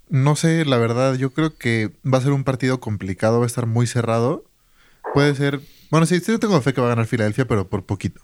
No 0.09 0.35
sé, 0.35 0.65
la 0.65 0.77
verdad, 0.77 1.15
yo 1.15 1.31
creo 1.31 1.55
que 1.55 1.91
va 2.05 2.17
a 2.17 2.21
ser 2.21 2.31
un 2.31 2.43
partido 2.43 2.79
complicado, 2.79 3.37
va 3.39 3.45
a 3.45 3.47
estar 3.47 3.67
muy 3.67 3.85
cerrado. 3.85 4.43
Puede 5.13 5.35
ser. 5.35 5.59
Bueno, 5.91 6.05
sí, 6.05 6.19
sí 6.19 6.37
tengo 6.39 6.59
fe 6.61 6.73
que 6.73 6.81
va 6.81 6.87
a 6.87 6.91
ganar 6.91 7.05
Filadelfia, 7.05 7.45
pero 7.45 7.67
por 7.69 7.83
poquito. 7.83 8.21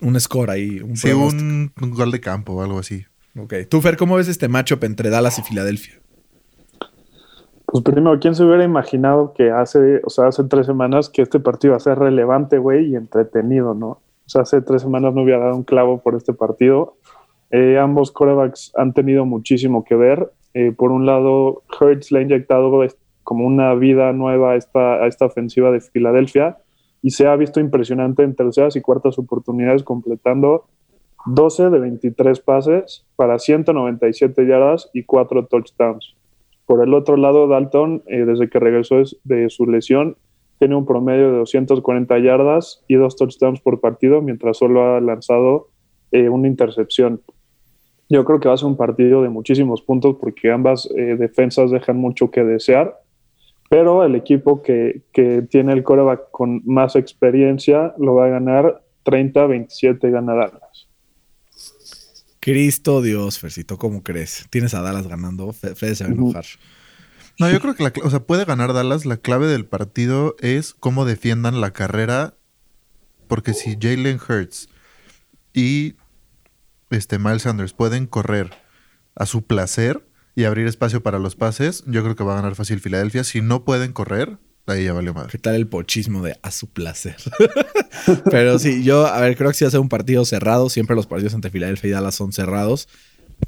Un 0.00 0.18
score 0.20 0.50
ahí. 0.50 0.80
Un 0.80 0.96
sí, 0.96 1.10
un, 1.12 1.72
gol 1.76 2.10
de 2.10 2.20
campo 2.20 2.54
o 2.54 2.62
algo 2.62 2.78
así. 2.78 3.04
Ok. 3.36 3.54
Tú, 3.68 3.80
Fer, 3.80 3.96
¿cómo 3.96 4.16
ves 4.16 4.28
este 4.28 4.48
matchup 4.48 4.84
entre 4.84 5.10
Dallas 5.10 5.38
y 5.38 5.42
Filadelfia? 5.42 5.94
Pues 7.66 7.82
primero, 7.82 8.18
¿quién 8.20 8.34
se 8.34 8.44
hubiera 8.44 8.64
imaginado 8.64 9.32
que 9.32 9.50
hace, 9.50 10.02
o 10.04 10.10
sea, 10.10 10.26
hace 10.26 10.44
tres 10.44 10.66
semanas 10.66 11.08
que 11.08 11.22
este 11.22 11.40
partido 11.40 11.70
iba 11.72 11.76
a 11.78 11.80
ser 11.80 11.98
relevante, 11.98 12.58
güey, 12.58 12.90
y 12.90 12.96
entretenido, 12.96 13.74
¿no? 13.74 13.88
O 13.88 14.28
sea, 14.28 14.42
hace 14.42 14.60
tres 14.60 14.82
semanas 14.82 15.14
no 15.14 15.22
hubiera 15.22 15.40
dado 15.40 15.56
un 15.56 15.64
clavo 15.64 16.02
por 16.02 16.14
este 16.14 16.34
partido. 16.34 16.96
Eh, 17.50 17.78
ambos 17.78 18.12
corebacks 18.12 18.72
han 18.76 18.92
tenido 18.92 19.24
muchísimo 19.24 19.84
que 19.84 19.94
ver. 19.94 20.30
Eh, 20.54 20.72
por 20.72 20.92
un 20.92 21.06
lado, 21.06 21.62
Hertz 21.80 22.12
le 22.12 22.20
ha 22.20 22.22
inyectado 22.22 22.70
como 23.24 23.46
una 23.46 23.74
vida 23.74 24.12
nueva 24.12 24.52
a 24.52 24.56
esta, 24.56 25.02
a 25.02 25.06
esta 25.06 25.26
ofensiva 25.26 25.70
de 25.70 25.80
Filadelfia 25.80 26.58
y 27.02 27.10
se 27.10 27.26
ha 27.26 27.36
visto 27.36 27.60
impresionante 27.60 28.22
en 28.22 28.34
terceras 28.34 28.76
y 28.76 28.80
cuartas 28.80 29.18
oportunidades, 29.18 29.82
completando 29.82 30.66
12 31.26 31.70
de 31.70 31.78
23 31.78 32.40
pases 32.40 33.04
para 33.16 33.38
197 33.38 34.46
yardas 34.46 34.90
y 34.92 35.04
4 35.04 35.46
touchdowns. 35.46 36.16
Por 36.66 36.82
el 36.82 36.94
otro 36.94 37.16
lado, 37.16 37.48
Dalton, 37.48 38.02
eh, 38.06 38.24
desde 38.24 38.48
que 38.48 38.58
regresó 38.58 39.02
de 39.24 39.50
su 39.50 39.66
lesión, 39.66 40.16
tiene 40.58 40.76
un 40.76 40.86
promedio 40.86 41.32
de 41.32 41.38
240 41.38 42.18
yardas 42.20 42.84
y 42.86 42.94
2 42.94 43.16
touchdowns 43.16 43.60
por 43.60 43.80
partido, 43.80 44.22
mientras 44.22 44.58
solo 44.58 44.94
ha 44.94 45.00
lanzado 45.00 45.68
eh, 46.12 46.28
una 46.28 46.46
intercepción. 46.46 47.20
Yo 48.12 48.26
creo 48.26 48.40
que 48.40 48.48
va 48.48 48.52
a 48.52 48.58
ser 48.58 48.66
un 48.66 48.76
partido 48.76 49.22
de 49.22 49.30
muchísimos 49.30 49.80
puntos 49.80 50.16
porque 50.20 50.52
ambas 50.52 50.86
eh, 50.94 51.16
defensas 51.18 51.70
dejan 51.70 51.96
mucho 51.96 52.30
que 52.30 52.44
desear, 52.44 53.00
pero 53.70 54.04
el 54.04 54.14
equipo 54.16 54.62
que, 54.62 55.00
tiene 55.48 55.72
el 55.72 55.82
coreback 55.82 56.30
con 56.30 56.60
más 56.66 56.94
experiencia 56.94 57.94
lo 57.96 58.16
va 58.16 58.26
a 58.26 58.28
ganar 58.28 58.82
30-27 59.06 60.10
ganadas. 60.10 60.52
Cristo 62.38 63.00
Dios, 63.00 63.38
Fercito, 63.38 63.78
¿cómo 63.78 64.02
crees? 64.02 64.46
Tienes 64.50 64.74
a 64.74 64.82
Dallas 64.82 65.06
ganando, 65.08 65.50
Fede 65.54 65.94
se 65.94 66.04
va 66.04 66.10
a 66.10 66.12
enojar. 66.12 66.44
No, 67.38 67.50
yo 67.50 67.60
creo 67.60 67.74
que 67.74 67.82
la, 67.82 67.94
o 68.04 68.10
sea, 68.10 68.20
puede 68.20 68.44
ganar 68.44 68.74
Dallas. 68.74 69.06
La 69.06 69.16
clave 69.16 69.46
del 69.46 69.64
partido 69.64 70.36
es 70.40 70.74
cómo 70.74 71.06
defiendan 71.06 71.62
la 71.62 71.72
carrera. 71.72 72.34
Porque 73.26 73.54
si 73.54 73.78
Jalen 73.80 74.18
Hurts 74.18 74.68
y 75.54 75.94
este, 76.92 77.18
Miles 77.18 77.42
Sanders 77.42 77.72
pueden 77.72 78.06
correr 78.06 78.50
a 79.14 79.26
su 79.26 79.42
placer 79.42 80.06
y 80.34 80.44
abrir 80.44 80.66
espacio 80.66 81.02
para 81.02 81.18
los 81.18 81.36
pases, 81.36 81.84
yo 81.86 82.02
creo 82.02 82.16
que 82.16 82.24
va 82.24 82.32
a 82.32 82.36
ganar 82.36 82.54
fácil 82.54 82.80
Filadelfia. 82.80 83.24
Si 83.24 83.42
no 83.42 83.64
pueden 83.64 83.92
correr, 83.92 84.38
ahí 84.66 84.84
ya 84.84 84.92
vale 84.92 85.12
madre. 85.12 85.28
¿Qué 85.30 85.38
tal 85.38 85.54
el 85.54 85.66
pochismo 85.66 86.22
de 86.22 86.38
a 86.42 86.50
su 86.50 86.68
placer? 86.68 87.16
Pero 88.30 88.58
sí, 88.58 88.82
yo, 88.82 89.06
a 89.06 89.20
ver, 89.20 89.36
creo 89.36 89.50
que 89.50 89.56
si 89.56 89.70
ser 89.70 89.80
un 89.80 89.88
partido 89.88 90.24
cerrado. 90.24 90.70
Siempre 90.70 90.96
los 90.96 91.06
partidos 91.06 91.34
entre 91.34 91.50
Filadelfia 91.50 91.88
y 91.88 91.92
Dallas 91.92 92.14
son 92.14 92.32
cerrados. 92.32 92.88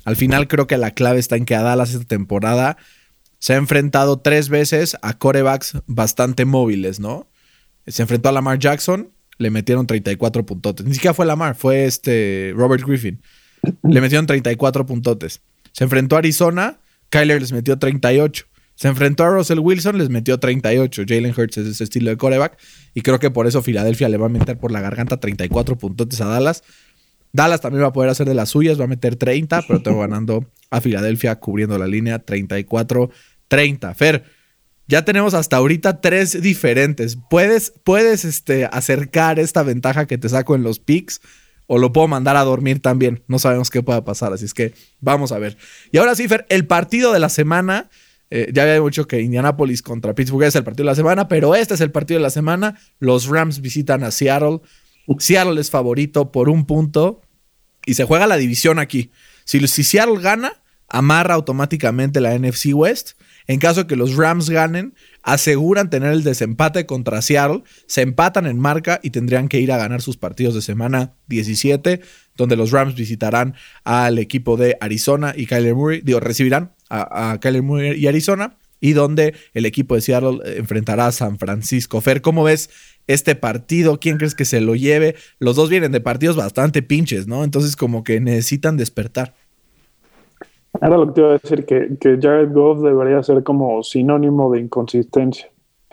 Al 0.05 0.17
final 0.17 0.49
creo 0.49 0.67
que 0.67 0.77
la 0.77 0.91
clave 0.91 1.21
está 1.21 1.37
en 1.37 1.45
que 1.45 1.55
a 1.55 1.63
Dallas 1.63 1.95
esta 1.95 2.05
temporada 2.05 2.77
se 3.39 3.55
ha 3.55 3.57
enfrentado 3.57 4.19
tres 4.21 4.49
veces 4.49 4.97
a 5.03 5.15
corebacks 5.19 5.79
bastante 5.87 6.45
móviles, 6.45 7.01
¿no? 7.01 7.29
Se 7.87 8.03
enfrentó 8.03 8.29
a 8.29 8.33
Lamar 8.33 8.59
Jackson, 8.59 9.13
le 9.39 9.51
metieron 9.51 9.87
34 9.87 10.47
puntotes. 10.47 10.87
Ni 10.87 10.95
siquiera 10.95 11.15
fue 11.15 11.27
Lamar, 11.27 11.55
fue 11.55 11.85
este 11.85 12.53
Robert 12.55 12.85
Griffin. 12.87 13.21
Le 13.83 14.01
metieron 14.01 14.27
34 14.27 14.87
puntotes. 14.87 15.41
Se 15.73 15.85
enfrentó 15.85 16.17
a 16.17 16.19
Arizona, 16.19 16.79
Kyler 17.09 17.41
les 17.41 17.53
metió 17.53 17.79
38. 17.79 18.47
Se 18.77 18.89
enfrentó 18.89 19.25
a 19.25 19.31
Russell 19.31 19.61
Wilson, 19.61 19.99
les 19.99 20.09
metió 20.09 20.39
38. 20.39 21.03
Jalen 21.07 21.35
Hurts 21.37 21.59
es 21.59 21.67
ese 21.67 21.85
estilo 21.85 22.11
de 22.11 22.17
coreback. 22.17 22.59
Y 22.93 23.03
creo 23.03 23.19
que 23.19 23.31
por 23.31 23.47
eso 23.47 23.63
Filadelfia 23.63 24.09
le 24.09 24.17
va 24.17 24.27
a 24.27 24.29
meter 24.31 24.59
por 24.59 24.73
la 24.73 24.81
garganta 24.81 25.19
34 25.19 25.79
puntotes 25.79 26.21
a 26.21 26.27
Dallas. 26.27 26.65
Dallas 27.33 27.61
también 27.61 27.83
va 27.83 27.89
a 27.89 27.93
poder 27.93 28.11
hacer 28.11 28.27
de 28.27 28.35
las 28.35 28.51
suyas, 28.51 28.79
va 28.79 28.85
a 28.85 28.89
meter 28.89 29.17
30, 29.17 29.63
pero 29.67 29.83
tengo 29.83 30.01
ganando 30.01 30.47
a 30.71 30.81
Filadelfia 30.81 31.37
cubriendo 31.37 31.79
la 31.79 31.87
línea 31.87 32.25
34-30. 32.25 33.95
Fer, 33.95 34.25
ya 34.87 35.05
tenemos 35.05 35.35
hasta 35.35 35.57
ahorita 35.57 36.01
tres 36.01 36.41
diferentes. 36.43 37.17
Puedes, 37.31 37.73
puedes 37.85 38.25
este, 38.25 38.67
acercar 38.67 39.39
esta 39.39 39.63
ventaja 39.63 40.07
que 40.07 40.19
te 40.19 40.29
saco 40.29 40.55
en 40.55 40.63
los 40.63 40.79
picks 40.79 41.21
o 41.67 41.79
lo 41.79 41.93
puedo 41.93 42.09
mandar 42.09 42.37
a 42.37 42.45
dormir 42.45 42.81
también. 42.81 43.23
No 43.27 43.39
sabemos 43.39 43.71
qué 43.71 43.83
pueda 43.83 44.05
pasar, 44.05 44.33
así 44.33 44.45
es 44.45 44.53
que 44.53 44.75
vamos 45.01 45.33
a 45.33 45.39
ver. 45.39 45.57
Y 45.91 45.99
ahora 45.99 46.15
sí, 46.15 46.29
Fer, 46.29 46.47
el 46.49 46.67
partido 46.67 47.13
de 47.13 47.19
la 47.19 47.29
semana. 47.29 47.91
Eh, 48.31 48.51
ya 48.53 48.63
había 48.63 48.81
dicho 48.81 49.07
que 49.07 49.21
Indianapolis 49.21 49.83
contra 49.83 50.15
Pittsburgh 50.15 50.45
es 50.45 50.57
el 50.57 50.65
partido 50.65 50.85
de 50.85 50.91
la 50.91 50.97
semana, 50.97 51.29
pero 51.29 51.55
este 51.55 51.75
es 51.75 51.81
el 51.81 51.93
partido 51.93 52.19
de 52.19 52.23
la 52.23 52.31
semana. 52.31 52.79
Los 52.99 53.27
Rams 53.27 53.61
visitan 53.61 54.03
a 54.03 54.11
Seattle. 54.11 54.61
Seattle 55.19 55.61
es 55.61 55.71
favorito 55.71 56.33
por 56.33 56.49
un 56.49 56.67
punto 56.67 57.21
y 57.87 57.95
se 57.95 58.05
juega 58.05 58.27
la 58.27 58.37
división 58.37 58.79
aquí. 58.79 59.13
Si, 59.45 59.67
si 59.69 59.85
Seattle 59.85 60.21
gana, 60.21 60.63
amarra 60.89 61.35
automáticamente 61.35 62.21
la 62.21 62.37
NFC 62.37 62.75
West. 62.75 63.13
En 63.47 63.59
caso 63.59 63.83
de 63.83 63.87
que 63.87 63.97
los 63.97 64.17
Rams 64.17 64.49
ganen, 64.49 64.95
aseguran 65.23 65.91
tener 65.91 66.13
el 66.13 66.23
desempate 66.23 66.87
contra 66.87 67.21
Seattle, 67.21 67.63
se 67.87 68.03
empatan 68.03 68.47
en 68.47 68.59
marca 68.59 69.01
y 69.03 69.11
tendrían 69.11 69.49
que 69.49 69.61
ir 69.61 69.71
a 69.73 69.77
ganar 69.77 70.01
sus 70.01 70.17
partidos 70.17 70.55
de 70.55 70.63
semana 70.63 71.15
17, 71.29 72.01
donde 72.37 72.57
los 72.57 72.71
Rams 72.71 72.95
visitarán 72.95 73.55
al 73.85 74.19
equipo 74.19 74.57
de 74.57 74.77
Arizona 74.81 75.35
y 75.37 75.47
Kyler 75.47 75.75
Murray, 75.75 76.01
digo, 76.03 76.21
recibirán 76.21 76.73
a, 76.89 77.33
a 77.33 77.41
Kyler 77.41 77.63
Murray 77.63 78.01
y 78.01 78.07
Arizona, 78.07 78.57
y 78.85 78.93
donde 78.93 79.35
el 79.55 79.65
equipo 79.65 79.95
de 79.95 80.03
Seattle 80.03 80.41
enfrentará 80.59 81.07
a 81.07 81.13
San 81.13 81.39
Francisco. 81.39 82.03
Fer, 82.03 82.21
¿cómo 82.21 82.45
ves 82.45 82.69
este 83.07 83.35
partido? 83.35 83.99
¿Quién 83.99 84.19
crees 84.19 84.35
que 84.35 84.45
se 84.45 84.61
lo 84.61 84.75
lleve? 84.75 85.17
Los 85.39 85.57
dos 85.57 85.71
vienen 85.71 85.91
de 85.91 86.01
partidos 86.01 86.37
bastante 86.37 86.83
pinches, 86.83 87.27
¿no? 87.27 87.45
Entonces 87.45 87.77
como 87.77 88.05
que 88.05 88.21
necesitan 88.21 88.77
despertar. 88.77 89.35
Era 90.81 90.97
lo 90.97 91.07
que 91.07 91.13
te 91.13 91.21
iba 91.21 91.31
a 91.31 91.39
decir, 91.39 91.65
que, 91.65 91.97
que 92.01 92.19
Jared 92.21 92.53
Goff 92.53 92.81
debería 92.83 93.23
ser 93.23 93.43
como 93.43 93.83
sinónimo 93.83 94.53
de 94.53 94.61
inconsistencia. 94.61 95.49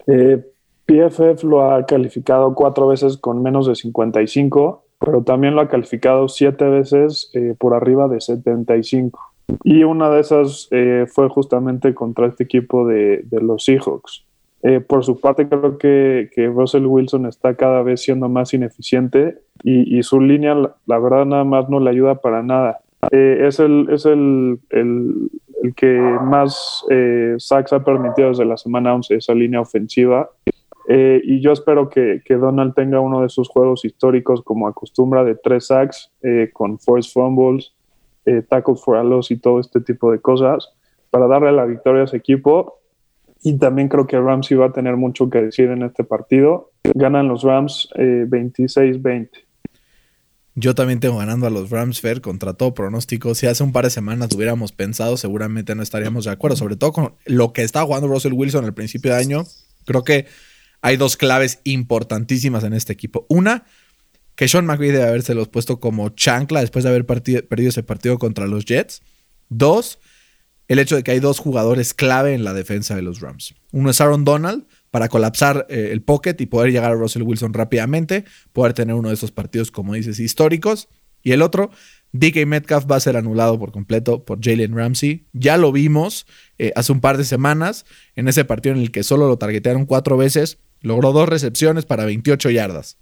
Eh, 0.08 0.44
PFF 0.86 1.44
lo 1.44 1.72
ha 1.72 1.86
calificado 1.86 2.54
cuatro 2.54 2.88
veces 2.88 3.18
con 3.18 3.42
menos 3.42 3.68
de 3.68 3.76
55, 3.76 4.84
pero 5.00 5.24
también 5.24 5.56
lo 5.56 5.62
ha 5.62 5.70
calificado 5.70 6.28
siete 6.28 6.66
veces 6.66 7.30
eh, 7.34 7.56
por 7.58 7.74
arriba 7.74 8.08
de 8.08 8.20
75. 8.20 9.20
Y 9.64 9.84
una 9.84 10.10
de 10.10 10.22
esas 10.22 10.68
eh, 10.72 11.06
fue 11.12 11.30
justamente 11.30 11.94
contra 11.94 12.28
este 12.28 12.44
equipo 12.44 12.86
de, 12.88 13.22
de 13.24 13.42
los 13.42 13.64
Seahawks. 13.66 14.26
Eh, 14.64 14.80
por 14.80 15.04
su 15.04 15.20
parte, 15.20 15.48
creo 15.48 15.78
que, 15.78 16.30
que, 16.36 16.48
Russell 16.48 16.86
Wilson 16.86 17.26
está 17.26 17.56
cada 17.56 17.82
vez 17.82 18.02
siendo 18.02 18.30
más 18.30 18.54
ineficiente 18.54 19.40
y, 19.64 19.98
y 19.98 20.04
su 20.04 20.22
línea, 20.22 20.54
la, 20.54 20.76
la, 20.86 21.00
verdad, 21.00 21.26
nada 21.26 21.44
más 21.44 21.68
no 21.68 21.80
le 21.80 21.90
ayuda 21.90 22.16
para 22.16 22.44
nada. 22.44 22.81
Eh, 23.12 23.48
es 23.48 23.60
el, 23.60 23.88
es 23.90 24.06
el, 24.06 24.60
el, 24.70 25.32
el 25.64 25.76
que 25.76 26.00
más 26.24 26.86
eh, 26.90 27.36
sacks 27.38 27.74
ha 27.74 27.84
permitido 27.84 28.30
desde 28.30 28.46
la 28.46 28.58
semana 28.58 28.94
11, 28.94 29.16
esa 29.16 29.34
línea 29.34 29.62
ofensiva. 29.62 30.30
Eh, 30.88 31.22
y 31.24 31.42
yo 31.42 31.52
espero 31.52 31.90
que, 31.90 32.22
que, 32.26 32.36
Donald 32.36 32.74
tenga 32.74 33.00
uno 33.00 33.22
de 33.22 33.30
sus 33.30 33.50
juegos 33.50 33.86
históricos 33.86 34.44
como 34.44 34.68
acostumbra 34.68 35.24
de 35.24 35.36
tres 35.36 35.68
sacks 35.68 36.12
con 36.54 36.80
force 36.80 37.12
fumbles, 37.12 37.74
tackle 38.50 38.76
for 38.76 38.98
a 38.98 39.04
loss 39.04 39.32
y 39.32 39.38
todo 39.38 39.60
este 39.60 39.80
tipo 39.82 40.12
de 40.12 40.20
cosas 40.20 40.70
para 41.12 41.28
darle 41.28 41.52
la 41.52 41.66
victoria 41.66 42.02
a 42.02 42.06
ese 42.06 42.18
equipo 42.18 42.82
y 43.44 43.58
también 43.58 43.88
creo 43.88 44.06
que 44.06 44.20
Rams 44.20 44.52
iba 44.52 44.68
a 44.68 44.72
tener 44.72 44.98
mucho 44.98 45.30
que 45.30 45.42
decir 45.42 45.70
en 45.70 45.82
este 45.84 46.04
partido. 46.04 46.72
Ganan 46.84 47.28
los 47.28 47.44
Rams 47.44 47.90
eh, 47.96 48.26
26-20. 48.28 49.30
Yo 50.56 50.76
también 50.76 51.00
tengo 51.00 51.18
ganando 51.18 51.48
a 51.48 51.50
los 51.50 51.70
Rams 51.70 52.02
Fair 52.02 52.20
contra 52.20 52.54
todo 52.54 52.74
pronóstico. 52.74 53.36
Si 53.36 53.48
hace 53.48 53.64
un 53.64 53.72
par 53.72 53.86
de 53.86 53.90
semanas 53.90 54.30
hubiéramos 54.36 54.74
pensado, 54.74 55.16
seguramente 55.16 55.76
no 55.76 55.84
estaríamos 55.84 56.26
de 56.26 56.32
acuerdo. 56.32 56.58
Sobre 56.58 56.76
todo 56.76 56.92
con 56.92 57.16
lo 57.26 57.54
que 57.54 57.64
está 57.64 57.84
jugando 57.84 58.08
Russell 58.08 58.34
Wilson 58.34 58.66
al 58.66 58.74
principio 58.74 59.14
de 59.14 59.18
año. 59.18 59.46
Creo 59.86 60.04
que 60.04 60.28
hay 60.82 60.98
dos 60.98 61.16
claves 61.16 61.60
importantísimas 61.64 62.64
en 62.66 62.74
este 62.74 62.92
equipo. 62.92 63.26
Una, 63.30 63.66
que 64.36 64.48
Sean 64.48 64.66
McVay 64.66 64.92
debe 64.92 65.08
haberse 65.08 65.36
los 65.36 65.48
puesto 65.48 65.80
como 65.80 66.10
chancla 66.10 66.62
después 66.62 66.84
de 66.84 66.90
haber 66.90 67.06
perdido 67.06 67.70
ese 67.70 67.84
partido 67.84 68.18
contra 68.18 68.46
los 68.46 68.66
Jets. 68.66 69.02
Dos, 69.48 70.00
el 70.68 70.80
hecho 70.80 70.96
de 70.96 71.04
que 71.04 71.12
hay 71.12 71.20
dos 71.20 71.40
jugadores 71.40 71.94
clave 71.94 72.34
en 72.34 72.44
la 72.44 72.54
defensa 72.54 72.96
de 72.96 73.04
los 73.04 73.22
Rams. 73.22 73.56
Uno 73.72 73.90
es 73.90 74.02
Aaron 74.02 74.26
Donald 74.26 74.66
para 74.92 75.08
colapsar 75.08 75.66
eh, 75.70 75.90
el 75.92 76.02
pocket 76.02 76.36
y 76.40 76.46
poder 76.46 76.72
llegar 76.72 76.92
a 76.92 76.96
Russell 76.96 77.24
Wilson 77.24 77.54
rápidamente, 77.54 78.26
poder 78.54 78.74
tener 78.74 78.96
uno 78.96 79.08
de 79.08 79.16
esos 79.16 79.32
partidos, 79.32 79.72
como 79.72 79.94
dices, 79.94 80.20
históricos. 80.20 80.90
Y 81.24 81.32
el 81.32 81.42
otro, 81.42 81.72
DK 82.14 82.46
Metcalf 82.46 82.86
va 82.92 82.98
a 82.98 83.00
ser 83.00 83.16
anulado 83.16 83.58
por 83.58 83.72
completo 83.72 84.26
por 84.26 84.44
Jalen 84.44 84.76
Ramsey. 84.76 85.26
Ya 85.34 85.58
lo 85.58 85.72
vimos 85.72 86.28
eh, 86.58 86.74
hace 86.76 86.92
un 86.92 87.00
par 87.00 87.18
de 87.18 87.24
semanas 87.24 87.86
en 88.16 88.28
ese 88.28 88.44
partido 88.44 88.76
en 88.76 88.82
el 88.82 88.92
que 88.92 89.04
solo 89.04 89.28
lo 89.28 89.38
targetearon 89.38 89.86
cuatro 89.86 90.18
veces, 90.18 90.60
logró 90.82 91.14
dos 91.14 91.30
recepciones 91.30 91.86
para 91.86 92.06
28 92.06 92.50
yardas. 92.50 92.98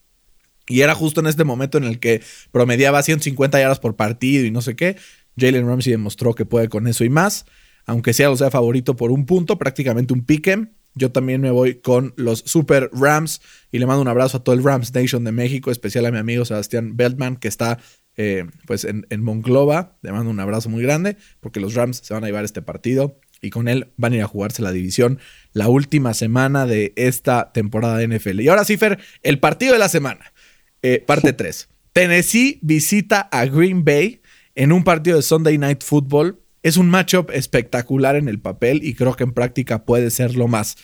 Y 0.68 0.82
era 0.82 0.94
justo 0.94 1.22
en 1.22 1.28
este 1.28 1.44
momento 1.44 1.80
en 1.80 1.86
el 1.86 2.00
que 2.00 2.22
promediaba 2.52 3.02
150 3.02 3.60
yardas 3.60 3.80
por 3.80 3.96
partido 3.96 4.46
y 4.46 4.52
no 4.52 4.62
sé 4.62 4.76
qué. 4.76 4.98
Jalen 5.36 5.66
Ramsey 5.66 5.92
demostró 5.92 6.36
que 6.36 6.46
puede 6.46 6.70
con 6.70 6.88
eso 6.88 7.04
y 7.04 7.10
más. 7.10 7.46
Aunque 7.86 8.14
sea, 8.14 8.30
o 8.30 8.38
sea 8.38 8.52
favorito 8.52 8.96
por 8.96 9.10
un 9.10 9.26
punto, 9.26 9.58
prácticamente 9.58 10.14
un 10.14 10.24
pique. 10.24 10.68
Yo 10.96 11.12
también 11.12 11.42
me 11.42 11.52
voy 11.52 11.76
con 11.76 12.14
los 12.18 12.40
Super 12.40 12.90
Rams 12.94 13.42
y 13.72 13.80
le 13.80 13.86
mando 13.86 14.02
un 14.02 14.08
abrazo 14.08 14.38
a 14.38 14.44
todo 14.44 14.56
el 14.56 14.64
Rams 14.64 14.94
Nation 14.94 15.24
de 15.24 15.32
México, 15.32 15.72
especial 15.72 16.06
a 16.06 16.12
mi 16.12 16.18
amigo 16.18 16.46
Sebastián 16.46 16.98
Beltman, 16.98 17.38
que 17.38 17.48
está 17.48 17.80
eh, 18.18 18.46
pues 18.66 18.84
en, 18.84 19.06
en 19.10 19.24
Monclova. 19.24 19.98
Le 20.02 20.12
mando 20.12 20.30
un 20.30 20.40
abrazo 20.40 20.70
muy 20.70 20.84
grande 20.84 21.18
porque 21.40 21.60
los 21.60 21.76
Rams 21.76 22.02
se 22.04 22.14
van 22.14 22.24
a 22.24 22.28
llevar 22.28 22.44
este 22.44 22.62
partido 22.62 23.20
y 23.42 23.50
con 23.50 23.68
él 23.68 23.92
van 23.98 24.14
a 24.14 24.18
ir 24.18 24.22
a 24.24 24.28
jugarse 24.28 24.62
la 24.62 24.72
división 24.72 25.20
la 25.54 25.70
última 25.70 26.14
semana 26.14 26.66
de 26.66 26.94
esta 26.96 27.52
temporada 27.54 27.98
de 27.98 28.08
NFL. 28.08 28.42
Y 28.42 28.50
ahora 28.50 28.66
sí, 28.66 28.78
el 29.24 29.40
partido 29.40 29.74
de 29.74 29.80
la 29.80 29.90
semana, 29.90 30.34
eh, 30.82 31.04
parte 31.06 31.34
3. 31.34 31.70
Tennessee 31.94 32.60
visita 32.62 33.22
a 33.32 33.46
Green 33.46 33.84
Bay 33.84 34.22
en 34.56 34.72
un 34.72 34.84
partido 34.84 35.18
de 35.18 35.24
Sunday 35.24 35.58
Night 35.58 35.84
Football. 35.84 36.40
Es 36.62 36.78
un 36.78 36.90
matchup 36.90 37.32
espectacular 37.32 38.16
en 38.16 38.28
el 38.28 38.40
papel 38.40 38.84
y 38.84 38.94
creo 38.94 39.16
que 39.16 39.24
en 39.24 39.34
práctica 39.34 39.86
puede 39.86 40.10
ser 40.10 40.36
lo 40.36 40.48
más. 40.48 40.78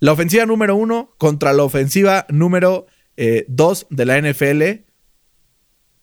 La 0.00 0.12
ofensiva 0.12 0.46
número 0.46 0.74
uno 0.74 1.14
contra 1.16 1.52
la 1.52 1.62
ofensiva 1.62 2.26
número 2.28 2.86
eh, 3.16 3.44
dos 3.46 3.86
de 3.90 4.04
la 4.04 4.20
NFL. 4.20 4.84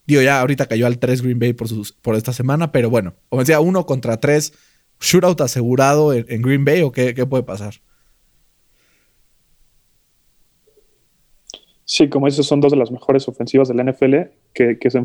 Digo, 0.07 0.21
ya 0.21 0.39
ahorita 0.39 0.67
cayó 0.67 0.87
al 0.87 0.99
3 0.99 1.21
Green 1.21 1.37
Bay 1.37 1.53
por, 1.53 1.67
por 2.01 2.15
esta 2.15 2.31
semana, 2.31 2.71
pero 2.71 2.89
bueno, 2.89 3.15
ofensiva 3.29 3.59
uno 3.59 3.85
contra 3.85 4.17
tres, 4.17 4.53
shootout 4.99 5.41
asegurado 5.41 6.13
en, 6.13 6.25
en 6.29 6.41
Green 6.41 6.65
Bay 6.65 6.81
o 6.81 6.91
qué, 6.91 7.13
puede 7.29 7.43
pasar? 7.43 7.75
Sí, 11.83 12.07
como 12.07 12.27
dices, 12.27 12.45
son 12.45 12.61
dos 12.61 12.71
de 12.71 12.77
las 12.77 12.91
mejores 12.91 13.27
ofensivas 13.27 13.67
de 13.67 13.73
la 13.73 13.83
NFL 13.83 14.15
que, 14.53 14.77
se, 14.83 14.91
se 14.91 14.97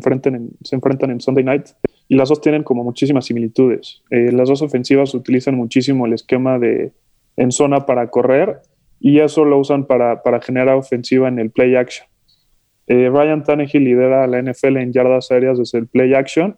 enfrentan 0.75 1.11
en 1.11 1.19
Sunday 1.21 1.43
Night 1.43 1.67
y 2.07 2.15
las 2.15 2.29
dos 2.29 2.41
tienen 2.41 2.63
como 2.63 2.83
muchísimas 2.83 3.25
similitudes. 3.25 4.03
Eh, 4.09 4.31
las 4.31 4.49
dos 4.49 4.61
ofensivas 4.61 5.13
utilizan 5.13 5.55
muchísimo 5.55 6.05
el 6.05 6.13
esquema 6.13 6.59
de 6.59 6.91
en 7.37 7.51
zona 7.51 7.85
para 7.85 8.09
correr 8.09 8.61
y 8.99 9.19
eso 9.19 9.43
lo 9.43 9.59
usan 9.59 9.85
para, 9.85 10.23
para 10.23 10.41
generar 10.41 10.75
ofensiva 10.75 11.27
en 11.27 11.39
el 11.39 11.51
play 11.51 11.75
action. 11.75 12.07
Eh, 12.87 13.09
Ryan 13.09 13.43
Tannehill 13.43 13.83
lidera 13.83 14.23
a 14.23 14.27
la 14.27 14.41
NFL 14.41 14.77
en 14.77 14.93
yardas 14.93 15.31
aéreas 15.31 15.57
desde 15.57 15.79
el 15.79 15.87
play 15.87 16.13
action 16.13 16.57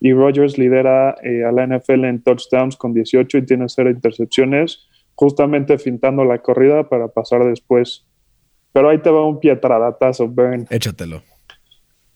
y 0.00 0.12
Rogers 0.12 0.58
lidera 0.58 1.16
eh, 1.22 1.44
a 1.44 1.52
la 1.52 1.66
NFL 1.66 2.04
en 2.04 2.22
touchdowns 2.22 2.76
con 2.76 2.92
18 2.92 3.38
y 3.38 3.46
tiene 3.46 3.66
cero 3.68 3.90
intercepciones, 3.90 4.86
justamente 5.14 5.78
fintando 5.78 6.24
la 6.24 6.38
corrida 6.38 6.88
para 6.88 7.08
pasar 7.08 7.44
después 7.44 8.06
pero 8.76 8.90
ahí 8.90 8.98
te 8.98 9.08
va 9.08 9.26
un 9.26 9.40
pietradatazo, 9.40 10.28
Burn. 10.28 10.66
Échatelo. 10.68 11.22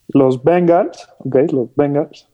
Los 0.09 0.45
Bengals, 0.45 1.09
ok, 1.21 1.37
los 1.53 1.75
Bengals, 1.75 2.29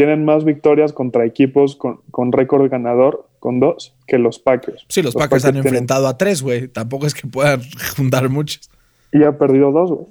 tienen 0.00 0.24
más 0.24 0.46
victorias 0.46 0.94
contra 0.94 1.26
equipos 1.26 1.76
con, 1.76 2.00
con 2.10 2.32
récord 2.32 2.70
ganador, 2.70 3.26
con 3.38 3.60
dos, 3.60 3.94
que 4.06 4.16
los 4.16 4.38
Packers. 4.38 4.86
Sí, 4.88 5.02
los, 5.02 5.12
los 5.12 5.22
Packers, 5.22 5.42
Packers, 5.42 5.44
han 5.44 5.52
tienen... 5.52 5.66
enfrentado 5.66 6.06
a 6.06 6.16
tres, 6.16 6.40
güey. 6.40 6.68
Tampoco 6.68 7.06
es 7.06 7.12
que 7.12 7.28
puedan 7.28 7.60
juntar 7.96 8.30
muchos. 8.30 8.70
Y 9.12 9.24
ha 9.24 9.36
perdido 9.36 9.72
dos, 9.72 9.90
güey. 9.90 10.06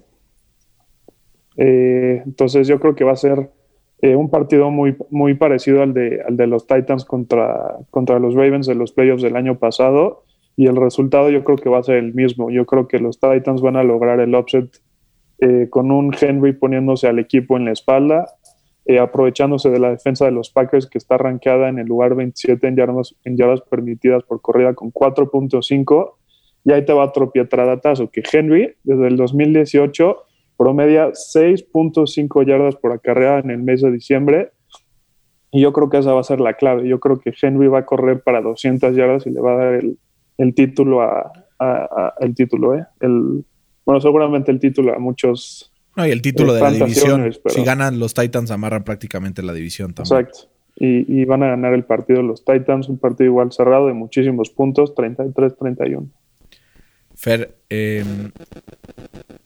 Eh, 1.58 2.21
entonces 2.23 2.67
yo 2.67 2.80
creo 2.80 2.93
que 2.93 3.04
va 3.04 3.13
a 3.13 3.15
ser 3.15 3.49
Eh, 4.02 4.15
un 4.15 4.30
partido 4.30 4.69
muy, 4.71 4.95
muy 5.10 5.34
parecido 5.34 5.82
al 5.82 5.93
de, 5.93 6.21
al 6.25 6.38
de 6.38 6.47
los 6.47 6.67
Titans 6.67 7.04
contra, 7.04 7.78
contra 7.89 8.19
los 8.19 8.34
Ravens 8.34 8.65
de 8.65 8.75
los 8.75 8.91
playoffs 8.91 9.23
del 9.23 9.36
año 9.36 9.58
pasado. 9.58 10.23
Y 10.56 10.67
el 10.67 10.75
resultado 10.75 11.32
yo 11.32 11.43
creo 11.43 11.58
que 11.58 11.69
va 11.69 11.80
a 11.80 11.84
ser 11.84 11.95
el 11.95 12.13
mismo. 12.13 12.52
Yo 12.52 12.65
creo 12.65 12.88
que 12.88 12.99
los 12.99 13.19
Titans 13.19 13.62
van 13.62 13.75
a 13.75 13.84
lograr 13.84 14.19
el 14.19 14.36
upset 14.36 14.69
eh, 15.39 15.67
con 15.69 15.91
un 15.91 16.13
Henry 16.19 16.54
poniéndose 16.54 17.08
al 17.08 17.17
equipo 17.17 17.58
en 17.58 17.65
la 17.65 17.71
espalda, 17.71 18.28
eh, 18.89 18.97
aprovechándose 18.97 19.69
de 19.69 19.78
la 19.78 19.91
defensa 19.91 20.25
de 20.25 20.32
los 20.32 20.49
Packers 20.49 20.88
que 20.88 20.97
está 20.97 21.15
rankeada 21.15 21.69
en 21.69 21.78
el 21.78 21.86
lugar 21.86 22.15
27 22.15 22.67
en 22.67 22.75
yardas, 22.75 23.62
permitidas 23.69 24.23
por 24.23 24.41
corrida 24.41 24.73
con 24.73 24.91
4.5. 24.91 26.13
Y 26.65 26.71
ahí 26.71 26.84
te 26.84 26.93
va 26.93 27.06
otro 27.06 27.30
pietradazo, 27.30 28.10
que 28.10 28.23
Henry 28.34 28.73
desde 28.84 29.08
el 29.08 29.15
2018 29.15 30.17
promedia 30.58 31.10
6.5 31.10 32.47
yardas 32.47 32.78
por 32.78 32.91
acarreada 32.91 33.41
en 33.41 33.52
el 33.52 33.60
mes 33.60 33.84
de 33.84 33.91
diciembre. 33.91 34.54
Y 35.52 35.62
yo 35.62 35.71
creo 35.71 35.91
que 35.91 35.99
esa 35.99 36.15
va 36.15 36.21
a 36.21 36.23
ser 36.23 36.39
la 36.41 36.56
clave. 36.56 36.88
Yo 36.88 36.99
creo 36.99 37.19
que 37.19 37.32
Henry 37.39 37.67
va 37.67 37.80
a 37.80 37.86
correr 37.86 38.23
para 38.23 38.41
200 38.41 38.95
yardas 38.95 39.28
y 39.28 39.30
le 39.30 39.39
va 39.39 39.52
a 39.52 39.65
dar 39.65 39.84
el, 40.39 40.56
título 40.56 41.04
a, 41.04 41.32
el 42.21 42.34
título, 42.34 42.73
¿eh? 42.73 42.88
El, 43.02 43.45
bueno, 43.86 44.02
seguramente 44.02 44.52
el 44.52 44.60
título 44.60 44.95
a 44.95 44.97
muchos. 44.97 45.71
No, 45.99 46.07
y 46.07 46.12
el 46.12 46.21
título 46.21 46.53
de 46.53 46.62
la 46.62 46.71
división. 46.71 47.29
Si 47.47 47.63
ganan 47.63 47.99
los 47.99 48.13
Titans, 48.13 48.51
amarran 48.51 48.85
prácticamente 48.85 49.43
la 49.43 49.51
división 49.51 49.93
también. 49.93 50.21
Exacto. 50.21 50.49
Y, 50.77 51.21
y, 51.21 51.25
van 51.25 51.43
a 51.43 51.47
ganar 51.47 51.73
el 51.73 51.83
partido 51.83 52.21
los 52.21 52.45
Titans, 52.45 52.88
un 52.88 52.97
partido 52.97 53.25
igual 53.25 53.51
cerrado 53.51 53.88
de 53.88 53.93
muchísimos 53.93 54.49
puntos, 54.49 54.95
33-31. 54.95 56.07
Fer, 57.15 57.57
em, 57.67 58.31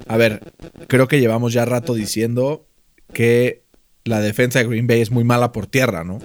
a 0.07 0.15
ver, 0.15 0.41
creo 0.85 1.07
que 1.07 1.19
llevamos 1.19 1.53
ya 1.53 1.65
rato 1.65 1.95
diciendo 1.95 2.67
que 3.13 3.63
la 4.03 4.21
defensa 4.21 4.59
de 4.59 4.67
Green 4.67 4.85
Bay 4.85 5.01
es 5.01 5.09
muy 5.09 5.23
mala 5.23 5.51
por 5.51 5.65
tierra, 5.65 6.03
¿no? 6.03 6.19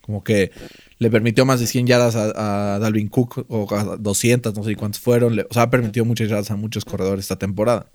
Como 0.00 0.22
que 0.22 0.52
le 0.98 1.10
permitió 1.10 1.44
más 1.44 1.58
de 1.58 1.66
100 1.66 1.88
yardas 1.88 2.14
a, 2.14 2.78
Dalvin 2.78 3.08
Cook 3.08 3.46
o 3.48 3.66
a 3.74 3.96
200, 3.96 4.54
no 4.54 4.62
sé 4.62 4.76
cuántos 4.76 5.00
fueron. 5.00 5.40
o 5.40 5.52
sea, 5.52 5.62
ha 5.62 5.70
permitido 5.70 6.04
muchas 6.04 6.28
yardas 6.28 6.52
a 6.52 6.56
muchos 6.56 6.84
corredores 6.84 7.24
esta 7.24 7.36
temporada. 7.36 7.90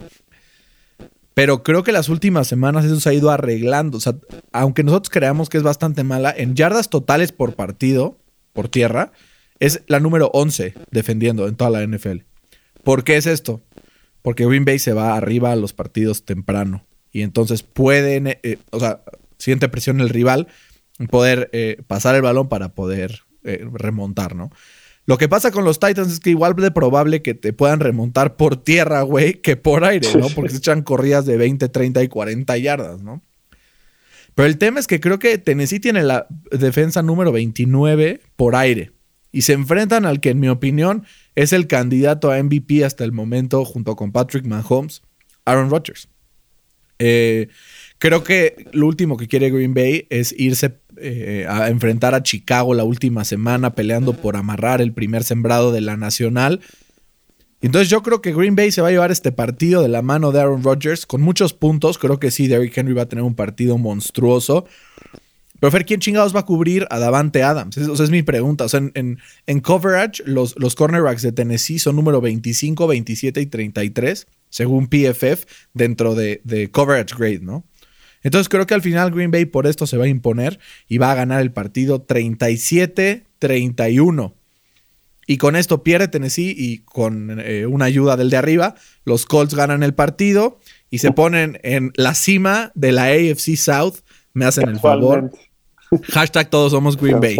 Pero 1.38 1.62
creo 1.62 1.84
que 1.84 1.91
las 1.91 2.10
últimas 2.10 2.47
semanas 2.47 2.84
eso 2.84 3.00
se 3.00 3.10
ha 3.10 3.13
ido 3.13 3.30
arreglando. 3.30 4.00
O 4.00 4.02
sea, 4.02 4.15
aunque 4.52 4.84
nosotros 4.84 5.12
creamos 5.12 5.50
que 5.50 5.58
es 5.58 5.63
bastante 5.63 6.04
mala, 6.04 6.34
en 6.36 6.56
yardas 6.56 6.89
totales 6.89 7.32
por 7.32 7.54
partido, 7.54 8.17
por 8.54 8.69
tierra, 8.69 9.12
es 9.60 9.84
la 9.86 10.00
número 10.00 10.32
11 10.34 10.73
defendiendo 10.89 11.47
en 11.47 11.56
toda 11.56 11.69
la 11.69 11.86
NFL. 11.86 12.23
¿Por 12.84 13.04
qué 13.04 13.17
es 13.17 13.28
esto? 13.28 13.62
Porque 14.23 14.47
Green 14.47 14.65
Bay 14.65 14.80
se 14.80 14.93
va 14.93 15.15
arriba 15.15 15.52
a 15.52 15.56
los 15.56 15.73
partidos 15.73 16.26
temprano. 16.26 16.88
Y 17.12 17.21
entonces 17.21 17.62
pueden, 17.62 18.26
eh, 18.26 18.58
o 18.71 18.80
sea, 18.80 19.04
siente 19.38 19.69
presión 19.69 20.02
el 20.02 20.10
rival 20.10 20.47
poder 21.12 21.52
eh, 21.54 21.84
pasar 21.86 22.15
el 22.15 22.23
balón 22.23 22.50
para 22.50 22.69
poder 22.69 23.19
eh, 23.43 23.63
remontar, 23.73 24.36
¿no? 24.36 24.50
Lo 25.08 25.17
que 25.17 25.30
pasa 25.30 25.52
con 25.52 25.63
los 25.63 25.80
Titans 25.80 26.12
es 26.12 26.20
que 26.20 26.32
igual 26.32 26.54
de 26.56 26.70
probable 26.70 27.22
que 27.22 27.34
te 27.34 27.54
puedan 27.54 27.80
remontar 27.80 28.36
por 28.36 28.62
tierra, 28.62 29.02
güey, 29.04 29.36
que 29.36 29.56
por 29.56 29.86
aire, 29.86 30.10
¿no? 30.20 30.28
Porque 30.28 30.52
se 30.52 30.58
echan 30.58 30.84
corridas 30.84 31.26
de 31.26 31.38
20, 31.38 31.70
30 31.70 32.04
y 32.04 32.08
40 32.10 32.58
yardas, 32.58 33.02
¿no? 33.02 33.22
Pero 34.36 34.48
el 34.48 34.58
tema 34.58 34.82
es 34.82 34.86
que 34.86 35.00
creo 35.00 35.17
que 35.17 35.38
Tennessee 35.38 35.80
tiene 35.80 36.04
la 36.04 36.28
defensa 36.52 37.02
número 37.02 37.32
29 37.32 38.20
por 38.36 38.58
aire. 38.58 38.91
Y 39.32 39.43
se 39.43 39.54
enfrentan 39.54 40.06
al 40.06 40.20
que, 40.20 40.32
en 40.32 40.41
mi 40.41 40.50
opinión, 40.50 41.06
es 41.36 41.54
el 41.54 41.67
candidato 41.67 42.30
a 42.30 42.43
MVP 42.43 42.84
hasta 42.84 43.06
el 43.06 43.13
momento, 43.13 43.63
junto 43.63 43.96
con 43.96 44.12
Patrick 44.12 44.46
Mahomes, 44.46 45.04
Aaron 45.46 45.70
Rodgers. 45.70 46.10
Eh, 47.00 47.48
creo 47.98 48.26
que 48.26 48.67
lo 48.74 48.88
último 48.88 49.15
que 49.15 49.28
quiere 49.28 49.52
Green 49.52 49.74
Bay 49.74 50.06
es 50.10 50.36
irse 50.38 50.80
eh, 51.00 51.46
a 51.48 51.70
enfrentar 51.70 52.16
a 52.16 52.24
Chicago 52.24 52.74
la 52.74 52.84
última 52.84 53.26
semana, 53.26 53.76
peleando 53.76 54.14
por 54.14 54.36
amarrar 54.36 54.82
el 54.82 54.94
primer 54.94 55.24
sembrado 55.24 55.72
de 55.72 55.82
la 55.82 55.98
Nacional. 55.98 56.62
Entonces 57.62 57.90
yo 57.90 58.04
creo 58.04 58.22
que 58.22 58.34
Green 58.34 58.56
Bay 58.56 58.72
se 58.72 58.82
va 58.82 58.90
a 58.90 58.92
llevar 58.92 59.12
este 59.12 59.32
partido 59.32 59.82
de 59.82 59.88
la 59.88 60.02
mano 60.02 60.32
de 60.32 60.42
Aaron 60.42 60.64
Rodgers 60.64 61.06
con 61.06 61.22
muchos 61.22 61.54
puntos. 61.54 61.98
Creo 61.98 62.20
que 62.20 62.30
sí, 62.30 62.48
Derrick 62.48 62.78
Henry 62.78 62.94
va 62.94 63.04
a 63.04 63.10
tener 63.10 63.24
un 63.24 63.36
partido 63.36 63.78
monstruoso. 63.78 64.66
Pero 65.60 65.72
Fer, 65.72 65.86
¿quién 65.86 66.00
chingados 66.00 66.36
va 66.36 66.42
a 66.42 66.46
cubrir 66.46 66.86
a 66.92 67.00
Davante 67.00 67.42
Adams? 67.42 67.78
Esa 67.78 68.04
es 68.04 68.12
mi 68.12 68.22
pregunta. 68.22 68.66
O 68.66 68.70
sea, 68.70 68.80
en, 68.94 69.18
en, 69.48 69.60
coverage, 69.60 70.22
los, 70.26 70.56
los, 70.60 70.76
cornerbacks 70.76 71.24
de 71.24 71.32
Tennessee 71.32 71.80
son 71.80 71.96
número 71.96 72.22
25, 72.22 72.86
27 72.86 73.42
y 73.42 73.46
33, 73.48 74.28
según 74.50 74.88
PFF, 74.88 75.46
dentro 75.74 76.14
de, 76.14 76.42
de 76.44 76.70
coverage 76.70 77.16
grade, 77.18 77.40
¿no? 77.42 77.64
Entonces 78.28 78.48
creo 78.50 78.68
que 78.68 78.74
al 78.74 78.82
final 78.82 79.12
Green 79.12 79.32
Bay 79.32 79.46
por 79.46 79.68
esto 79.68 79.88
se 79.88 79.96
va 79.96 80.04
a 80.04 80.10
imponer 80.10 80.60
y 80.90 80.98
va 80.98 81.13
a 81.13 81.16
ganar 81.16 81.42
el 81.42 81.54
partido 81.54 82.06
37-31. 82.06 84.34
Y 85.26 85.38
con 85.38 85.56
esto 85.56 85.82
pierde 85.82 86.10
Tennessee 86.10 86.54
y 86.58 86.80
con 86.80 87.40
eh, 87.40 87.66
una 87.68 87.86
ayuda 87.86 88.18
del 88.18 88.30
de 88.30 88.36
arriba, 88.36 88.76
los 89.06 89.26
Colts 89.26 89.56
ganan 89.56 89.82
el 89.82 89.94
partido 89.94 90.60
y 90.90 90.98
se 90.98 91.13
ponen 91.13 91.58
en 91.63 91.94
la 91.96 92.16
cima 92.16 92.74
de 92.76 92.92
la 92.92 93.06
AFC 93.06 93.56
South. 93.56 94.00
Me 94.34 94.44
hacen 94.44 94.68
el 94.68 94.82
favor. 94.82 95.32
Hashtag 96.10 96.50
todos 96.50 96.74
somos 96.74 96.98
Green 96.98 97.22
Bay. 97.22 97.38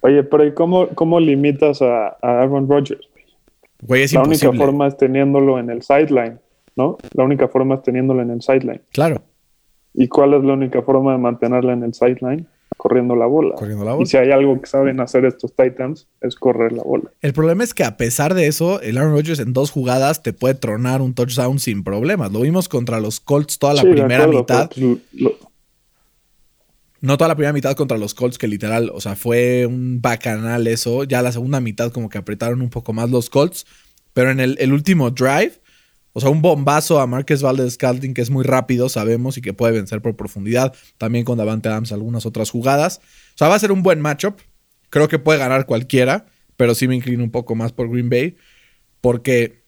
Oye, 0.00 0.24
pero 0.24 0.44
¿y 0.44 0.52
cómo, 0.54 0.88
cómo 0.88 1.20
limitas 1.20 1.80
a, 1.82 2.16
Aaron 2.20 2.68
Rodgers? 2.68 3.08
Güey, 3.80 4.02
es 4.02 4.12
La 4.12 4.24
única 4.24 4.52
forma 4.52 4.88
es 4.88 4.96
teniéndolo 4.96 5.60
en 5.60 5.70
el 5.70 5.82
sideline, 5.82 6.40
¿no? 6.76 6.98
La 7.14 7.24
única 7.24 7.48
forma 7.48 7.76
es 7.76 7.82
teniéndolo 7.82 8.22
en 8.22 8.30
el 8.30 8.42
sideline. 8.42 8.82
Claro. 8.92 9.22
¿Y 9.94 10.08
cuál 10.08 10.34
es 10.34 10.44
la 10.44 10.54
única 10.54 10.82
forma 10.82 11.12
de 11.12 11.18
mantenerla 11.18 11.72
en 11.72 11.82
el 11.82 11.94
sideline? 11.94 12.46
corriendo 12.82 13.14
la 13.14 13.26
bola. 13.26 13.54
Corriendo 13.54 13.84
la 13.84 13.92
bola. 13.92 14.02
Y 14.02 14.06
si 14.06 14.16
hay 14.16 14.32
algo 14.32 14.60
que 14.60 14.66
saben 14.66 15.00
hacer 15.00 15.24
estos 15.24 15.54
Titans 15.54 16.08
es 16.20 16.34
correr 16.34 16.72
la 16.72 16.82
bola. 16.82 17.12
El 17.20 17.32
problema 17.32 17.62
es 17.62 17.74
que 17.74 17.84
a 17.84 17.96
pesar 17.96 18.34
de 18.34 18.48
eso, 18.48 18.80
el 18.80 18.98
Aaron 18.98 19.12
Rodgers 19.12 19.38
en 19.38 19.52
dos 19.52 19.70
jugadas 19.70 20.22
te 20.22 20.32
puede 20.32 20.54
tronar 20.54 21.00
un 21.00 21.14
touchdown 21.14 21.60
sin 21.60 21.84
problemas. 21.84 22.32
Lo 22.32 22.40
vimos 22.40 22.68
contra 22.68 22.98
los 22.98 23.20
Colts 23.20 23.60
toda 23.60 23.74
la 23.74 23.82
primera 23.82 24.26
mitad. 24.26 24.68
No 27.00 27.16
toda 27.16 27.28
la 27.28 27.34
primera 27.36 27.52
mitad 27.52 27.76
contra 27.76 27.98
los 27.98 28.14
Colts, 28.14 28.38
que 28.38 28.48
literal, 28.48 28.90
o 28.94 29.00
sea, 29.00 29.16
fue 29.16 29.66
un 29.66 30.00
bacanal 30.00 30.66
eso. 30.66 31.04
Ya 31.04 31.22
la 31.22 31.32
segunda 31.32 31.60
mitad 31.60 31.92
como 31.92 32.08
que 32.08 32.18
apretaron 32.18 32.62
un 32.62 32.70
poco 32.70 32.92
más 32.92 33.10
los 33.10 33.30
Colts. 33.30 33.64
Pero 34.12 34.30
en 34.30 34.40
el, 34.40 34.56
el 34.60 34.72
último 34.72 35.10
drive, 35.10 35.52
o 36.14 36.20
sea, 36.20 36.30
un 36.30 36.42
bombazo 36.42 37.00
a 37.00 37.06
Marquez 37.06 37.42
Valdez 37.42 37.74
Scalding 37.74 38.12
que 38.12 38.20
es 38.20 38.30
muy 38.30 38.44
rápido, 38.44 38.88
sabemos, 38.88 39.38
y 39.38 39.40
que 39.40 39.54
puede 39.54 39.72
vencer 39.72 40.02
por 40.02 40.14
profundidad. 40.14 40.74
También 40.98 41.24
con 41.24 41.38
Davante 41.38 41.68
Adams 41.68 41.92
algunas 41.92 42.26
otras 42.26 42.50
jugadas. 42.50 43.00
O 43.34 43.38
sea, 43.38 43.48
va 43.48 43.54
a 43.54 43.58
ser 43.58 43.72
un 43.72 43.82
buen 43.82 44.00
matchup. 44.00 44.38
Creo 44.90 45.08
que 45.08 45.18
puede 45.18 45.38
ganar 45.38 45.64
cualquiera, 45.64 46.26
pero 46.56 46.74
sí 46.74 46.86
me 46.86 46.94
inclino 46.94 47.24
un 47.24 47.30
poco 47.30 47.54
más 47.54 47.72
por 47.72 47.88
Green 47.88 48.10
Bay. 48.10 48.36
Porque, 49.00 49.62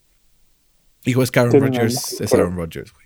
hijo, 1.06 1.22
es 1.22 1.30
Aaron 1.34 1.60
Rodgers 1.60 2.20
es 2.20 2.32
Aaron 2.34 2.56
Rodgers, 2.56 2.92
güey. 2.92 3.04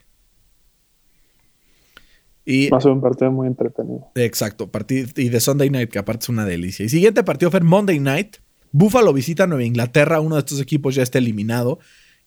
Y, 2.44 2.70
va 2.70 2.78
a 2.78 2.80
ser 2.80 2.90
un 2.90 3.00
partido 3.00 3.30
muy 3.30 3.46
entretenido. 3.46 4.10
Exacto, 4.14 4.70
partido, 4.70 5.06
y 5.16 5.28
de 5.28 5.38
Sunday 5.38 5.68
Night, 5.68 5.90
que 5.90 5.98
aparte 5.98 6.24
es 6.24 6.28
una 6.30 6.46
delicia. 6.46 6.84
Y 6.84 6.88
siguiente 6.88 7.22
partido 7.22 7.50
fue 7.50 7.60
Monday 7.60 8.00
Night. 8.00 8.38
Buffalo 8.72 9.12
visita 9.12 9.46
Nueva 9.46 9.64
Inglaterra, 9.64 10.20
uno 10.20 10.36
de 10.36 10.40
estos 10.40 10.60
equipos 10.60 10.94
ya 10.94 11.02
está 11.02 11.18
eliminado 11.18 11.78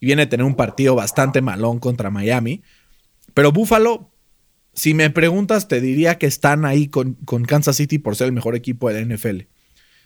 viene 0.08 0.24
a 0.24 0.30
tener 0.30 0.46
un 0.46 0.56
partido 0.56 0.96
bastante 0.96 1.42
malón 1.42 1.80
contra 1.80 2.10
Miami. 2.10 2.62
Pero 3.34 3.52
Buffalo, 3.52 4.10
si 4.74 4.94
me 4.94 5.10
preguntas, 5.10 5.68
te 5.68 5.80
diría 5.80 6.18
que 6.18 6.26
están 6.26 6.66
ahí 6.66 6.88
con, 6.88 7.16
Kansas 7.48 7.76
City 7.78 8.00
por 8.00 8.16
ser 8.16 8.28
el 8.28 8.34
mejor 8.34 8.56
equipo 8.56 8.90
de 8.90 9.06
la 9.06 9.16
NFL. 9.16 9.42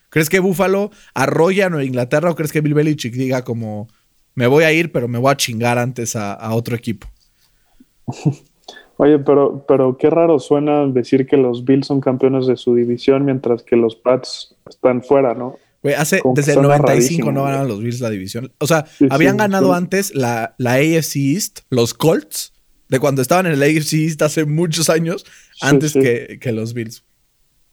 ¿Crees 0.09 0.29
que 0.29 0.39
Buffalo 0.39 0.91
arrolla 1.13 1.67
a 1.67 1.69
Nueva 1.69 1.85
Inglaterra 1.85 2.29
o 2.29 2.35
crees 2.35 2.51
que 2.51 2.61
Bill 2.61 2.73
Belichick 2.73 3.13
diga 3.13 3.43
como 3.43 3.87
me 4.33 4.47
voy 4.47 4.65
a 4.65 4.71
ir, 4.71 4.91
pero 4.91 5.07
me 5.07 5.17
voy 5.17 5.31
a 5.31 5.37
chingar 5.37 5.77
antes 5.77 6.15
a, 6.15 6.33
a 6.33 6.53
otro 6.53 6.75
equipo? 6.75 7.07
Oye, 8.97 9.19
pero, 9.19 9.65
pero 9.67 9.97
qué 9.97 10.09
raro 10.09 10.39
suena 10.39 10.85
decir 10.87 11.27
que 11.27 11.35
los 11.35 11.65
Bills 11.65 11.87
son 11.87 11.99
campeones 11.99 12.47
de 12.47 12.55
su 12.55 12.75
división 12.75 13.25
mientras 13.25 13.61
que 13.63 13.75
los 13.75 13.95
Pats 13.95 14.55
están 14.69 15.03
fuera, 15.03 15.33
¿no? 15.33 15.57
Hace, 15.93 16.21
desde 16.33 16.53
el 16.53 16.61
95 16.61 17.31
no 17.31 17.43
ganaron 17.43 17.67
los 17.67 17.81
Bills 17.81 17.99
la 17.99 18.09
división. 18.09 18.51
O 18.59 18.67
sea, 18.67 18.85
habían 19.09 19.37
ganado 19.37 19.73
antes 19.73 20.15
la, 20.15 20.55
la 20.57 20.73
AFC 20.73 21.17
East, 21.17 21.59
los 21.69 21.93
Colts, 21.93 22.53
de 22.89 22.99
cuando 22.99 23.21
estaban 23.21 23.45
en 23.45 23.53
el 23.53 23.63
AFC 23.63 23.93
East 23.93 24.21
hace 24.21 24.45
muchos 24.45 24.89
años, 24.89 25.25
antes 25.61 25.93
que, 25.93 26.51
los 26.51 26.73
Bills. 26.73 27.03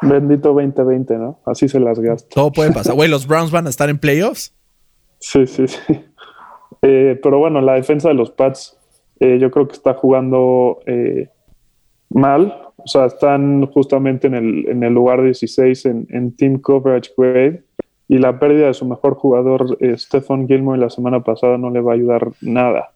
Bendito 0.03 0.53
2020, 0.53 1.17
¿no? 1.17 1.41
Así 1.47 1.69
se 1.69 1.79
las 1.79 2.01
gasta. 2.01 2.29
Todo 2.29 2.51
puede 2.51 2.73
pasar. 2.73 2.95
Güey, 2.95 3.09
¿los 3.09 3.27
Browns 3.27 3.51
van 3.51 3.67
a 3.67 3.71
estar 3.71 3.89
en 3.89 3.99
playoffs? 3.99 4.55
Sí, 5.19 5.47
sí, 5.47 5.67
sí. 5.69 5.79
Eh, 6.85 7.21
pero 7.23 7.39
bueno, 7.39 7.61
la 7.61 7.75
defensa 7.75 8.09
de 8.09 8.15
los 8.15 8.33
Pats 8.33 8.77
eh, 9.21 9.39
yo 9.39 9.53
creo 9.53 9.69
que 9.69 9.75
está 9.75 9.95
jugando 9.95 10.81
eh, 10.87 11.29
mal. 12.11 12.73
O 12.77 12.89
sea, 12.89 13.05
están 13.05 13.67
justamente 13.67 14.27
en 14.27 14.35
el, 14.35 14.69
en 14.69 14.83
el 14.83 14.93
lugar 14.93 15.23
16 15.23 15.87
en, 15.87 16.09
en 16.11 16.35
Team 16.35 16.59
Coverage 16.59 17.13
Grade 17.17 17.63
y 18.13 18.19
la 18.19 18.39
pérdida 18.39 18.67
de 18.67 18.75
su 18.75 18.85
mejor 18.85 19.15
jugador, 19.15 19.79
eh, 19.81 19.97
Stephen 19.97 20.47
Gilmore, 20.47 20.79
la 20.79 20.91
semana 20.91 21.21
pasada 21.21 21.57
no 21.57 21.71
le 21.71 21.81
va 21.81 21.93
a 21.93 21.95
ayudar 21.95 22.29
nada. 22.43 22.91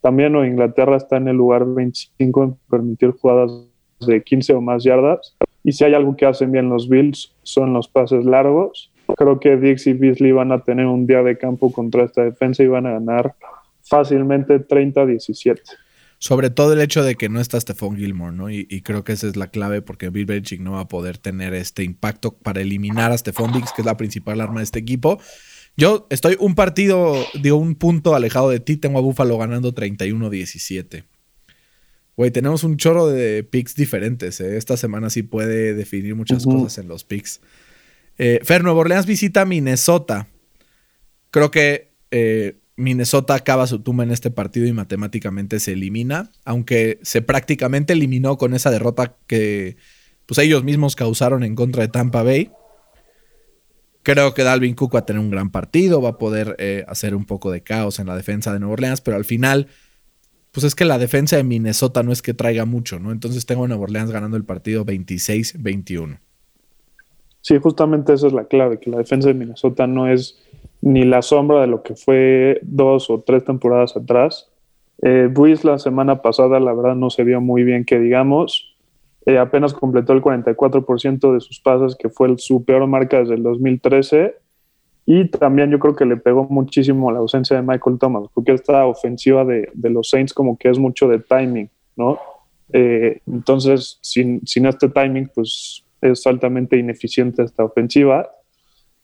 También 0.00 0.32
Nueva 0.32 0.48
Inglaterra 0.48 0.96
está 0.96 1.18
en 1.18 1.28
el 1.28 1.36
lugar 1.36 1.66
25 1.66 2.42
en 2.42 2.56
permitir 2.70 3.10
jugadas 3.10 3.52
de 4.00 4.22
15 4.22 4.54
o 4.54 4.62
más 4.62 4.82
yardas. 4.82 5.36
Y 5.62 5.72
si 5.72 5.84
hay 5.84 5.92
algo 5.92 6.16
que 6.16 6.24
hacen 6.24 6.52
bien 6.52 6.70
los 6.70 6.88
Bills 6.88 7.36
son 7.42 7.74
los 7.74 7.86
pases 7.86 8.24
largos. 8.24 8.90
Creo 9.14 9.38
que 9.40 9.58
Dix 9.58 9.86
y 9.88 9.92
Beasley 9.92 10.32
van 10.32 10.52
a 10.52 10.60
tener 10.60 10.86
un 10.86 11.06
día 11.06 11.22
de 11.22 11.36
campo 11.36 11.70
contra 11.70 12.04
esta 12.04 12.24
defensa 12.24 12.62
y 12.62 12.68
van 12.68 12.86
a 12.86 12.92
ganar 12.92 13.34
fácilmente 13.82 14.58
30-17 14.66 15.60
sobre 16.22 16.50
todo 16.50 16.72
el 16.72 16.80
hecho 16.80 17.02
de 17.02 17.16
que 17.16 17.28
no 17.28 17.40
está 17.40 17.60
Stephon 17.60 17.96
Gilmore, 17.96 18.32
¿no? 18.32 18.48
Y, 18.48 18.64
creo 18.82 19.02
que 19.02 19.10
esa 19.10 19.26
es 19.26 19.34
la 19.34 19.48
clave 19.48 19.82
porque 19.82 20.08
Bill 20.08 20.24
Belichick 20.24 20.60
no 20.60 20.70
va 20.70 20.82
a 20.82 20.88
poder 20.88 21.18
tener 21.18 21.52
este 21.52 21.82
impacto 21.82 22.38
para 22.38 22.60
eliminar 22.60 23.10
a 23.10 23.18
Stephon 23.18 23.52
Diggs, 23.52 23.72
que 23.72 23.82
es 23.82 23.86
la 23.86 23.96
principal 23.96 24.40
arma 24.40 24.60
de 24.60 24.64
este 24.64 24.78
equipo. 24.78 25.20
Yo 25.76 26.06
estoy 26.10 26.36
un 26.38 26.54
partido, 26.54 27.16
digo, 27.42 27.56
un 27.56 27.74
punto 27.74 28.14
alejado 28.14 28.50
de 28.50 28.60
ti. 28.60 28.76
Tengo 28.76 29.00
a 29.00 29.02
Buffalo 29.02 29.36
ganando 29.36 29.74
31-17. 29.74 31.06
Güey, 32.16 32.30
tenemos 32.30 32.62
un 32.62 32.76
chorro 32.76 33.08
de 33.08 33.42
picks 33.42 33.74
diferentes. 33.74 34.40
¿eh? 34.40 34.56
Esta 34.56 34.76
semana 34.76 35.10
sí 35.10 35.24
puede 35.24 35.74
definir 35.74 36.14
muchas 36.14 36.44
cosas 36.44 36.78
en 36.78 36.86
los 36.86 37.02
picks. 37.02 37.40
Eh, 38.18 38.38
Fer, 38.44 38.62
Nuevo 38.62 38.78
Orleans 38.78 39.06
visita 39.06 39.44
Minnesota. 39.44 40.28
Creo 41.32 41.50
que 41.50 41.90
eh, 42.12 42.61
Minnesota 42.76 43.34
acaba 43.34 43.66
su 43.66 43.80
tumba 43.80 44.04
en 44.04 44.10
este 44.10 44.30
partido 44.30 44.66
y 44.66 44.72
matemáticamente 44.72 45.60
se 45.60 45.72
elimina, 45.72 46.30
aunque 46.44 46.98
se 47.02 47.22
prácticamente 47.22 47.92
eliminó 47.92 48.38
con 48.38 48.54
esa 48.54 48.70
derrota 48.70 49.16
que 49.26 49.76
pues 50.26 50.38
ellos 50.38 50.64
mismos 50.64 50.96
causaron 50.96 51.44
en 51.44 51.54
contra 51.54 51.82
de 51.82 51.88
Tampa 51.88 52.22
Bay. 52.22 52.50
Creo 54.02 54.34
que 54.34 54.42
Dalvin 54.42 54.74
Cook 54.74 54.94
va 54.94 55.00
a 55.00 55.06
tener 55.06 55.20
un 55.20 55.30
gran 55.30 55.50
partido, 55.50 56.00
va 56.00 56.10
a 56.10 56.18
poder 56.18 56.56
eh, 56.58 56.84
hacer 56.88 57.14
un 57.14 57.24
poco 57.24 57.50
de 57.50 57.62
caos 57.62 57.98
en 57.98 58.06
la 58.06 58.16
defensa 58.16 58.52
de 58.52 58.58
Nueva 58.58 58.72
Orleans, 58.72 59.00
pero 59.00 59.16
al 59.16 59.24
final, 59.24 59.68
pues 60.50 60.64
es 60.64 60.74
que 60.74 60.84
la 60.84 60.98
defensa 60.98 61.36
de 61.36 61.44
Minnesota 61.44 62.02
no 62.02 62.10
es 62.10 62.22
que 62.22 62.34
traiga 62.34 62.64
mucho, 62.64 62.98
¿no? 62.98 63.12
Entonces 63.12 63.46
tengo 63.46 63.64
a 63.64 63.68
Nueva 63.68 63.84
Orleans 63.84 64.10
ganando 64.10 64.36
el 64.36 64.44
partido 64.44 64.84
26-21. 64.84 66.18
Sí, 67.42 67.58
justamente 67.58 68.12
esa 68.14 68.28
es 68.28 68.32
la 68.32 68.44
clave, 68.44 68.78
que 68.80 68.90
la 68.90 68.98
defensa 68.98 69.28
de 69.28 69.34
Minnesota 69.34 69.86
no 69.86 70.08
es 70.08 70.38
ni 70.82 71.04
la 71.04 71.22
sombra 71.22 71.60
de 71.60 71.68
lo 71.68 71.82
que 71.82 71.94
fue 71.94 72.58
dos 72.62 73.08
o 73.08 73.20
tres 73.20 73.44
temporadas 73.44 73.96
atrás. 73.96 74.50
Eh, 75.00 75.30
la 75.62 75.78
semana 75.78 76.20
pasada, 76.20 76.60
la 76.60 76.74
verdad, 76.74 76.96
no 76.96 77.08
se 77.08 77.24
vio 77.24 77.40
muy 77.40 77.62
bien 77.62 77.84
que 77.84 77.98
digamos. 77.98 78.76
Eh, 79.24 79.38
apenas 79.38 79.72
completó 79.72 80.12
el 80.12 80.20
44% 80.20 81.32
de 81.32 81.40
sus 81.40 81.60
pases, 81.60 81.96
que 81.96 82.08
fue 82.08 82.36
su 82.38 82.64
peor 82.64 82.86
marca 82.88 83.20
desde 83.20 83.34
el 83.34 83.44
2013. 83.44 84.34
Y 85.06 85.28
también 85.28 85.70
yo 85.70 85.78
creo 85.78 85.94
que 85.94 86.04
le 86.04 86.16
pegó 86.16 86.44
muchísimo 86.44 87.10
la 87.12 87.20
ausencia 87.20 87.56
de 87.56 87.62
Michael 87.62 87.98
Thomas, 87.98 88.24
porque 88.34 88.52
esta 88.52 88.84
ofensiva 88.86 89.44
de, 89.44 89.70
los 89.74 90.10
Saints 90.10 90.34
como 90.34 90.56
que 90.56 90.68
es 90.68 90.78
mucho 90.78 91.08
de 91.08 91.18
timing, 91.20 91.70
¿no? 91.96 92.18
Eh, 92.72 93.20
entonces, 93.26 93.98
sin, 94.00 94.44
sin 94.46 94.66
este 94.66 94.88
timing, 94.88 95.28
pues 95.34 95.84
es 96.00 96.26
altamente 96.26 96.76
ineficiente 96.76 97.42
esta 97.42 97.64
ofensiva 97.64 98.28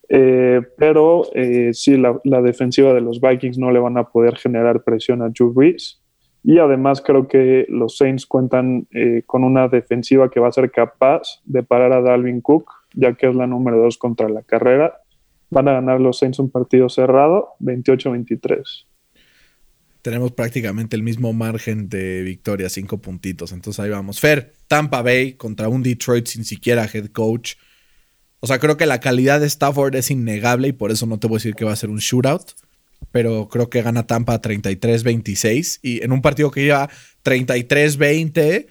eh, 0.08 0.62
pero 0.76 1.24
eh, 1.34 1.70
sí, 1.74 1.96
la, 1.96 2.42
defensiva 2.42 2.94
de 2.94 3.00
los 3.00 3.20
Vikings 3.20 3.58
no 3.58 3.70
le 3.70 3.78
van 3.78 3.98
a 3.98 4.08
poder 4.08 4.36
generar 4.36 4.82
presión 4.82 5.22
a 5.22 5.28
Drew 5.28 5.52
Brees. 5.52 6.00
Y 6.44 6.58
además 6.58 7.02
creo 7.04 7.28
que 7.28 7.66
los 7.68 7.98
Saints 7.98 8.24
cuentan 8.24 8.86
eh, 8.92 9.22
con 9.26 9.44
una 9.44 9.68
defensiva 9.68 10.30
que 10.30 10.40
va 10.40 10.48
a 10.48 10.52
ser 10.52 10.70
capaz 10.70 11.40
de 11.44 11.62
parar 11.62 11.92
a 11.92 12.00
Dalvin 12.00 12.40
Cook, 12.40 12.70
ya 12.94 13.14
que 13.14 13.28
es 13.28 13.34
la 13.34 13.46
número 13.46 13.78
dos 13.78 13.98
contra 13.98 14.28
la 14.28 14.42
carrera. 14.42 14.94
Van 15.50 15.68
a 15.68 15.72
ganar 15.72 16.00
los 16.00 16.18
Saints 16.18 16.38
un 16.38 16.50
partido 16.50 16.88
cerrado, 16.88 17.54
28-23. 17.60 18.86
Tenemos 20.00 20.32
prácticamente 20.32 20.96
el 20.96 21.02
mismo 21.02 21.32
margen 21.32 21.88
de 21.88 22.22
victoria, 22.22 22.68
cinco 22.70 22.98
puntitos. 22.98 23.52
Entonces 23.52 23.80
ahí 23.80 23.90
vamos. 23.90 24.20
Fer, 24.20 24.54
Tampa 24.68 25.02
Bay 25.02 25.34
contra 25.34 25.68
un 25.68 25.82
Detroit 25.82 26.26
sin 26.26 26.44
siquiera 26.44 26.88
head 26.90 27.08
coach. 27.08 27.56
O 28.40 28.46
sea, 28.46 28.58
creo 28.58 28.76
que 28.76 28.86
la 28.86 29.00
calidad 29.00 29.40
de 29.40 29.46
Stafford 29.46 29.94
es 29.96 30.10
innegable 30.10 30.68
y 30.68 30.72
por 30.72 30.90
eso 30.90 31.06
no 31.06 31.18
te 31.18 31.26
voy 31.26 31.36
a 31.36 31.38
decir 31.38 31.54
que 31.54 31.64
va 31.64 31.72
a 31.72 31.76
ser 31.76 31.90
un 31.90 31.98
shootout. 31.98 32.52
Pero 33.10 33.48
creo 33.48 33.70
que 33.70 33.82
gana 33.82 34.06
Tampa 34.06 34.40
33-26 34.40 35.80
y 35.82 36.02
en 36.02 36.12
un 36.12 36.20
partido 36.20 36.50
que 36.50 36.64
iba 36.64 36.90
33-20, 37.24 38.66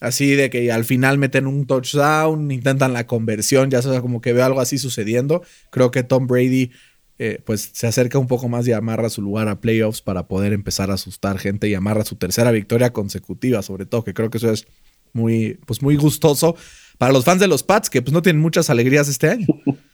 así 0.00 0.34
de 0.34 0.50
que 0.50 0.70
al 0.72 0.84
final 0.84 1.18
meten 1.18 1.46
un 1.46 1.66
touchdown, 1.66 2.50
intentan 2.50 2.92
la 2.92 3.06
conversión, 3.06 3.70
ya 3.70 3.82
sea 3.82 4.00
como 4.00 4.20
que 4.20 4.32
veo 4.32 4.44
algo 4.44 4.60
así 4.60 4.78
sucediendo. 4.78 5.42
Creo 5.70 5.90
que 5.90 6.04
Tom 6.04 6.26
Brady 6.26 6.70
eh, 7.18 7.40
pues 7.44 7.70
se 7.72 7.86
acerca 7.86 8.18
un 8.18 8.26
poco 8.26 8.48
más 8.48 8.66
y 8.66 8.72
amarra 8.72 9.10
su 9.10 9.20
lugar 9.20 9.48
a 9.48 9.60
playoffs 9.60 10.00
para 10.00 10.26
poder 10.26 10.52
empezar 10.52 10.90
a 10.90 10.94
asustar 10.94 11.38
gente 11.38 11.68
y 11.68 11.74
amarra 11.74 12.04
su 12.04 12.16
tercera 12.16 12.50
victoria 12.50 12.92
consecutiva, 12.92 13.62
sobre 13.62 13.86
todo, 13.86 14.02
que 14.04 14.14
creo 14.14 14.30
que 14.30 14.38
eso 14.38 14.50
es 14.50 14.66
muy, 15.12 15.60
pues 15.66 15.82
muy 15.82 15.96
gustoso 15.96 16.56
para 16.98 17.12
los 17.12 17.24
fans 17.24 17.40
de 17.40 17.48
los 17.48 17.62
Pats, 17.62 17.90
que 17.90 18.02
pues 18.02 18.12
no 18.12 18.22
tienen 18.22 18.42
muchas 18.42 18.70
alegrías 18.70 19.08
este 19.08 19.28
año. 19.28 19.46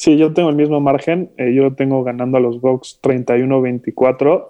Sí, 0.00 0.16
yo 0.16 0.32
tengo 0.32 0.48
el 0.48 0.56
mismo 0.56 0.80
margen. 0.80 1.30
Eh, 1.36 1.52
yo 1.52 1.74
tengo 1.74 2.02
ganando 2.02 2.38
a 2.38 2.40
los 2.40 2.62
Bucks 2.62 3.00
31-24. 3.02 4.48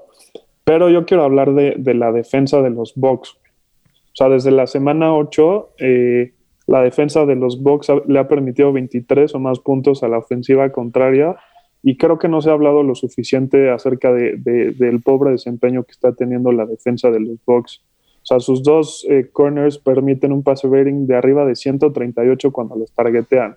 Pero 0.63 0.91
yo 0.91 1.05
quiero 1.07 1.25
hablar 1.25 1.55
de, 1.55 1.75
la 1.93 2.13
defensa 2.13 2.63
de 2.63 2.71
los 2.71 2.95
Bucks. 2.95 3.31
O 3.33 4.15
sea, 4.15 4.29
desde 4.29 4.53
la 4.53 4.69
semana 4.69 5.13
8, 5.13 5.71
eh, 5.81 6.35
la 6.69 6.83
defensa 6.83 7.27
de 7.27 7.35
los 7.35 7.61
Bucks 7.61 7.89
le 8.07 8.21
ha 8.21 8.29
permitido 8.29 8.73
23 8.73 9.35
o 9.35 9.41
más 9.41 9.59
puntos 9.59 10.05
a 10.05 10.09
la 10.09 10.19
ofensiva 10.19 10.71
contraria. 10.71 11.35
Y 11.83 11.97
creo 11.97 12.17
que 12.21 12.29
no 12.29 12.41
se 12.41 12.51
ha 12.51 12.53
hablado 12.53 12.85
lo 12.85 12.95
suficiente 12.95 13.71
acerca 13.71 14.13
del 14.13 15.03
pobre 15.03 15.33
desempeño 15.33 15.83
que 15.83 15.91
está 15.91 16.13
teniendo 16.13 16.53
la 16.53 16.65
defensa 16.65 17.11
de 17.11 17.19
los 17.19 17.45
Bucks. 17.45 17.83
O 18.23 18.27
sea, 18.27 18.41
sus 18.41 18.63
dos 18.63 19.07
eh, 19.09 19.29
corners 19.33 19.79
permiten 19.79 20.33
un 20.33 20.43
pase 20.43 20.69
rating 20.69 21.07
de 21.07 21.17
arriba 21.17 21.45
de 21.47 21.57
138 21.57 22.53
cuando 22.53 22.77
los 22.77 22.93
targetean. 22.93 23.57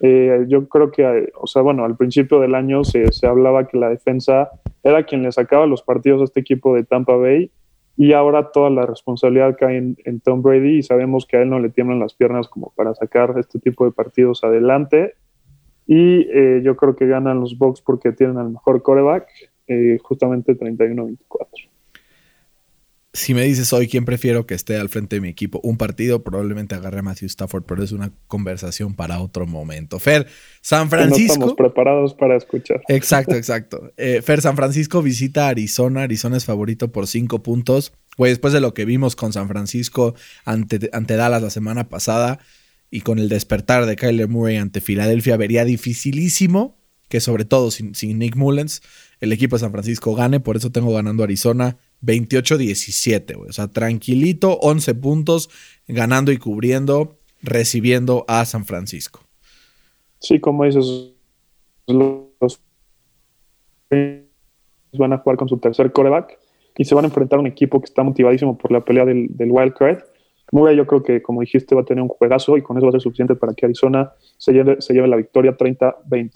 Eh, 0.00 0.44
yo 0.46 0.68
creo 0.68 0.92
que, 0.92 1.32
o 1.40 1.46
sea, 1.46 1.62
bueno, 1.62 1.84
al 1.84 1.96
principio 1.96 2.38
del 2.38 2.54
año 2.54 2.84
se, 2.84 3.10
se, 3.12 3.26
hablaba 3.26 3.66
que 3.66 3.78
la 3.78 3.88
defensa 3.88 4.50
era 4.84 5.04
quien 5.04 5.22
le 5.22 5.32
sacaba 5.32 5.66
los 5.66 5.82
partidos 5.82 6.20
a 6.20 6.24
este 6.24 6.40
equipo 6.40 6.74
de 6.74 6.84
Tampa 6.84 7.16
Bay 7.16 7.50
y 7.96 8.12
ahora 8.12 8.52
toda 8.52 8.70
la 8.70 8.86
responsabilidad 8.86 9.56
cae 9.58 9.76
en, 9.76 10.20
Tom 10.20 10.42
Brady 10.42 10.78
y 10.78 10.82
sabemos 10.84 11.26
que 11.26 11.36
a 11.36 11.42
él 11.42 11.50
no 11.50 11.58
le 11.58 11.70
tiemblan 11.70 11.98
las 11.98 12.14
piernas 12.14 12.46
como 12.46 12.72
para 12.76 12.94
sacar 12.94 13.34
este 13.38 13.58
tipo 13.58 13.84
de 13.84 13.90
partidos 13.90 14.44
adelante. 14.44 15.14
Y 15.84 16.28
eh, 16.30 16.60
yo 16.62 16.76
creo 16.76 16.94
que 16.94 17.08
ganan 17.08 17.40
los 17.40 17.58
Bucks 17.58 17.80
porque 17.80 18.12
tienen 18.12 18.36
al 18.36 18.50
mejor 18.50 18.82
coreback, 18.82 19.26
justamente 20.02 20.56
31-24 20.56 21.16
si 23.18 23.34
me 23.34 23.42
dices 23.42 23.72
hoy 23.72 23.88
quién 23.88 24.04
prefiero 24.04 24.46
que 24.46 24.54
esté 24.54 24.76
al 24.76 24.88
frente 24.88 25.16
de 25.16 25.20
mi 25.20 25.28
equipo, 25.28 25.60
un 25.64 25.76
partido, 25.76 26.22
probablemente 26.22 26.76
agarre 26.76 27.00
a 27.00 27.02
Matthew 27.02 27.26
Stafford, 27.26 27.64
pero 27.64 27.82
es 27.82 27.90
una 27.90 28.12
conversación 28.28 28.94
para 28.94 29.20
otro 29.20 29.44
momento. 29.44 29.98
Fer, 29.98 30.28
San 30.60 30.88
Francisco. 30.88 31.26
No 31.26 31.32
estamos 31.32 31.54
preparados 31.54 32.14
para 32.14 32.36
escuchar. 32.36 32.80
Exacto, 32.88 33.34
exacto. 33.34 33.92
Eh, 33.96 34.22
Fer, 34.22 34.40
San 34.40 34.54
Francisco 34.54 35.02
visita 35.02 35.48
Arizona. 35.48 36.04
Arizona 36.04 36.36
es 36.36 36.44
favorito 36.44 36.92
por 36.92 37.08
cinco 37.08 37.42
puntos. 37.42 37.92
Pues 38.16 38.30
después 38.30 38.52
de 38.52 38.60
lo 38.60 38.72
que 38.72 38.84
vimos 38.84 39.16
con 39.16 39.32
San 39.32 39.48
Francisco 39.48 40.14
ante, 40.44 40.88
ante 40.92 41.16
Dallas 41.16 41.42
la 41.42 41.50
semana 41.50 41.88
pasada 41.88 42.38
y 42.90 43.00
con 43.00 43.18
el 43.18 43.28
despertar 43.28 43.86
de 43.86 43.96
Kyler 43.96 44.28
Murray 44.28 44.56
ante 44.56 44.80
Filadelfia, 44.80 45.36
vería 45.36 45.64
dificilísimo 45.64 46.78
que, 47.08 47.20
sobre 47.20 47.44
todo 47.44 47.70
sin, 47.70 47.94
sin 47.94 48.18
Nick 48.18 48.36
Mullens, 48.36 48.82
el 49.20 49.32
equipo 49.32 49.56
de 49.56 49.60
San 49.60 49.72
Francisco 49.72 50.14
gane. 50.14 50.40
Por 50.40 50.56
eso 50.56 50.70
tengo 50.70 50.92
ganando 50.92 51.24
Arizona 51.24 51.78
28-17, 52.02 53.36
O 53.48 53.52
sea, 53.52 53.68
tranquilito, 53.68 54.58
11 54.60 54.94
puntos, 54.94 55.50
ganando 55.86 56.32
y 56.32 56.38
cubriendo, 56.38 57.18
recibiendo 57.42 58.24
a 58.28 58.44
San 58.44 58.64
Francisco. 58.64 59.20
Sí, 60.20 60.40
como 60.40 60.64
dices, 60.64 61.12
los 61.86 62.60
van 64.92 65.12
a 65.12 65.18
jugar 65.18 65.36
con 65.36 65.48
su 65.48 65.58
tercer 65.58 65.92
coreback 65.92 66.38
y 66.76 66.84
se 66.84 66.94
van 66.94 67.04
a 67.04 67.08
enfrentar 67.08 67.38
a 67.38 67.40
un 67.40 67.46
equipo 67.46 67.80
que 67.80 67.86
está 67.86 68.02
motivadísimo 68.02 68.56
por 68.56 68.72
la 68.72 68.84
pelea 68.84 69.04
del, 69.04 69.28
del 69.30 69.50
wild 69.50 69.74
card. 69.74 70.02
Muy 70.50 70.74
yo 70.76 70.86
creo 70.86 71.02
que, 71.02 71.20
como 71.20 71.42
dijiste, 71.42 71.74
va 71.74 71.82
a 71.82 71.84
tener 71.84 72.02
un 72.02 72.08
juegazo 72.08 72.56
y 72.56 72.62
con 72.62 72.78
eso 72.78 72.86
va 72.86 72.90
a 72.90 72.92
ser 72.92 73.02
suficiente 73.02 73.34
para 73.34 73.52
que 73.52 73.66
Arizona 73.66 74.12
se 74.38 74.52
lleve, 74.52 74.80
se 74.80 74.94
lleve 74.94 75.08
la 75.08 75.16
victoria 75.16 75.56
30-20. 75.56 76.30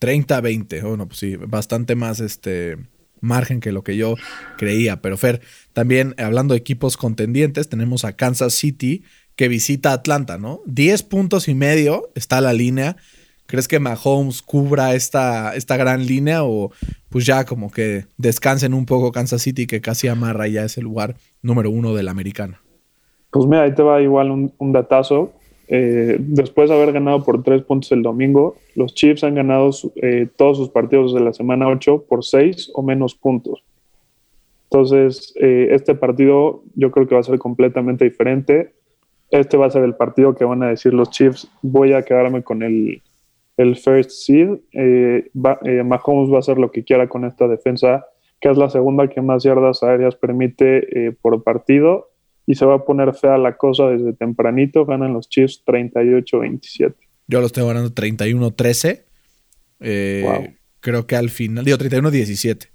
30-20, 0.00 0.82
bueno, 0.82 1.06
pues 1.08 1.18
sí, 1.18 1.36
bastante 1.36 1.96
más 1.96 2.20
este 2.20 2.76
margen 3.20 3.60
que 3.60 3.72
lo 3.72 3.82
que 3.82 3.96
yo 3.96 4.14
creía. 4.56 5.00
Pero 5.00 5.16
Fer, 5.16 5.40
también 5.72 6.14
hablando 6.18 6.54
de 6.54 6.58
equipos 6.58 6.96
contendientes, 6.96 7.68
tenemos 7.68 8.04
a 8.04 8.14
Kansas 8.14 8.54
City 8.54 9.02
que 9.36 9.48
visita 9.48 9.92
Atlanta, 9.92 10.38
¿no? 10.38 10.60
10 10.66 11.02
puntos 11.04 11.48
y 11.48 11.54
medio 11.54 12.10
está 12.14 12.40
la 12.40 12.52
línea. 12.52 12.96
¿Crees 13.46 13.68
que 13.68 13.80
Mahomes 13.80 14.42
cubra 14.42 14.94
esta, 14.94 15.54
esta 15.54 15.76
gran 15.76 16.06
línea 16.06 16.44
o 16.44 16.70
pues 17.08 17.24
ya 17.24 17.44
como 17.44 17.70
que 17.70 18.04
descansen 18.18 18.74
un 18.74 18.84
poco 18.84 19.12
Kansas 19.12 19.42
City 19.42 19.66
que 19.66 19.80
casi 19.80 20.08
amarra 20.08 20.48
ya 20.48 20.64
ese 20.64 20.82
lugar 20.82 21.16
número 21.40 21.70
uno 21.70 21.94
de 21.94 22.02
la 22.02 22.10
americana? 22.10 22.60
Pues 23.30 23.46
mira, 23.46 23.62
ahí 23.62 23.74
te 23.74 23.82
va 23.82 24.02
igual 24.02 24.30
un 24.30 24.72
datazo. 24.72 25.32
Eh, 25.70 26.16
después 26.18 26.70
de 26.70 26.76
haber 26.76 26.92
ganado 26.92 27.22
por 27.22 27.42
tres 27.42 27.62
puntos 27.62 27.92
el 27.92 28.02
domingo, 28.02 28.56
los 28.74 28.94
Chiefs 28.94 29.22
han 29.22 29.34
ganado 29.34 29.70
eh, 29.96 30.26
todos 30.36 30.56
sus 30.56 30.70
partidos 30.70 31.12
de 31.12 31.20
la 31.20 31.34
semana 31.34 31.68
8 31.68 32.06
por 32.08 32.24
seis 32.24 32.70
o 32.74 32.82
menos 32.82 33.14
puntos. 33.14 33.62
Entonces, 34.64 35.34
eh, 35.40 35.68
este 35.72 35.94
partido 35.94 36.62
yo 36.74 36.90
creo 36.90 37.06
que 37.06 37.14
va 37.14 37.20
a 37.20 37.24
ser 37.24 37.38
completamente 37.38 38.04
diferente. 38.04 38.72
Este 39.30 39.58
va 39.58 39.66
a 39.66 39.70
ser 39.70 39.84
el 39.84 39.94
partido 39.94 40.34
que 40.34 40.44
van 40.44 40.62
a 40.62 40.68
decir 40.68 40.94
los 40.94 41.10
Chiefs, 41.10 41.50
voy 41.60 41.92
a 41.92 42.02
quedarme 42.02 42.42
con 42.42 42.62
el, 42.62 43.02
first 43.56 44.10
seed. 44.10 44.60
Eh, 44.72 45.28
Mahomes 45.34 46.32
va 46.32 46.36
a 46.36 46.38
hacer 46.38 46.58
lo 46.58 46.70
que 46.70 46.82
quiera 46.82 47.08
con 47.08 47.26
esta 47.26 47.46
defensa, 47.46 48.06
que 48.40 48.48
es 48.48 48.56
la 48.56 48.70
segunda 48.70 49.08
que 49.08 49.20
más 49.20 49.42
yardas 49.42 49.82
aéreas 49.82 50.16
permite 50.16 51.12
por 51.20 51.42
partido. 51.42 52.08
Y 52.48 52.54
se 52.54 52.64
va 52.64 52.76
a 52.76 52.84
poner 52.86 53.12
fea 53.12 53.36
la 53.36 53.58
cosa 53.58 53.88
desde 53.88 54.14
tempranito. 54.14 54.86
Ganan 54.86 55.12
los 55.12 55.28
Chiefs 55.28 55.62
38-27. 55.66 56.94
Yo 57.26 57.42
los 57.42 57.52
tengo 57.52 57.68
ganando 57.68 57.90
31-13. 57.90 59.04
Creo 60.80 61.06
que 61.06 61.14
al 61.14 61.28
final, 61.28 61.66
digo 61.66 61.76
31-17. 61.76 62.70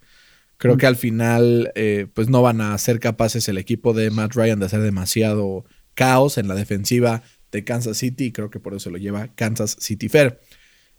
Creo 0.58 0.78
que 0.78 0.86
al 0.86 0.96
final, 0.96 1.72
eh, 1.74 2.06
pues 2.14 2.30
no 2.30 2.44
van 2.44 2.62
a 2.62 2.78
ser 2.78 3.00
capaces 3.00 3.50
el 3.50 3.58
equipo 3.58 3.94
de 3.94 4.12
Matt 4.12 4.36
Ryan 4.36 4.60
de 4.60 4.68
hacer 4.68 4.82
demasiado 4.82 5.66
caos 5.96 6.38
en 6.38 6.48
la 6.48 6.54
defensiva 6.54 7.24
de 7.52 7.64
Kansas 7.64 7.98
City 7.98 8.26
y 8.26 8.32
creo 8.32 8.52
que 8.52 8.60
por 8.60 8.76
eso 8.76 8.92
lo 8.92 9.00
lleva 9.00 9.30
Kansas 9.34 9.76
City 9.80 10.08
Fair. 10.08 10.40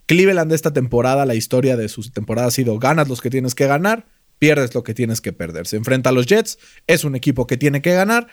Cleveland 0.07 0.51
de 0.51 0.57
esta 0.57 0.73
temporada, 0.73 1.27
la 1.27 1.37
historia 1.37 1.77
de 1.77 1.89
su 1.89 2.03
temporada 2.11 2.49
ha 2.49 2.51
sido 2.51 2.77
ganas 2.81 3.09
los 3.09 3.21
que 3.21 3.31
tienes 3.31 3.55
que 3.55 3.69
ganar, 3.69 4.07
pierdes 4.41 4.75
lo 4.75 4.83
que 4.83 4.95
tienes 4.95 5.21
que 5.21 5.33
perder. 5.33 5.69
Se 5.69 5.77
enfrenta 5.77 6.11
a 6.11 6.13
los 6.13 6.27
Jets, 6.27 6.59
es 6.89 7.05
un 7.05 7.15
equipo 7.15 7.47
que 7.47 7.57
tiene 7.57 7.81
que 7.81 7.95
ganar 7.95 8.27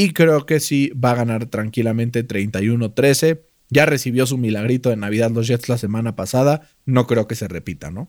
y 0.00 0.14
creo 0.14 0.46
que 0.46 0.60
sí 0.60 0.90
va 0.92 1.10
a 1.10 1.14
ganar 1.14 1.44
tranquilamente 1.44 2.26
31-13. 2.26 3.40
Ya 3.68 3.84
recibió 3.84 4.24
su 4.24 4.38
milagrito 4.38 4.88
de 4.88 4.96
Navidad 4.96 5.30
los 5.30 5.46
Jets 5.46 5.68
la 5.68 5.76
semana 5.76 6.16
pasada, 6.16 6.62
no 6.86 7.06
creo 7.06 7.28
que 7.28 7.34
se 7.34 7.48
repita, 7.48 7.90
¿no? 7.90 8.08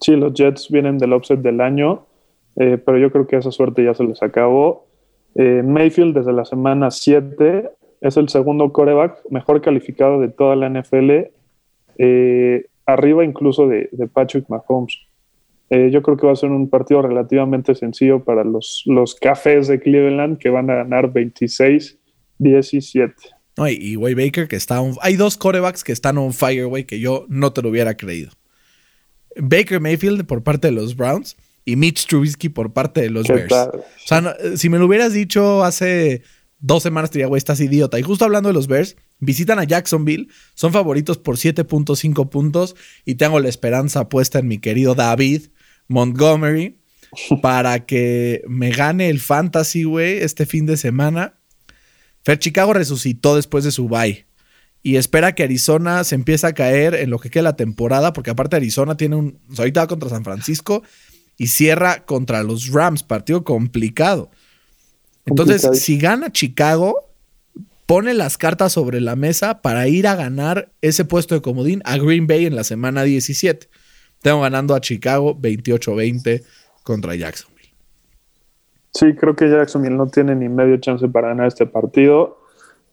Sí, 0.00 0.16
los 0.16 0.34
Jets 0.34 0.70
vienen 0.70 0.98
del 0.98 1.12
offset 1.12 1.38
del 1.38 1.60
año, 1.60 2.06
eh, 2.56 2.76
pero 2.84 2.98
yo 2.98 3.12
creo 3.12 3.28
que 3.28 3.36
esa 3.36 3.52
suerte 3.52 3.84
ya 3.84 3.94
se 3.94 4.02
les 4.02 4.20
acabó. 4.20 4.88
Eh, 5.36 5.62
Mayfield 5.64 6.16
desde 6.16 6.32
la 6.32 6.44
semana 6.44 6.90
7 6.90 7.70
es 8.00 8.16
el 8.16 8.28
segundo 8.28 8.72
coreback 8.72 9.18
mejor 9.30 9.60
calificado 9.60 10.20
de 10.20 10.28
toda 10.28 10.56
la 10.56 10.68
NFL, 10.68 11.30
eh, 11.98 12.66
arriba 12.84 13.24
incluso 13.24 13.68
de, 13.68 13.88
Patrick 14.12 14.48
Mahomes. 14.48 14.98
Yo 15.90 16.02
creo 16.02 16.16
que 16.16 16.26
va 16.26 16.32
a 16.32 16.36
ser 16.36 16.50
un 16.50 16.68
partido 16.68 17.02
relativamente 17.02 17.74
sencillo 17.74 18.24
para 18.24 18.44
los, 18.44 18.82
los 18.86 19.14
cafés 19.14 19.68
de 19.68 19.80
Cleveland 19.80 20.38
que 20.38 20.50
van 20.50 20.70
a 20.70 20.74
ganar 20.74 21.12
26-17. 21.12 23.14
y 23.70 23.96
Way 23.96 24.14
Baker 24.14 24.48
que 24.48 24.56
está 24.56 24.82
Hay 25.00 25.16
dos 25.16 25.36
corebacks 25.36 25.84
que 25.84 25.92
están 25.92 26.18
on 26.18 26.32
fire, 26.32 26.66
güey, 26.66 26.84
que 26.84 27.00
yo 27.00 27.26
no 27.28 27.52
te 27.52 27.62
lo 27.62 27.70
hubiera 27.70 27.96
creído. 27.96 28.30
Baker 29.36 29.80
Mayfield 29.80 30.26
por 30.26 30.42
parte 30.42 30.68
de 30.68 30.72
los 30.72 30.96
Browns 30.96 31.36
y 31.64 31.76
Mitch 31.76 32.06
Trubisky 32.06 32.48
por 32.48 32.72
parte 32.72 33.00
de 33.00 33.10
los 33.10 33.26
Bears. 33.26 33.52
O 33.52 33.84
sea, 34.04 34.36
si 34.56 34.68
me 34.68 34.78
lo 34.78 34.86
hubieras 34.86 35.12
dicho 35.12 35.64
hace 35.64 36.22
dos 36.60 36.82
semanas, 36.82 37.10
te 37.10 37.18
diría, 37.18 37.26
güey, 37.26 37.38
estás 37.38 37.60
idiota. 37.60 37.98
Y 37.98 38.02
justo 38.02 38.24
hablando 38.24 38.48
de 38.48 38.52
los 38.52 38.68
Bears, 38.68 38.96
visitan 39.18 39.58
a 39.58 39.64
Jacksonville, 39.64 40.28
son 40.54 40.72
favoritos 40.72 41.18
por 41.18 41.36
7.5 41.36 42.28
puntos 42.28 42.76
y 43.04 43.16
tengo 43.16 43.40
la 43.40 43.48
esperanza 43.48 44.08
puesta 44.08 44.38
en 44.38 44.48
mi 44.48 44.58
querido 44.58 44.94
David 44.94 45.48
Montgomery 45.88 46.78
para 47.42 47.86
que 47.86 48.42
me 48.48 48.70
gane 48.70 49.08
el 49.08 49.20
fantasy, 49.20 49.84
güey, 49.84 50.18
este 50.18 50.46
fin 50.46 50.66
de 50.66 50.76
semana. 50.76 51.34
Fer 52.22 52.38
Chicago 52.38 52.72
resucitó 52.72 53.36
después 53.36 53.64
de 53.64 53.70
su 53.70 53.88
bye 53.88 54.26
y 54.84 54.96
espera 54.96 55.34
que 55.34 55.42
Arizona 55.42 56.04
se 56.04 56.14
empiece 56.14 56.46
a 56.46 56.52
caer 56.52 56.94
en 56.94 57.08
lo 57.08 57.18
que 57.18 57.30
queda 57.30 57.42
la 57.42 57.56
temporada, 57.56 58.12
porque 58.12 58.30
aparte 58.30 58.56
Arizona 58.56 58.98
tiene 58.98 59.16
un. 59.16 59.40
ahorita 59.56 59.80
va 59.80 59.86
contra 59.86 60.10
San 60.10 60.24
Francisco 60.24 60.82
y 61.38 61.46
cierra 61.46 62.04
contra 62.04 62.42
los 62.42 62.68
Rams, 62.68 63.02
partido 63.02 63.44
complicado. 63.44 64.30
Entonces, 65.24 65.66
si 65.80 65.96
gana 65.96 66.30
Chicago, 66.30 67.10
pone 67.86 68.12
las 68.12 68.36
cartas 68.36 68.74
sobre 68.74 69.00
la 69.00 69.16
mesa 69.16 69.62
para 69.62 69.88
ir 69.88 70.06
a 70.06 70.16
ganar 70.16 70.70
ese 70.82 71.06
puesto 71.06 71.34
de 71.34 71.40
comodín 71.40 71.80
a 71.86 71.96
Green 71.96 72.26
Bay 72.26 72.44
en 72.44 72.54
la 72.54 72.62
semana 72.62 73.04
17. 73.04 73.68
Tengo 74.24 74.40
ganando 74.40 74.74
a 74.74 74.80
Chicago 74.80 75.36
28-20 75.38 76.42
contra 76.82 77.14
Jacksonville. 77.14 77.74
Sí, 78.90 79.14
creo 79.14 79.36
que 79.36 79.50
Jacksonville 79.50 79.96
no 79.96 80.06
tiene 80.06 80.34
ni 80.34 80.48
medio 80.48 80.78
chance 80.78 81.06
para 81.08 81.28
ganar 81.28 81.48
este 81.48 81.66
partido. 81.66 82.38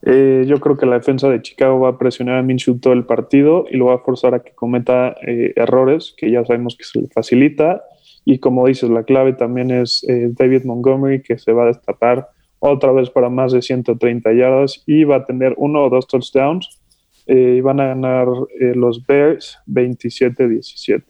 Eh, 0.01 0.43
yo 0.45 0.59
creo 0.59 0.75
que 0.75 0.85
la 0.85 0.95
defensa 0.95 1.29
de 1.29 1.41
Chicago 1.41 1.79
va 1.79 1.91
a 1.91 1.97
presionar 1.97 2.35
a 2.35 2.41
Minshew 2.41 2.79
todo 2.79 2.91
el 2.91 3.05
partido 3.05 3.63
y 3.71 3.77
lo 3.77 3.85
va 3.85 3.95
a 3.95 3.99
forzar 3.99 4.33
a 4.33 4.43
que 4.43 4.51
cometa 4.51 5.15
eh, 5.25 5.53
errores 5.55 6.13
que 6.17 6.29
ya 6.29 6.43
sabemos 6.43 6.75
que 6.75 6.83
se 6.83 6.99
le 6.99 7.07
facilita. 7.07 7.81
Y 8.25 8.39
como 8.39 8.67
dices, 8.67 8.89
la 8.89 9.03
clave 9.03 9.31
también 9.31 9.71
es 9.71 10.03
eh, 10.09 10.31
David 10.33 10.65
Montgomery, 10.65 11.21
que 11.21 11.37
se 11.37 11.53
va 11.53 11.63
a 11.63 11.67
destapar 11.67 12.27
otra 12.59 12.91
vez 12.91 13.09
para 13.09 13.29
más 13.29 13.53
de 13.53 13.61
130 13.61 14.33
yardas 14.33 14.83
y 14.85 15.05
va 15.05 15.15
a 15.15 15.25
tener 15.25 15.53
uno 15.55 15.85
o 15.85 15.89
dos 15.89 16.07
touchdowns. 16.07 16.80
Y 17.27 17.61
van 17.61 17.79
a 17.79 17.87
ganar 17.87 18.27
los 18.75 19.05
Bears 19.05 19.57
27-17. 19.67 21.03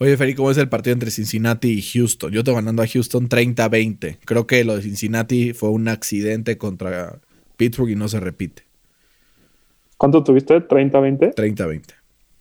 Oye, 0.00 0.16
Feri, 0.16 0.34
¿cómo 0.34 0.50
es 0.50 0.58
el 0.58 0.68
partido 0.68 0.94
entre 0.94 1.10
Cincinnati 1.10 1.72
y 1.72 1.82
Houston? 1.82 2.30
Yo 2.30 2.40
estoy 2.40 2.54
ganando 2.54 2.82
a 2.82 2.86
Houston 2.86 3.28
30-20. 3.28 4.18
Creo 4.24 4.46
que 4.46 4.64
lo 4.64 4.76
de 4.76 4.82
Cincinnati 4.82 5.52
fue 5.54 5.70
un 5.70 5.88
accidente 5.88 6.56
contra 6.56 7.18
Pittsburgh 7.56 7.90
y 7.90 7.96
no 7.96 8.06
se 8.06 8.20
repite. 8.20 8.62
¿Cuánto 9.96 10.22
tuviste? 10.22 10.60
¿30-20? 10.60 11.34
30-20. 11.34 11.82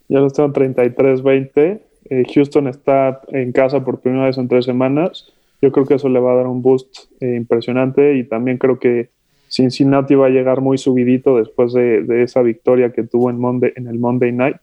Ya 0.09 0.19
lo 0.19 0.29
tengo 0.29 0.53
33-20. 0.53 1.81
Eh, 2.09 2.23
Houston 2.33 2.67
está 2.67 3.21
en 3.29 3.51
casa 3.51 3.83
por 3.83 4.01
primera 4.01 4.25
vez 4.25 4.37
en 4.37 4.47
tres 4.47 4.65
semanas. 4.65 5.33
Yo 5.59 5.71
creo 5.71 5.87
que 5.87 5.95
eso 5.95 6.09
le 6.09 6.19
va 6.19 6.33
a 6.33 6.35
dar 6.35 6.47
un 6.47 6.61
boost 6.61 7.11
eh, 7.19 7.35
impresionante 7.35 8.15
y 8.17 8.23
también 8.23 8.59
creo 8.59 8.77
que 8.77 9.09
Cincinnati 9.49 10.15
va 10.15 10.27
a 10.27 10.29
llegar 10.29 10.61
muy 10.61 10.77
subidito 10.77 11.37
después 11.37 11.73
de, 11.73 12.23
esa 12.23 12.41
victoria 12.41 12.91
que 12.91 13.03
tuvo 13.03 13.29
en, 13.29 13.39
Monday, 13.39 13.73
en 13.75 13.87
el 13.87 13.99
Monday 13.99 14.31
Night. 14.31 14.57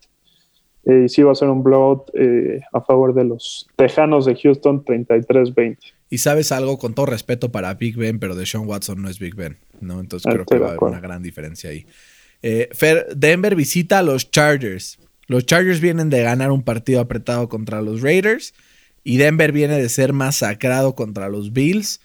Eh, 0.84 1.04
y 1.06 1.08
sí 1.08 1.22
va 1.22 1.32
a 1.32 1.34
ser 1.34 1.48
un 1.48 1.62
blowout 1.62 2.10
a 2.72 2.80
favor 2.82 3.14
de 3.14 3.24
los 3.24 3.66
Tejanos 3.76 4.26
de 4.26 4.36
Houston 4.36 4.84
33-20. 4.84 5.78
Y 6.10 6.18
sabes 6.18 6.52
algo, 6.52 6.78
con 6.78 6.94
todo 6.94 7.06
respeto 7.06 7.50
para 7.50 7.74
Big 7.74 7.96
Ben, 7.96 8.18
pero 8.18 8.36
de 8.36 8.46
Sean 8.46 8.68
Watson 8.68 9.02
no 9.02 9.08
es 9.08 9.18
Big 9.18 9.34
Ben, 9.34 9.56
¿no? 9.80 10.00
Entonces 10.00 10.32
creo 10.32 10.44
que 10.44 10.58
va 10.58 10.68
a 10.68 10.70
haber 10.70 10.82
una 10.82 11.00
gran 11.00 11.22
diferencia 11.22 11.70
ahí. 11.70 11.86
Eh, 12.46 12.68
Denver 13.16 13.56
visita 13.56 14.00
a 14.00 14.02
los 14.02 14.30
Chargers. 14.30 14.98
Los 15.28 15.46
Chargers 15.46 15.80
vienen 15.80 16.10
de 16.10 16.22
ganar 16.22 16.50
un 16.50 16.62
partido 16.62 17.00
apretado 17.00 17.48
contra 17.48 17.80
los 17.80 18.02
Raiders 18.02 18.52
y 19.02 19.16
Denver 19.16 19.50
viene 19.50 19.78
de 19.78 19.88
ser 19.88 20.12
masacrado 20.12 20.94
contra 20.94 21.30
los 21.30 21.54
Bills, 21.54 22.02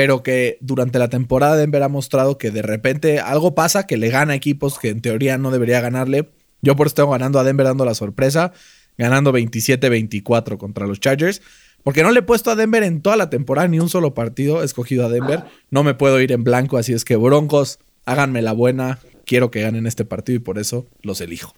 pero 0.00 0.22
que 0.22 0.56
durante 0.62 0.98
la 0.98 1.10
temporada 1.10 1.56
Denver 1.56 1.82
ha 1.82 1.90
mostrado 1.90 2.38
que 2.38 2.50
de 2.50 2.62
repente 2.62 3.20
algo 3.20 3.54
pasa 3.54 3.86
que 3.86 3.98
le 3.98 4.08
gana 4.08 4.34
equipos 4.34 4.78
que 4.78 4.88
en 4.88 5.02
teoría 5.02 5.36
no 5.36 5.50
debería 5.50 5.82
ganarle. 5.82 6.30
Yo 6.62 6.74
por 6.74 6.86
eso 6.86 6.92
estoy 6.92 7.10
ganando 7.10 7.38
a 7.38 7.44
Denver 7.44 7.66
dando 7.66 7.84
la 7.84 7.92
sorpresa, 7.92 8.54
ganando 8.96 9.30
27-24 9.30 10.56
contra 10.56 10.86
los 10.86 11.00
Chargers. 11.00 11.42
Porque 11.84 12.02
no 12.02 12.12
le 12.12 12.20
he 12.20 12.22
puesto 12.22 12.50
a 12.50 12.56
Denver 12.56 12.82
en 12.82 13.02
toda 13.02 13.18
la 13.18 13.28
temporada 13.28 13.68
ni 13.68 13.78
un 13.78 13.90
solo 13.90 14.14
partido. 14.14 14.62
He 14.62 14.64
escogido 14.64 15.04
a 15.04 15.10
Denver. 15.10 15.44
No 15.70 15.82
me 15.82 15.92
puedo 15.92 16.18
ir 16.18 16.32
en 16.32 16.44
blanco, 16.44 16.78
así 16.78 16.94
es 16.94 17.04
que 17.04 17.16
Broncos, 17.16 17.78
háganme 18.06 18.40
la 18.40 18.54
buena. 18.54 19.00
Quiero 19.26 19.50
que 19.50 19.60
ganen 19.60 19.86
este 19.86 20.06
partido 20.06 20.36
y 20.36 20.40
por 20.40 20.58
eso 20.58 20.86
los 21.02 21.20
elijo. 21.20 21.52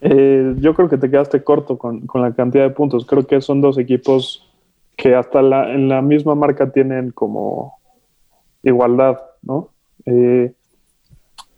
Eh, 0.00 0.52
yo 0.58 0.74
creo 0.74 0.88
que 0.88 0.98
te 0.98 1.08
quedaste 1.08 1.44
corto 1.44 1.78
con, 1.78 2.08
la 2.14 2.34
cantidad 2.34 2.64
de 2.64 2.70
puntos. 2.70 3.06
Creo 3.06 3.24
que 3.24 3.40
son 3.40 3.60
dos 3.60 3.78
equipos 3.78 4.47
que 4.98 5.14
hasta 5.14 5.40
la, 5.42 5.72
en 5.72 5.88
la 5.88 6.02
misma 6.02 6.34
marca 6.34 6.72
tienen 6.72 7.12
como 7.12 7.78
igualdad, 8.64 9.18
¿no? 9.42 9.70
Eh, 10.04 10.52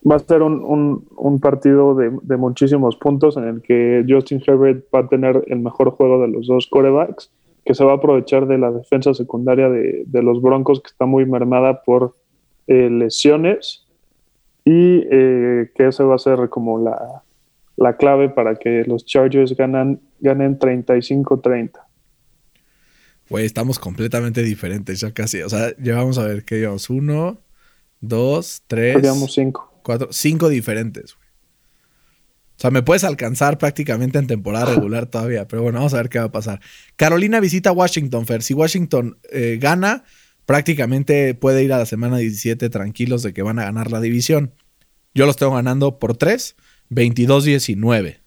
va 0.09 0.17
a 0.17 0.19
ser 0.19 0.43
un, 0.43 1.41
partido 1.41 1.95
de, 1.95 2.37
muchísimos 2.37 2.97
puntos 2.97 3.39
en 3.39 3.45
el 3.45 3.63
que 3.63 4.05
Justin 4.07 4.43
Herbert 4.47 4.85
va 4.95 5.01
a 5.01 5.09
tener 5.09 5.43
el 5.47 5.61
mejor 5.61 5.91
juego 5.93 6.21
de 6.21 6.29
los 6.29 6.47
dos 6.47 6.67
corebacks, 6.67 7.33
que 7.65 7.75
se 7.75 7.83
va 7.83 7.93
a 7.93 7.97
aprovechar 7.97 8.47
de 8.47 8.59
la 8.59 8.73
defensa 8.73 9.15
secundaria 9.15 9.71
de, 9.71 10.23
los 10.23 10.43
Broncos, 10.43 10.83
que 10.83 10.89
está 10.89 11.07
muy 11.07 11.25
mermada 11.25 11.83
por 11.83 12.17
eh, 12.67 12.91
lesiones, 12.91 13.87
y 14.67 15.03
eh, 15.11 15.71
que 15.75 15.87
esa 15.87 16.05
va 16.05 16.17
a 16.17 16.19
ser 16.19 16.51
como 16.51 16.79
la, 16.79 17.23
clave 17.97 18.29
para 18.29 18.57
que 18.57 18.85
los 18.85 19.07
Chargers 19.07 19.57
ganan, 19.57 20.01
ganen 20.21 20.59
35-30. 20.59 21.90
Güey, 23.31 23.47
estamos 23.47 23.79
completamente 23.79 24.43
diferentes 24.43 25.01
ya 25.01 25.13
casi. 25.13 25.41
O 25.43 25.49
sea, 25.49 25.75
llevamos 25.77 26.19
a 26.19 26.27
ver 26.27 26.45
que 26.45 26.59
llevamos 26.59 26.91
uno, 26.91 27.41
dos, 28.01 28.63
tres. 28.67 29.01
Llevamos 29.01 29.33
cinco 29.33 29.71
cuatro, 29.83 30.09
cinco 30.11 30.49
diferentes. 30.49 31.15
O 31.15 32.61
sea, 32.61 32.71
me 32.71 32.83
puedes 32.83 33.05
alcanzar 33.05 33.57
prácticamente 33.57 34.19
en 34.19 34.27
temporada 34.27 34.67
regular 34.75 35.07
todavía, 35.07 35.49
pero 35.49 35.63
bueno, 35.63 35.79
vamos 35.79 35.95
a 35.95 35.99
ver 35.99 36.09
qué 36.09 36.19
va 36.19 36.27
a 36.27 36.33
pasar. 36.33 36.61
Carolina 36.97 37.41
visita 37.41 37.73
Washington, 37.73 38.27
Fer. 38.27 38.43
Si 38.43 38.53
Washington 38.53 39.19
eh, 39.31 39.59
gana, 39.61 40.05
prácticamente 40.45 41.35
puede 41.35 41.65
ir 41.65 41.73
a 41.73 41.79
la 41.79 41.87
semana 41.87 42.19
17 42.19 42.69
tranquilos 42.69 43.23
de 43.23 43.33
que 43.33 43.43
van 43.43 43.59
a 43.59 43.65
ganar 43.65 43.91
la 43.91 44.01
división. 44.01 44.53
Yo 45.15 45.27
los 45.27 45.37
tengo 45.37 45.55
ganando 45.55 45.99
por 45.99 46.17
3, 46.17 46.57
22-19. 46.91 48.19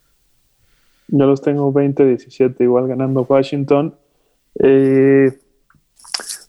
Yo 1.08 1.26
los 1.26 1.42
tengo 1.42 1.72
20-17, 1.72 2.56
igual 2.60 2.88
ganando 2.88 3.22
Washington. 3.28 3.94
Eh, 4.62 5.32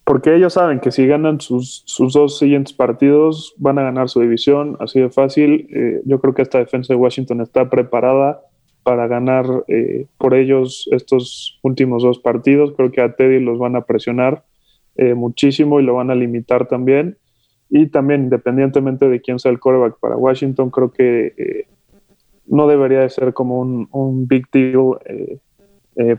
porque 0.06 0.36
ellos 0.36 0.53
saben 0.53 0.80
que 0.80 0.91
si 0.91 1.08
ganan 1.08 1.41
sus, 1.41 1.82
sus, 1.88 2.14
dos 2.14 2.38
siguientes 2.38 2.74
partidos 2.74 3.56
van 3.58 3.80
a 3.80 3.84
ganar 3.84 4.08
su 4.08 4.22
división, 4.22 4.78
así 4.80 4.99
de 5.01 5.10
fácil. 5.10 5.68
Eh, 5.74 6.01
yo 6.06 6.22
creo 6.22 6.36
que 6.36 6.43
esta 6.43 6.60
defensa 6.60 6.93
de 6.93 6.99
Washington 6.99 7.41
está 7.41 7.72
preparada 7.72 8.39
para 8.84 9.08
ganar 9.08 9.47
eh, 9.68 10.06
por 10.20 10.36
ellos 10.36 10.88
estos 10.91 11.60
últimos 11.64 12.03
dos 12.03 12.20
partidos. 12.20 12.74
Creo 12.78 12.91
que 12.91 13.01
a 13.01 13.16
Teddy 13.16 13.39
los 13.39 13.58
van 13.58 13.76
a 13.76 13.82
presionar 13.82 14.43
eh, 14.95 15.16
muchísimo 15.16 15.80
y 15.80 15.84
lo 15.84 15.95
van 15.95 16.12
a 16.12 16.16
limitar 16.16 16.68
también. 16.68 17.18
Y 17.72 17.88
también, 17.88 18.26
independientemente 18.26 19.10
de 19.10 19.22
quién 19.22 19.39
sea 19.39 19.51
el 19.51 19.60
quarterback 19.60 19.99
para 19.99 20.18
Washington, 20.18 20.70
creo 20.70 20.91
que 20.91 21.66
no 22.45 22.68
debería 22.68 22.99
de 22.99 23.10
ser 23.10 23.34
como 23.34 23.60
un, 23.60 23.89
un 23.91 24.28
big 24.28 24.45
deal 24.51 24.99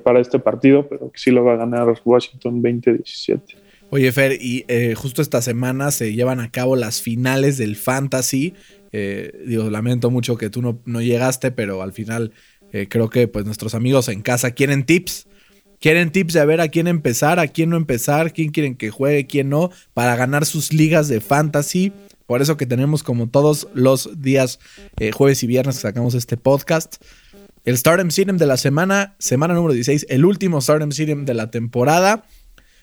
para 0.03 0.20
este 0.20 0.39
partido, 0.39 0.89
pero 0.89 1.11
que 1.11 1.18
sí 1.18 1.31
lo 1.31 1.45
va 1.45 1.53
a 1.53 1.57
ganar 1.57 1.87
Washington 2.05 2.62
20-17. 2.62 3.57
Oye, 3.91 4.11
Fer, 4.11 4.33
y 4.41 4.64
eh, 4.66 4.95
justo 4.97 5.22
esta 5.22 5.41
semana 5.41 5.93
se 5.93 6.12
llevan 6.12 6.41
a 6.41 6.51
cabo 6.51 6.74
las 6.74 7.01
finales 7.01 7.57
del 7.57 7.77
Fantasy. 7.77 8.55
Eh, 8.91 9.33
digo, 9.47 9.70
lamento 9.70 10.11
mucho 10.11 10.37
que 10.37 10.51
tú 10.51 10.61
no, 10.61 10.81
no 10.87 11.01
llegaste, 11.01 11.53
pero 11.53 11.83
al 11.83 11.93
final 11.93 12.33
eh, 12.72 12.89
creo 12.89 13.11
que 13.11 13.29
pues 13.29 13.45
nuestros 13.45 13.74
amigos 13.74 14.09
en 14.09 14.22
casa 14.22 14.51
quieren 14.51 14.85
tips. 14.85 15.29
Quieren 15.79 16.11
tips 16.11 16.35
de 16.35 16.45
ver 16.47 16.61
a 16.61 16.68
quién 16.68 16.89
empezar, 16.89 17.39
a 17.39 17.47
quién 17.47 17.70
no 17.70 17.77
empezar, 17.77 18.33
quién 18.33 18.51
quieren 18.51 18.74
que 18.74 18.91
juegue, 18.91 19.27
quién 19.27 19.51
no, 19.51 19.70
para 19.95 20.16
ganar 20.16 20.47
sus 20.47 20.72
ligas 20.72 21.07
de 21.07 21.20
fantasy. 21.20 21.93
Por 22.27 22.43
eso 22.43 22.57
que 22.57 22.66
tenemos 22.66 23.05
como 23.05 23.29
todos 23.29 23.68
los 23.72 24.20
días, 24.20 24.59
jueves 25.12 25.45
y 25.45 25.47
viernes 25.47 25.77
que 25.77 25.83
sacamos 25.83 26.14
este 26.14 26.37
podcast. 26.37 26.97
El 27.67 27.77
Stardom 27.77 28.11
Cinema 28.11 28.39
de 28.39 28.47
la 28.47 28.57
semana, 28.57 29.17
semana 29.19 29.53
número 29.53 29.75
16, 29.75 30.07
el 30.09 30.25
último 30.25 30.61
Stardom 30.61 30.93
Cinema 30.93 31.25
de 31.25 31.35
la 31.35 31.51
temporada. 31.51 32.23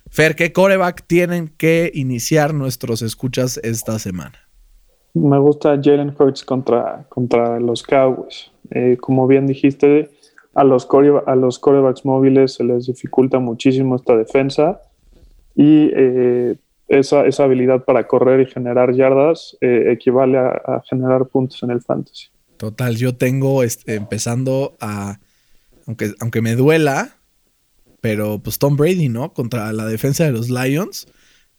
Fer, 0.09 0.35
¿qué 0.35 0.51
coreback 0.51 1.05
tienen 1.07 1.47
que 1.47 1.89
iniciar 1.93 2.53
nuestros 2.53 3.01
escuchas 3.01 3.61
esta 3.63 3.97
semana? 3.97 4.37
Me 5.13 5.39
gusta 5.39 5.79
Jalen 5.81 6.13
Hurts 6.19 6.43
contra, 6.43 7.05
contra 7.07 7.61
los 7.61 7.81
Cowboys. 7.81 8.51
Eh, 8.71 8.97
como 8.99 9.25
bien 9.25 9.47
dijiste, 9.47 10.09
a 10.53 10.65
los, 10.65 10.85
a 11.27 11.35
los 11.37 11.59
corebacks 11.59 12.03
móviles 12.03 12.55
se 12.55 12.65
les 12.65 12.87
dificulta 12.87 13.39
muchísimo 13.39 13.95
esta 13.95 14.17
defensa 14.17 14.81
y 15.55 15.91
eh, 15.95 16.57
esa, 16.89 17.25
esa, 17.25 17.45
habilidad 17.45 17.85
para 17.85 18.05
correr 18.05 18.41
y 18.41 18.51
generar 18.51 18.93
yardas 18.93 19.55
eh, 19.61 19.93
equivale 19.93 20.39
a, 20.39 20.83
generar 20.89 21.27
puntos 21.27 21.63
en 21.63 21.71
el 21.71 21.81
fantasy. 21.81 22.32
Total, 22.63 22.95
yo 22.95 23.13
tengo 23.13 23.61
este, 23.61 23.95
empezando 23.95 24.77
a, 24.79 25.19
aunque, 25.85 26.13
aunque 26.21 26.41
me 26.41 26.55
duela, 26.55 27.17
pero 27.99 28.39
pues 28.39 28.57
Tom 28.57 28.77
Brady, 28.77 29.09
¿no? 29.09 29.33
Contra 29.33 29.73
la 29.73 29.85
defensa 29.85 30.23
de 30.23 30.31
los 30.31 30.49
Lions, 30.49 31.09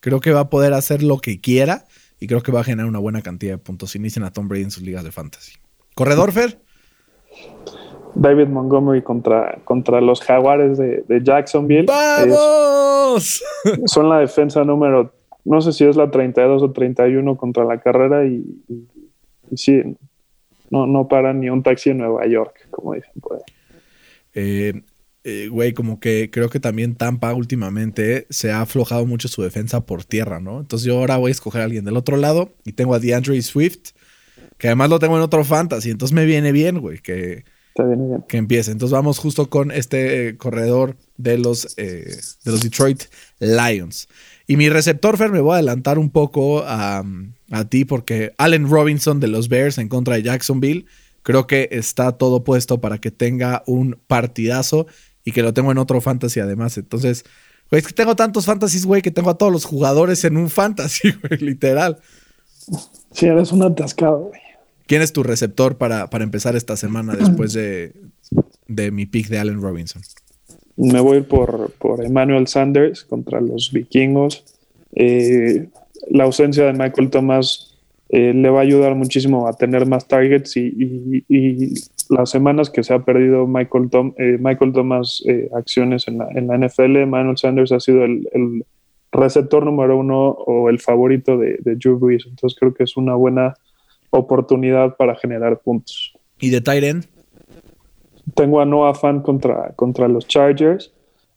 creo 0.01 0.21
que 0.21 0.33
va 0.33 0.41
a 0.41 0.49
poder 0.49 0.73
hacer 0.73 1.03
lo 1.03 1.19
que 1.19 1.43
quiera 1.43 1.85
y 2.21 2.27
creo 2.27 2.43
que 2.43 2.53
va 2.53 2.61
a 2.61 2.65
generar 2.65 2.89
una 2.89 3.01
buena 3.01 3.21
cantidad 3.21 3.53
de 3.53 3.59
puntos. 3.59 3.95
Inician 3.97 4.25
a 4.25 4.33
Tom 4.33 4.49
Brady 4.49 4.63
en 4.63 4.71
sus 4.71 4.83
ligas 4.83 5.05
de 5.05 5.13
fantasy. 5.13 5.53
¿Corredor, 5.95 6.33
Fer? 6.33 6.59
David 8.15 8.47
Montgomery 8.47 9.03
contra, 9.03 9.59
contra 9.65 10.01
los 10.01 10.23
Jaguares 10.23 10.79
de, 10.79 11.21
Jacksonville. 11.23 11.85
¡Vamos! 11.85 13.45
son 13.85 14.09
la 14.09 14.21
defensa 14.21 14.65
número, 14.65 15.13
no 15.45 15.61
sé 15.61 15.75
si 15.75 15.85
es 15.85 15.97
la 15.97 16.11
32 16.11 16.63
o 16.63 16.71
31 16.73 17.37
contra 17.37 17.67
la 17.67 17.79
carrera 17.83 18.25
y, 18.25 18.43
sí, 19.55 19.83
no, 20.75 20.87
no 20.89 21.07
para 21.07 21.33
ni 21.33 21.49
un 21.49 21.63
taxi 21.63 21.91
en 21.91 21.99
Nueva 21.99 22.27
York, 22.27 22.67
como 22.71 22.95
dicen 22.95 23.13
por 23.21 23.41
Eh, 24.35 24.83
eh, 25.23 25.49
güey, 25.49 25.73
como 25.73 26.01
que 26.01 26.31
creo 26.31 26.51
que 26.51 26.59
también 26.59 26.97
Tampa 26.97 27.33
últimamente 27.33 28.27
se 28.29 28.51
ha 28.51 28.61
aflojado 28.61 29.07
mucho 29.07 29.29
su 29.29 29.41
defensa 29.43 29.87
por 29.87 30.05
tierra, 30.05 30.41
¿no? 30.41 30.61
Entonces 30.61 30.87
yo 30.87 30.99
ahora 30.99 31.17
voy 31.17 31.31
a 31.31 31.33
escoger 31.33 31.63
a 31.63 31.65
alguien 31.65 31.85
del 31.85 31.97
otro 31.97 32.17
lado 32.17 32.53
y 32.65 32.73
tengo 32.73 32.95
a 32.95 32.99
DeAndre 32.99 33.41
Swift, 33.43 33.93
que 34.59 34.67
además 34.67 34.91
lo 34.91 34.99
tengo 34.99 35.17
en 35.17 35.23
otro 35.23 35.45
fantasy, 35.45 35.91
entonces 35.91 36.15
me 36.15 36.27
viene 36.27 36.51
bien, 36.51 36.81
güey, 36.81 36.99
que, 36.99 37.45
que 38.29 38.37
empiece. 38.37 38.73
Entonces 38.73 38.93
vamos 38.93 39.19
justo 39.19 39.49
con 39.49 39.71
este 39.71 40.29
eh, 40.29 40.37
corredor 40.37 40.97
de 41.17 41.39
los, 41.39 41.79
eh, 41.79 42.17
de 42.45 42.51
los 42.51 42.61
Detroit 42.61 43.05
Lions. 43.39 44.09
Y 44.47 44.57
mi 44.57 44.69
receptor, 44.69 45.17
Fer, 45.17 45.31
me 45.31 45.41
voy 45.41 45.53
a 45.53 45.55
adelantar 45.57 45.99
un 45.99 46.11
poco 46.11 46.63
a, 46.67 47.03
a 47.51 47.65
ti 47.67 47.85
porque 47.85 48.33
Allen 48.39 48.69
Robinson 48.69 49.21
de 49.21 49.29
los 49.29 49.49
Bears 49.49 49.79
en 49.79 49.89
contra 49.89 50.17
de 50.17 50.23
Jacksonville. 50.23 50.87
Creo 51.23 51.47
que 51.47 51.69
está 51.73 52.13
todo 52.13 52.45
puesto 52.45 52.81
para 52.81 52.99
que 52.99 53.11
tenga 53.11 53.63
un 53.67 53.99
partidazo 54.07 54.87
y 55.25 55.33
que 55.33 55.43
lo 55.43 55.55
tengo 55.55 55.73
en 55.73 55.79
otro 55.79 56.01
fantasy 56.01 56.41
además. 56.41 56.77
Entonces, 56.77 57.25
güey, 57.71 57.81
es 57.81 57.87
que 57.87 57.95
tengo 57.95 58.15
tantos 58.15 58.45
fantasies, 58.45 58.85
güey, 58.85 59.03
que 59.03 59.11
tengo 59.11 59.31
a 59.31 59.39
todos 59.39 59.51
los 59.51 59.65
jugadores 59.65 60.25
en 60.25 60.37
un 60.37 60.51
fantasy, 60.51 61.13
güey, 61.29 61.41
literal. 61.41 61.99
Sí, 63.13 63.27
eres 63.27 63.53
un 63.53 63.63
atascado, 63.63 64.19
güey. 64.19 64.41
¿Quién 64.87 65.01
es 65.01 65.13
tu 65.13 65.23
receptor 65.23 65.79
para, 65.79 66.11
para 66.11 66.25
empezar 66.25 66.57
esta 66.57 66.77
semana 66.77 67.17
después 67.17 67.55
de, 67.55 67.95
mi 68.67 69.07
pick 69.07 69.29
de 69.29 69.39
Allen 69.39 69.63
Robinson? 69.63 70.03
Me 70.77 71.01
voy 71.01 71.23
por, 71.23 71.73
por 71.79 72.05
Emmanuel 72.05 72.47
Sanders 72.47 73.05
contra 73.05 73.41
los 73.41 73.71
vikingos. 73.73 74.45
Eh, 74.95 75.69
la 76.11 76.25
ausencia 76.25 76.65
de 76.65 76.73
Michael 76.73 77.11
Thomas 77.11 77.75
eh, 78.09 78.33
le 78.35 78.51
va 78.51 78.61
a 78.61 78.63
ayudar 78.63 78.95
muchísimo 78.95 79.49
a 79.49 79.55
tener 79.55 79.87
más 79.87 80.07
targets 80.07 80.57
y, 80.57 81.75
las 82.11 82.31
semanas 82.31 82.69
que 82.69 82.85
se 82.85 82.93
ha 82.93 82.99
perdido 82.99 83.47
Michael, 83.47 83.89
Tom, 83.89 84.13
eh, 84.19 84.37
Michael 84.39 84.73
Thomas 84.73 85.23
eh, 85.27 85.49
acciones 85.55 86.07
en 86.07 86.19
la, 86.19 86.29
en 86.35 86.47
la, 86.47 86.59
NFL, 86.59 87.07
Manuel 87.07 87.39
Sanders 87.39 87.73
ha 87.73 87.81
sido 87.81 88.05
el, 88.05 88.65
receptor 89.11 89.65
número 89.65 89.97
uno 89.97 90.31
o 90.31 90.69
el 90.69 90.81
favorito 90.81 91.39
de, 91.39 91.57
de 91.61 91.77
Drew. 91.77 92.11
Entonces 92.11 92.59
creo 92.59 92.75
que 92.75 92.83
es 92.83 92.97
una 92.97 93.15
buena 93.15 93.55
oportunidad 94.11 94.97
para 94.97 95.15
generar 95.15 95.61
puntos. 95.61 96.13
¿Y 96.41 96.51
de 96.51 96.61
Tyren? 96.61 97.05
Tengo 98.35 98.61
a 98.61 98.67
Noah 98.67 98.95
Fan 98.95 99.21
contra, 99.21 99.73
contra 99.77 100.09
los 100.09 100.27
Chargers. 100.27 100.93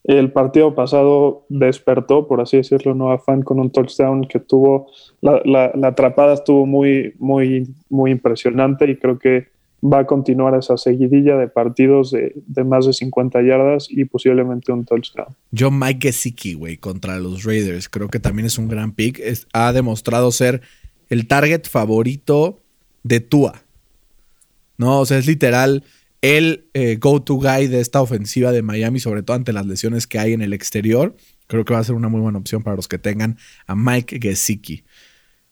El 0.07 0.31
partido 0.31 0.73
pasado 0.73 1.45
despertó, 1.49 2.27
por 2.27 2.39
así 2.39 2.55
decirlo, 2.55 2.95
no 2.95 3.11
afán 3.11 3.41
con 3.41 3.59
un 3.59 3.71
touchdown 3.71 4.23
que 4.25 4.39
tuvo, 4.39 4.87
la, 5.21 5.71
atrapada 5.83 6.33
estuvo 6.33 6.65
muy, 6.65 7.13
muy, 7.19 7.67
muy 7.89 8.11
impresionante 8.11 8.89
y 8.89 8.95
creo 8.95 9.19
que 9.19 9.47
va 9.83 9.99
a 9.99 10.05
continuar 10.05 10.57
esa 10.57 10.77
seguidilla 10.77 11.35
de 11.35 11.49
partidos 11.49 12.11
de, 12.11 12.63
más 12.63 12.85
de 12.85 12.93
50 12.93 13.41
yardas 13.41 13.87
y 13.89 14.05
posiblemente 14.05 14.71
un 14.71 14.85
touchdown. 14.85 15.35
Yo 15.51 15.71
Mike 15.71 16.07
Gesicki, 16.07 16.53
güey, 16.53 16.77
contra 16.77 17.19
los 17.19 17.43
Raiders, 17.43 17.89
creo 17.89 18.07
que 18.07 18.21
también 18.21 18.45
es 18.45 18.57
un 18.57 18.69
gran 18.69 18.93
pick. 18.93 19.21
ha 19.51 19.73
demostrado 19.73 20.31
ser 20.31 20.61
el 21.09 21.27
target 21.27 21.67
favorito 21.67 22.59
de 23.03 23.19
Tua. 23.19 23.61
No, 24.77 25.01
o 25.01 25.05
sea, 25.05 25.17
es 25.17 25.27
literal 25.27 25.83
el 26.21 26.69
eh, 26.73 26.97
go-to 26.99 27.35
guy 27.35 27.67
de 27.67 27.79
esta 27.79 28.01
ofensiva 28.01 28.51
de 28.51 28.61
Miami, 28.61 28.99
sobre 28.99 29.23
todo 29.23 29.35
ante 29.35 29.53
las 29.53 29.65
lesiones 29.65 30.07
que 30.07 30.19
hay 30.19 30.33
en 30.33 30.41
el 30.41 30.53
exterior. 30.53 31.15
Creo 31.47 31.63
que 31.63 31.73
va 31.73 31.79
a 31.79 31.83
ser 31.83 31.95
una 31.95 32.09
muy 32.09 32.21
buena 32.21 32.39
opción 32.39 32.63
para 32.63 32.75
los 32.75 32.87
que 32.87 32.97
tengan 32.97 33.37
a 33.65 33.75
Mike 33.75 34.19
Gesicki. 34.21 34.83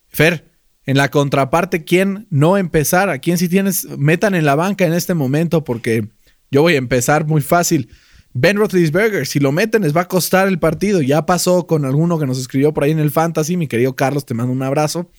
Fer, 0.08 0.52
en 0.86 0.98
la 0.98 1.10
contraparte, 1.10 1.84
¿quién 1.84 2.28
no 2.30 2.58
empezar? 2.58 3.10
¿A 3.10 3.20
quién 3.20 3.38
si 3.38 3.50
tienes, 3.50 3.86
metan 3.98 4.36
en 4.36 4.46
la 4.46 4.56
banca 4.56 4.86
en 4.86 4.94
este 4.94 5.14
momento? 5.14 5.64
Porque 5.64 6.08
yo 6.52 6.62
voy 6.62 6.76
a 6.76 6.78
empezar 6.78 7.26
muy 7.26 7.42
fácil. 7.42 7.90
Ben 8.34 8.58
Roethlisberger, 8.58 9.26
si 9.26 9.40
lo 9.40 9.54
meten 9.54 9.84
les 9.84 9.96
va 9.96 10.02
a 10.02 10.08
costar 10.08 10.48
el 10.48 10.60
partido. 10.60 11.02
Ya 11.02 11.26
pasó 11.26 11.68
con 11.68 11.86
alguno 11.86 12.20
que 12.20 12.26
nos 12.26 12.38
escribió 12.38 12.74
por 12.74 12.84
ahí 12.84 12.92
en 12.92 13.00
el 13.00 13.12
Fantasy, 13.12 13.56
mi 13.56 13.68
querido 13.68 13.96
Carlos, 13.96 14.26
te 14.26 14.34
mando 14.34 14.52
un 14.52 14.62
abrazo. 14.62 15.10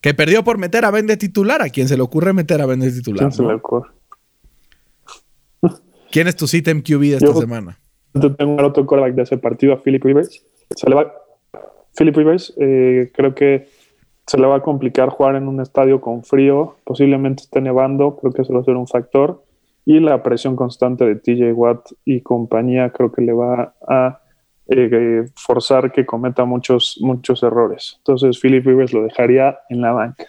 Que 0.00 0.14
perdió 0.14 0.42
por 0.42 0.58
meter 0.58 0.84
a 0.84 0.90
Ben 0.90 1.06
de 1.06 1.16
titular. 1.16 1.62
¿A 1.62 1.68
quién 1.68 1.86
se 1.86 1.96
le 1.96 2.02
ocurre 2.02 2.32
meter 2.32 2.60
a 2.60 2.66
Ben 2.66 2.80
de 2.80 2.90
titular? 2.90 3.32
se 3.32 3.42
le 3.42 3.54
ocurre? 3.54 3.90
¿Quién 6.10 6.26
es 6.26 6.36
tu 6.36 6.46
sitem 6.46 6.82
QB 6.82 7.00
de 7.00 7.16
esta 7.16 7.34
semana? 7.34 7.78
Yo 8.14 8.34
tengo 8.34 8.58
el 8.58 8.64
otro 8.64 8.86
quarterback 8.86 9.14
de 9.14 9.22
ese 9.22 9.38
partido, 9.38 9.72
a 9.72 9.82
Philip 9.82 10.02
Rivers. 10.04 10.44
Se 10.74 10.88
le 10.88 10.96
va, 10.96 11.12
Philip 11.96 12.16
Rivers, 12.16 12.54
eh, 12.58 13.10
creo 13.14 13.34
que 13.34 13.68
se 14.26 14.38
le 14.38 14.46
va 14.46 14.56
a 14.56 14.60
complicar 14.60 15.08
jugar 15.08 15.36
en 15.36 15.48
un 15.48 15.60
estadio 15.60 16.00
con 16.00 16.22
frío, 16.24 16.76
posiblemente 16.84 17.42
esté 17.42 17.60
nevando, 17.60 18.16
creo 18.16 18.32
que 18.32 18.42
eso 18.42 18.52
va 18.52 18.60
a 18.60 18.64
ser 18.64 18.76
un 18.76 18.86
factor. 18.86 19.44
Y 19.84 19.98
la 19.98 20.22
presión 20.22 20.56
constante 20.56 21.04
de 21.04 21.16
TJ 21.16 21.52
Watt 21.52 21.92
y 22.04 22.20
compañía 22.20 22.90
creo 22.90 23.10
que 23.10 23.22
le 23.22 23.32
va 23.32 23.74
a 23.88 24.20
eh, 24.68 25.24
forzar 25.34 25.90
que 25.90 26.06
cometa 26.06 26.44
muchos, 26.44 26.98
muchos 27.00 27.42
errores. 27.42 27.94
Entonces 27.98 28.38
Philip 28.38 28.64
Rivers 28.64 28.92
lo 28.92 29.02
dejaría 29.02 29.58
en 29.68 29.80
la 29.80 29.92
banca. 29.92 30.26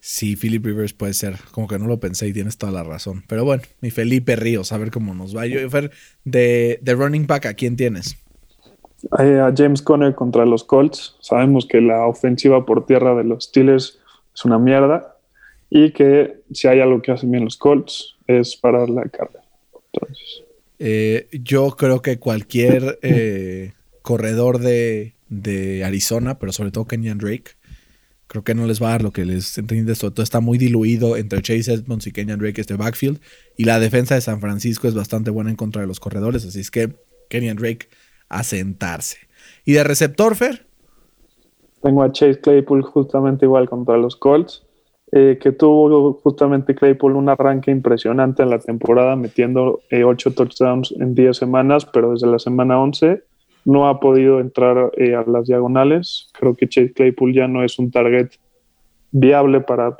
Sí, 0.00 0.34
Philip 0.36 0.64
Rivers 0.64 0.94
puede 0.94 1.14
ser. 1.14 1.36
Como 1.52 1.68
que 1.68 1.78
no 1.78 1.86
lo 1.86 2.00
pensé 2.00 2.26
y 2.28 2.32
tienes 2.32 2.56
toda 2.56 2.72
la 2.72 2.82
razón. 2.82 3.22
Pero 3.28 3.44
bueno, 3.44 3.62
mi 3.80 3.90
Felipe 3.90 4.34
Ríos, 4.34 4.72
a 4.72 4.78
ver 4.78 4.90
cómo 4.90 5.14
nos 5.14 5.36
va. 5.36 5.46
Yo, 5.46 5.68
Fer, 5.68 5.90
de, 6.24 6.78
de 6.82 6.94
running 6.94 7.26
back, 7.26 7.46
¿a 7.46 7.54
quién 7.54 7.76
tienes? 7.76 8.16
a 9.12 9.52
James 9.56 9.82
Conner 9.82 10.14
contra 10.14 10.44
los 10.44 10.64
Colts. 10.64 11.16
Sabemos 11.20 11.66
que 11.66 11.80
la 11.80 12.06
ofensiva 12.06 12.64
por 12.66 12.86
tierra 12.86 13.14
de 13.14 13.24
los 13.24 13.44
Steelers 13.44 13.98
es 14.34 14.44
una 14.44 14.58
mierda 14.58 15.16
y 15.68 15.92
que 15.92 16.42
si 16.52 16.68
hay 16.68 16.80
algo 16.80 17.00
que 17.00 17.12
hacen 17.12 17.30
bien 17.30 17.44
los 17.44 17.56
Colts 17.56 18.16
es 18.26 18.56
parar 18.56 18.90
la 18.90 19.04
carga. 19.04 19.40
Entonces. 19.92 20.42
Eh, 20.78 21.28
yo 21.32 21.70
creo 21.72 22.02
que 22.02 22.18
cualquier 22.18 22.98
eh, 23.02 23.72
corredor 24.02 24.58
de, 24.58 25.14
de, 25.28 25.84
Arizona, 25.84 26.38
pero 26.38 26.52
sobre 26.52 26.70
todo 26.70 26.86
Kenyan 26.86 27.18
Drake, 27.18 27.52
creo 28.30 28.44
que 28.44 28.54
no 28.54 28.64
les 28.64 28.80
va 28.80 28.86
a 28.86 28.90
dar 28.92 29.02
lo 29.02 29.10
que 29.10 29.24
les 29.24 29.58
entiende. 29.58 29.92
Todo 29.96 30.22
está 30.22 30.38
muy 30.38 30.56
diluido 30.56 31.16
entre 31.16 31.42
Chase 31.42 31.74
Edmonds 31.74 32.06
y 32.06 32.12
Kenyan 32.12 32.38
Drake 32.38 32.60
este 32.60 32.76
backfield. 32.76 33.20
Y 33.56 33.64
la 33.64 33.80
defensa 33.80 34.14
de 34.14 34.20
San 34.20 34.40
Francisco 34.40 34.86
es 34.86 34.94
bastante 34.94 35.32
buena 35.32 35.50
en 35.50 35.56
contra 35.56 35.82
de 35.82 35.88
los 35.88 35.98
corredores. 35.98 36.46
Así 36.46 36.60
es 36.60 36.70
que 36.70 36.94
Kenyan 37.28 37.56
Drake 37.56 37.88
a 38.28 38.44
sentarse. 38.44 39.16
¿Y 39.64 39.72
de 39.72 39.82
receptor, 39.82 40.36
Fer? 40.36 40.64
Tengo 41.82 42.04
a 42.04 42.12
Chase 42.12 42.40
Claypool 42.40 42.82
justamente 42.82 43.46
igual 43.46 43.68
contra 43.68 43.96
los 43.96 44.14
Colts. 44.14 44.64
Eh, 45.10 45.40
que 45.42 45.50
tuvo 45.50 46.12
justamente 46.22 46.76
Claypool 46.76 47.16
un 47.16 47.28
arranque 47.28 47.72
impresionante 47.72 48.44
en 48.44 48.50
la 48.50 48.60
temporada, 48.60 49.16
metiendo 49.16 49.80
8 49.90 50.28
eh, 50.28 50.32
touchdowns 50.32 50.94
en 51.00 51.16
10 51.16 51.36
semanas, 51.36 51.84
pero 51.84 52.12
desde 52.12 52.28
la 52.28 52.38
semana 52.38 52.80
11 52.80 53.24
no 53.64 53.88
ha 53.88 54.00
podido 54.00 54.40
entrar 54.40 54.90
eh, 54.96 55.14
a 55.14 55.24
las 55.26 55.46
diagonales. 55.46 56.28
Creo 56.38 56.54
que 56.54 56.68
Chase 56.68 56.92
Claypool 56.92 57.34
ya 57.34 57.48
no 57.48 57.64
es 57.64 57.78
un 57.78 57.90
target 57.90 58.30
viable 59.12 59.60
para, 59.60 59.96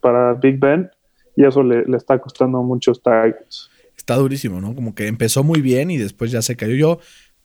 para 0.00 0.34
Big 0.34 0.58
Ben 0.58 0.90
y 1.36 1.44
eso 1.44 1.62
le, 1.62 1.84
le, 1.84 1.96
está 1.96 2.18
costando 2.18 2.62
muchos 2.62 3.02
targets. 3.02 3.70
Está 3.96 4.16
durísimo, 4.16 4.60
¿no? 4.60 4.74
Como 4.74 4.94
que 4.94 5.06
empezó 5.06 5.42
muy 5.42 5.60
bien 5.60 5.90
y 5.90 5.96
después 5.96 6.30
ya 6.30 6.42
se 6.42 6.56
cayó. 6.56 6.74
Yo 6.74 6.98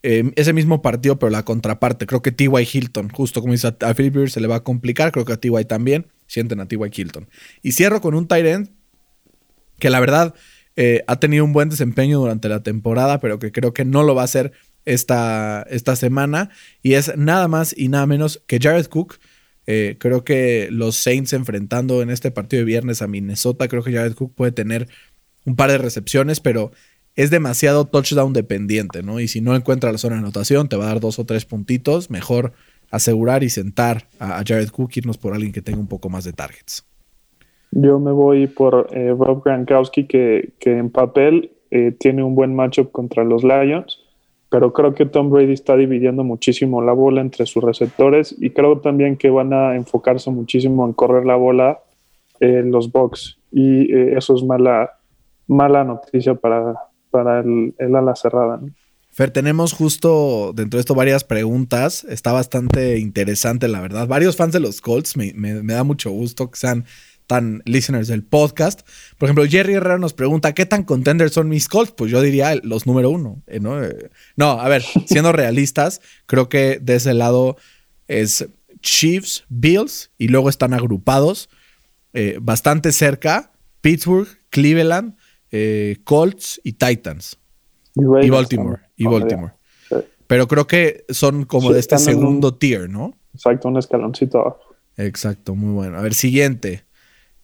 Em, 0.04 0.32
ese 0.36 0.52
mismo 0.52 0.82
partido, 0.82 1.20
pero 1.20 1.30
la 1.30 1.44
contraparte. 1.44 2.08
Creo 2.08 2.22
que 2.22 2.32
T.Y. 2.32 2.68
Hilton, 2.72 3.10
justo 3.10 3.42
como 3.42 3.54
dice 3.54 3.68
a, 3.68 3.94
Philip 3.94 4.28
se 4.28 4.42
le 4.42 4.48
va 4.48 4.58
a 4.58 4.64
complicar. 4.64 5.12
Creo 5.12 5.26
que 5.26 5.34
a 5.34 5.38
T.Y. 5.38 5.66
también. 5.66 6.08
Sienten 6.26 6.60
a 6.60 6.68
T.Y. 6.68 6.90
Hilton. 6.94 7.30
Y 7.62 7.74
cierro 7.74 8.02
con 8.02 8.16
un 8.16 8.28
tight 8.28 8.46
end 8.46 8.70
que 9.78 9.90
la 9.90 10.00
verdad 10.00 10.34
eh, 10.76 11.04
ha 11.08 11.20
tenido 11.20 11.44
un 11.44 11.54
buen 11.54 11.70
desempeño 11.70 12.20
durante 12.20 12.50
la 12.50 12.64
temporada, 12.64 13.20
pero 13.20 13.40
que 13.40 13.52
creo 13.52 13.74
que 13.74 13.86
no 13.86 14.04
lo 14.04 14.16
va 14.16 14.22
a 14.22 14.26
hacer 14.26 14.54
esta, 14.86 15.66
esta 15.70 15.96
semana. 15.96 16.50
Y 16.82 16.94
es 16.94 17.16
nada 17.18 17.48
más 17.48 17.78
y 17.78 17.88
nada 17.88 18.06
menos 18.06 18.42
que 18.48 18.60
Jared 18.60 18.88
Cook. 18.88 19.20
Eh, 19.68 19.96
creo 20.00 20.24
que 20.24 20.70
los 20.72 20.96
Saints 20.96 21.34
enfrentando 21.34 22.02
en 22.02 22.10
este 22.10 22.32
partido 22.32 22.62
de 22.62 22.66
viernes 22.66 23.02
a 23.02 23.08
Minnesota, 23.08 23.68
creo 23.68 23.84
que 23.84 23.94
Jared 23.94 24.16
Cook 24.16 24.34
puede 24.34 24.52
tener 24.52 24.88
un 25.46 25.56
par 25.56 25.72
de 25.72 25.78
recepciones, 25.78 26.40
pero 26.40 26.72
es 27.16 27.30
demasiado 27.30 27.86
touchdown 27.86 28.34
dependiente, 28.34 29.04
¿no? 29.04 29.20
Y 29.20 29.28
si 29.28 29.42
no 29.42 29.56
encuentra 29.56 29.92
la 29.92 29.98
zona 29.98 30.16
de 30.16 30.22
anotación, 30.22 30.70
te 30.70 30.78
va 30.78 30.86
a 30.86 30.88
dar 30.88 31.00
dos 31.00 31.20
o 31.20 31.26
tres 31.26 31.46
puntitos. 31.46 32.10
Mejor 32.10 32.54
asegurar 32.90 33.44
y 33.44 33.50
sentar 33.50 34.08
a, 34.20 34.44
Jared 34.46 34.70
Cook, 34.70 34.92
irnos 34.96 35.18
por 35.18 35.34
alguien 35.34 35.52
que 35.52 35.62
tenga 35.62 35.80
un 35.80 35.88
poco 35.88 36.10
más 36.10 36.24
de 36.24 36.34
targets. 36.34 36.86
Yo 37.72 38.00
me 38.00 38.12
voy 38.12 38.48
por 38.48 38.90
eh, 38.92 39.16
Rob 39.18 39.44
Gronkowski, 39.44 40.06
que, 40.06 40.54
en 40.62 40.90
papel 40.90 41.52
eh, 41.72 41.94
tiene 41.98 42.22
un 42.22 42.36
buen 42.36 42.54
matchup 42.54 42.92
contra 42.92 43.24
los 43.24 43.44
Lions, 43.44 44.00
pero 44.52 44.74
creo 44.74 44.94
que 44.94 45.06
Tom 45.06 45.30
Brady 45.30 45.54
está 45.54 45.78
dividiendo 45.78 46.26
muchísimo 46.26 46.82
la 46.82 46.92
bola 46.92 47.22
entre 47.22 47.46
sus 47.46 47.64
receptores 47.64 48.36
y 48.38 48.50
creo 48.50 48.82
también 48.82 49.16
que 49.16 49.30
van 49.30 49.54
a 49.54 49.78
enfocarse 49.78 50.30
muchísimo 50.30 50.86
en 50.86 50.92
correr 50.92 51.26
la 51.26 51.38
bola 51.38 51.80
en 52.42 52.70
los 52.70 52.92
box 52.92 53.40
y 53.50 53.90
eh, 53.94 54.18
eso 54.18 54.36
es 54.36 54.44
mala, 54.44 54.92
mala 55.48 55.86
noticia 55.86 56.36
para, 56.36 56.76
para 57.10 57.40
el, 57.40 57.74
ala 57.80 58.14
cerrada. 58.14 58.60
Fer, 59.10 59.32
tenemos 59.32 59.72
justo 59.72 60.52
dentro 60.54 60.78
de 60.78 60.82
esto 60.82 60.96
varias 60.96 61.24
preguntas. 61.24 62.04
Está 62.04 62.34
bastante 62.34 63.00
interesante, 63.00 63.70
la 63.70 63.80
verdad. 63.80 64.06
Varios 64.06 64.36
fans 64.36 64.52
de 64.52 64.60
los 64.60 64.82
Colts, 64.82 65.16
me, 65.16 65.32
da 65.64 65.84
mucho 65.86 66.12
gusto 66.12 66.52
que 66.52 66.58
sean 66.58 66.84
tan 67.32 67.62
listeners 67.64 68.10
del 68.10 68.26
podcast. 68.26 68.82
Por 69.18 69.28
ejemplo, 69.28 69.46
Jerry 69.46 69.76
Herrera 69.76 69.98
nos 69.98 70.14
pregunta, 70.14 70.54
¿qué 70.54 70.66
tan 70.66 70.84
contenders 70.84 71.32
son 71.32 71.48
mis 71.48 71.70
Colts? 71.70 71.94
Pues 71.94 72.12
yo 72.12 72.22
diría 72.22 72.56
los 72.62 72.86
número 72.86 73.10
uno. 73.10 73.42
Eh, 73.48 73.62
¿no? 73.62 73.82
Eh, 73.82 74.10
no, 74.36 74.60
a 74.60 74.68
ver, 74.68 74.84
siendo 75.06 75.32
realistas, 75.32 76.02
creo 76.26 76.50
que 76.50 76.80
de 76.82 76.96
ese 76.96 77.14
lado 77.14 77.56
es 78.10 78.50
Chiefs, 78.82 79.46
Bills, 79.48 80.12
y 80.18 80.28
luego 80.28 80.50
están 80.50 80.74
agrupados 80.74 81.50
eh, 82.12 82.38
bastante 82.42 82.92
cerca, 82.92 83.54
Pittsburgh, 83.80 84.28
Cleveland, 84.50 85.16
Colts 86.04 86.60
y 86.66 86.74
Titans. 86.74 87.40
Y, 87.96 88.04
Baltimore. 88.30 88.82
Y 88.98 89.06
Baltimore. 89.06 89.54
Pero 90.28 90.50
creo 90.50 90.68
que 90.68 91.06
son 91.08 91.46
como 91.46 91.72
de 91.72 91.80
este 91.80 91.98
segundo 91.98 92.56
tier, 92.56 92.90
¿no? 92.90 93.14
Exacto, 93.34 93.70
un 93.70 93.78
escaloncito 93.78 94.40
abajo. 94.40 94.76
Exacto, 94.98 95.56
muy 95.56 95.72
bueno. 95.72 95.98
A 95.98 96.02
ver, 96.02 96.14
siguiente. 96.14 96.91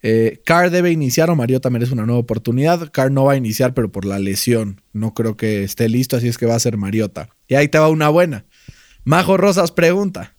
Eh, 0.04 0.42
Carr 0.46 0.70
debe 0.70 0.92
iniciar 0.92 1.30
o 1.30 1.36
Mariota 1.36 1.70
merece 1.70 1.94
una 1.94 2.06
nueva 2.06 2.22
oportunidad. 2.22 2.92
Carr 2.92 3.12
no 3.12 3.26
va 3.26 3.34
a 3.34 3.38
iniciar, 3.38 3.74
pero 3.74 3.92
por 3.92 4.06
la 4.06 4.20
lesión. 4.20 4.82
No 4.94 5.14
creo 5.14 5.38
que 5.38 5.64
esté 5.64 5.90
listo, 5.90 6.18
así 6.18 6.28
es 6.28 6.38
que 6.38 6.46
va 6.46 6.56
a 6.56 6.60
ser 6.60 6.78
Mariota. 6.78 7.30
Y 7.48 7.56
ahí 7.56 7.68
te 7.68 7.80
va 7.80 7.90
una 7.90 8.10
buena. 8.10 8.46
Majo 9.04 9.38
Rosas 9.38 9.72
pregunta: 9.72 10.36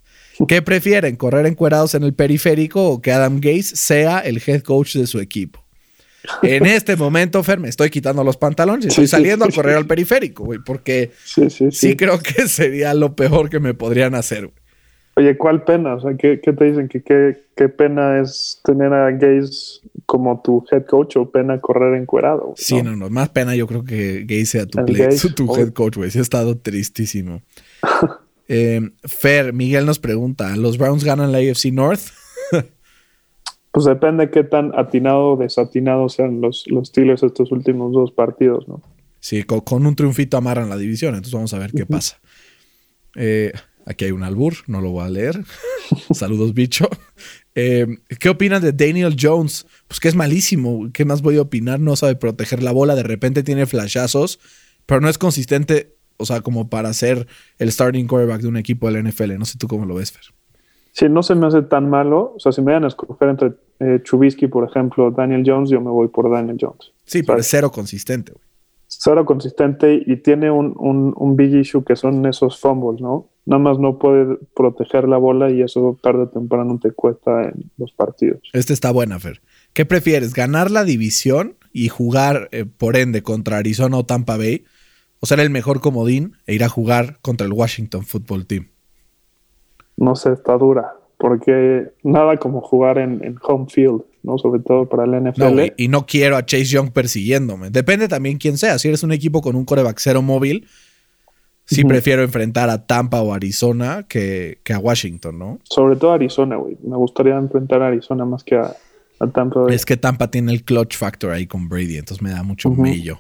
¿Qué 0.47 0.63
prefieren, 0.63 1.17
correr 1.17 1.47
encuerados 1.47 1.95
en 1.95 2.05
el 2.05 2.15
periférico 2.15 2.89
o 2.89 3.03
que 3.03 3.13
Adam 3.13 3.41
Gaze 3.41 3.77
sea 3.77 4.21
el 4.21 4.41
head 4.47 4.63
coach 4.63 4.95
de 4.95 5.07
su 5.07 5.19
equipo? 5.19 5.65
En 6.43 6.67
este 6.67 6.97
momento, 6.97 7.43
Fer, 7.43 7.59
me 7.59 7.69
estoy 7.69 7.91
quitando 7.91 8.23
los 8.25 8.37
pantalones 8.37 8.87
y 8.87 8.89
estoy 8.89 9.09
saliendo 9.09 9.45
a 9.45 9.51
correr 9.51 9.77
al 9.77 9.87
periférico, 9.87 10.45
güey, 10.45 10.61
porque 10.65 11.13
sí, 11.25 11.97
creo 11.97 12.19
que 12.21 12.49
sería 12.49 12.95
lo 12.95 13.17
peor 13.17 13.51
que 13.51 13.61
me 13.61 13.75
podrían 13.75 14.15
hacer. 14.15 14.51
Oye, 15.19 15.37
¿cuál 15.37 15.65
pena? 15.65 15.97
O 15.97 16.01
sea, 16.01 16.17
¿qué, 16.17 16.37
te 16.37 16.65
dicen? 16.65 16.87
¿Que 16.87 17.03
qué, 17.03 17.69
pena 17.69 18.21
es 18.21 18.61
tener 18.63 18.93
a 18.93 19.11
Gaze 19.11 19.81
como 20.07 20.41
tu 20.43 20.65
head 20.71 20.87
coach 20.87 21.17
o 21.17 21.29
pena 21.29 21.61
correr 21.61 22.01
encuerado? 22.01 22.53
Sí, 22.55 22.81
no, 22.85 22.95
no, 22.95 23.11
más 23.11 23.31
pena 23.31 23.57
yo 23.57 23.67
creo 23.67 23.83
que 23.83 24.23
Gaze 24.25 24.47
sea 24.47 24.67
tu, 24.67 24.79
tu 25.35 25.57
head 25.57 25.73
coach, 25.73 25.97
güey. 25.97 26.13
Sí 26.13 26.21
ha 26.21 26.23
estado 26.23 26.57
tristísimo. 26.57 27.43
Eh, 28.51 28.81
Fer, 29.05 29.53
Miguel 29.53 29.85
nos 29.85 29.99
pregunta, 29.99 30.57
¿los 30.57 30.79
Browns 30.79 31.05
ganan 31.05 31.33
la 31.33 31.39
AFC 31.39 31.67
North? 31.71 32.01
Pues 33.71 33.85
depende 33.85 34.31
qué 34.31 34.43
tan 34.43 34.73
atinado 34.75 35.35
o 35.35 35.37
desatinado 35.37 36.09
sean 36.09 36.41
los, 36.41 36.65
los 36.69 36.89
Steelers 36.89 37.23
estos 37.23 37.53
últimos 37.53 37.93
dos 37.93 38.11
partidos, 38.11 38.67
¿no? 38.67 38.81
Sí, 39.21 39.43
con, 39.43 39.85
un 39.85 39.95
triunfito 39.95 40.39
amarran 40.39 40.71
la 40.71 40.79
división, 40.79 41.11
entonces 41.11 41.35
vamos 41.35 41.53
a 41.53 41.59
ver 41.59 41.73
qué 41.73 41.85
pasa. 41.85 42.19
Eh, 43.17 43.53
aquí 43.89 44.05
hay 44.05 44.13
un 44.13 44.23
albur, 44.23 44.55
no 44.67 44.81
lo 44.81 44.91
voy 44.91 45.05
a 45.05 45.09
leer. 45.09 45.41
Saludos, 46.13 46.55
bicho. 46.55 46.89
Eh, 47.55 47.87
¿Qué 48.21 48.29
opinan 48.29 48.63
de 48.63 48.73
Daniel 48.73 49.17
Jones? 49.19 49.67
Pues 49.89 49.99
que 49.99 50.09
es 50.09 50.15
malísimo. 50.15 50.91
¿Qué 50.93 51.05
más 51.05 51.23
voy 51.23 51.39
a 51.39 51.43
opinar? 51.43 51.81
No 51.81 51.97
sabe 51.97 52.15
proteger 52.15 52.63
la 52.63 52.73
bola, 52.73 52.95
de 52.95 53.03
repente 53.03 53.43
tiene 53.43 53.67
flashazos, 53.67 54.39
pero 54.87 55.01
no 55.01 55.09
es 55.09 55.19
consistente, 55.19 55.97
o 56.19 56.27
sea, 56.27 56.43
como 56.43 56.69
para 56.69 56.93
ser 56.93 57.27
el 57.59 57.73
starting 57.73 58.07
quarterback 58.07 58.43
de 58.43 58.49
un 58.49 58.57
equipo 58.57 58.91
de 58.91 59.03
la 59.03 59.09
NFL. 59.09 59.39
No 59.39 59.45
sé 59.45 59.59
tú 59.59 59.67
cómo 59.67 59.87
lo 59.87 59.95
ves, 59.95 60.13
Fer. 60.13 60.23
Sí, 60.93 61.09
no 61.09 61.23
se 61.23 61.35
me 61.35 61.47
hace 61.47 61.63
tan 61.63 61.89
malo. 61.89 62.35
O 62.37 62.41
sea, 62.41 62.53
si 62.53 62.61
me 62.61 62.73
van 62.73 62.85
a 62.85 62.89
escoger 62.89 63.29
entre 63.29 63.53
eh, 63.81 64.01
Chubisky, 64.03 64.49
por 64.49 64.69
ejemplo, 64.69 65.11
Daniel 65.11 65.45
Jones, 65.47 65.71
yo 65.71 65.81
me 65.81 65.91
voy 65.91 66.09
por 66.09 66.31
Daniel 66.31 66.59
Jones. 66.61 66.93
Sí, 67.05 67.23
pero 67.23 67.39
es 67.39 67.47
cero 67.49 67.71
consistente, 67.71 68.33
güey. 68.33 68.45
Cero 68.91 69.25
consistente 69.27 70.03
y 70.05 70.17
tiene 70.17 70.51
un, 70.51 70.75
un, 70.77 71.37
big 71.37 71.55
issue 71.55 71.85
que 71.85 71.95
son 71.95 72.25
esos 72.25 72.59
fumbles, 72.59 73.03
¿no? 73.03 73.29
Nada 73.49 73.63
más 73.63 73.79
no 73.79 73.99
puede 73.99 74.37
proteger 74.55 75.09
la 75.09 75.17
bola 75.17 75.51
y 75.51 75.63
eso 75.63 75.99
tarde 76.03 76.25
o 76.25 76.29
temprano 76.29 76.79
te 76.81 76.93
cuesta 76.93 77.45
en 77.45 77.71
los 77.79 77.93
partidos. 77.93 78.41
Este 78.53 78.73
está 78.73 78.93
buena, 78.93 79.19
Fer. 79.19 79.41
¿Qué 79.73 79.87
prefieres? 79.87 80.35
¿Ganar 80.35 80.71
la 80.71 80.85
división 80.85 81.57
y 81.73 81.89
jugar, 81.89 82.49
eh, 82.53 82.67
por 82.67 82.97
ende, 82.97 83.23
contra 83.23 83.57
Arizona 83.57 83.97
o 83.97 84.05
Tampa 84.05 84.37
Bay? 84.37 84.65
¿O 85.21 85.27
ser 85.27 85.41
el 85.41 85.51
mejor 85.51 85.81
comodín 85.81 86.35
e 86.47 86.55
ir 86.55 86.63
a 86.63 86.69
jugar 86.69 87.19
contra 87.23 87.47
el 87.47 87.53
Washington 87.53 88.05
Football 88.05 88.47
Team? 88.47 88.69
no 89.99 90.15
sé, 90.15 90.33
está 90.33 90.57
dura, 90.57 90.95
porque 91.19 91.89
nada 92.03 92.37
como 92.37 92.61
jugar 92.61 92.99
en, 92.99 93.37
home 93.43 93.67
field, 93.69 94.03
¿no? 94.23 94.39
Sobre 94.39 94.61
todo 94.61 94.89
para 94.89 95.05
el 95.05 95.31
NFL. 95.31 95.73
y, 95.77 95.89
no 95.89 96.07
quiero 96.07 96.37
a 96.37 96.47
Chase 96.47 96.65
Young 96.65 96.93
persiguiéndome. 96.93 97.71
Depende 97.71 98.09
también 98.09 98.39
quién 98.39 98.57
sea. 98.57 98.79
Si 98.79 98.89
eres 98.89 99.03
un 99.03 99.13
equipo 99.13 99.43
con 99.43 99.57
un 99.57 99.65
coreback 99.65 99.99
cero 99.99 100.23
móvil, 100.23 100.67
sí 101.69 101.85
prefiero 101.85 102.23
enfrentar 102.23 102.71
a 102.71 102.87
Tampa 102.87 103.21
o 103.21 103.33
Arizona 103.33 104.05
que, 104.09 104.59
a 104.73 104.79
Washington, 104.79 105.39
¿no? 105.39 105.59
Sobre 105.65 105.97
todo 105.97 106.13
Arizona, 106.13 106.57
güey. 106.57 106.77
Me 106.83 106.97
gustaría 106.97 107.37
enfrentar 107.37 107.83
a 107.83 107.89
Arizona 107.89 108.25
más 108.25 108.43
que 108.43 108.57
a, 108.57 108.75
Tampa. 109.33 109.67
Es 109.69 109.85
que 109.85 109.97
Tampa 109.97 110.31
tiene 110.31 110.53
el 110.53 110.63
clutch 110.63 110.97
factor 110.97 111.33
ahí 111.33 111.47
con 111.47 111.69
Brady, 111.69 111.97
entonces 111.97 112.23
me 112.23 112.31
da 112.31 112.43
mucho 112.43 112.71
mello. 112.71 113.19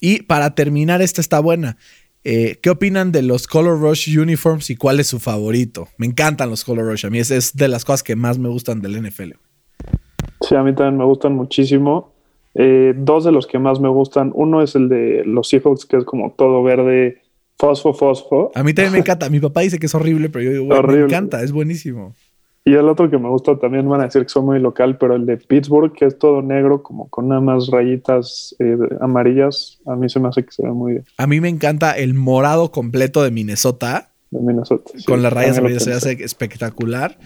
Y 0.00 0.22
para 0.22 0.54
terminar, 0.54 1.00
esta 1.02 1.20
está 1.20 1.40
buena. 1.40 1.76
Eh, 2.24 2.58
¿Qué 2.62 2.70
opinan 2.70 3.12
de 3.12 3.22
los 3.22 3.46
Color 3.46 3.80
Rush 3.80 4.18
Uniforms 4.18 4.70
y 4.70 4.76
cuál 4.76 4.98
es 4.98 5.06
su 5.06 5.20
favorito? 5.20 5.88
Me 5.98 6.06
encantan 6.06 6.50
los 6.50 6.64
Color 6.64 6.86
Rush. 6.86 7.06
A 7.06 7.10
mí 7.10 7.18
es, 7.18 7.54
de 7.54 7.68
las 7.68 7.84
cosas 7.84 8.02
que 8.02 8.16
más 8.16 8.38
me 8.38 8.48
gustan 8.48 8.80
del 8.80 9.00
NFL. 9.00 9.32
Sí, 10.40 10.54
a 10.56 10.62
mí 10.62 10.74
también 10.74 10.98
me 10.98 11.04
gustan 11.04 11.34
muchísimo. 11.34 12.12
Eh, 12.54 12.94
dos 12.96 13.24
de 13.24 13.32
los 13.32 13.46
que 13.46 13.58
más 13.58 13.78
me 13.78 13.88
gustan. 13.88 14.32
Uno 14.34 14.62
es 14.62 14.74
el 14.74 14.88
de 14.88 15.22
los 15.24 15.48
Seahawks, 15.48 15.84
que 15.84 15.98
es 15.98 16.04
como 16.04 16.32
todo 16.32 16.62
verde, 16.62 17.20
fosfo, 17.58 17.94
fosfo. 17.94 18.52
A 18.54 18.62
mí 18.62 18.74
también 18.74 18.92
me 18.92 18.98
encanta. 18.98 19.28
Mi 19.30 19.40
papá 19.40 19.60
dice 19.60 19.78
que 19.78 19.86
es 19.86 19.94
horrible, 19.94 20.28
pero 20.28 20.44
yo 20.44 20.50
digo, 20.52 20.82
me 20.82 21.00
encanta, 21.00 21.42
es 21.42 21.52
buenísimo. 21.52 22.14
Y 22.66 22.72
el 22.72 22.88
otro 22.88 23.10
que 23.10 23.18
me 23.18 23.28
gusta 23.28 23.58
también 23.58 23.86
van 23.88 24.00
a 24.00 24.04
decir 24.04 24.22
que 24.22 24.30
son 24.30 24.46
muy 24.46 24.58
local, 24.58 24.96
pero 24.96 25.16
el 25.16 25.26
de 25.26 25.36
Pittsburgh, 25.36 25.92
que 25.92 26.06
es 26.06 26.18
todo 26.18 26.40
negro, 26.40 26.82
como 26.82 27.08
con 27.10 27.28
nada 27.28 27.42
más 27.42 27.66
rayitas 27.66 28.56
eh, 28.58 28.76
amarillas, 29.02 29.80
a 29.84 29.94
mí 29.96 30.08
se 30.08 30.18
me 30.18 30.28
hace 30.28 30.44
que 30.44 30.50
se 30.50 30.62
ve 30.62 30.70
muy 30.70 30.92
bien. 30.92 31.04
A 31.18 31.26
mí 31.26 31.42
me 31.42 31.50
encanta 31.50 31.92
el 31.92 32.14
morado 32.14 32.70
completo 32.70 33.22
de 33.22 33.30
Minnesota. 33.30 34.12
De 34.30 34.40
Minnesota. 34.40 34.92
sí, 34.96 35.04
con 35.04 35.22
las 35.22 35.30
rayas 35.30 35.58
amarillas 35.58 35.84
se 35.84 35.92
hace 35.92 36.12
espectacular. 36.24 37.18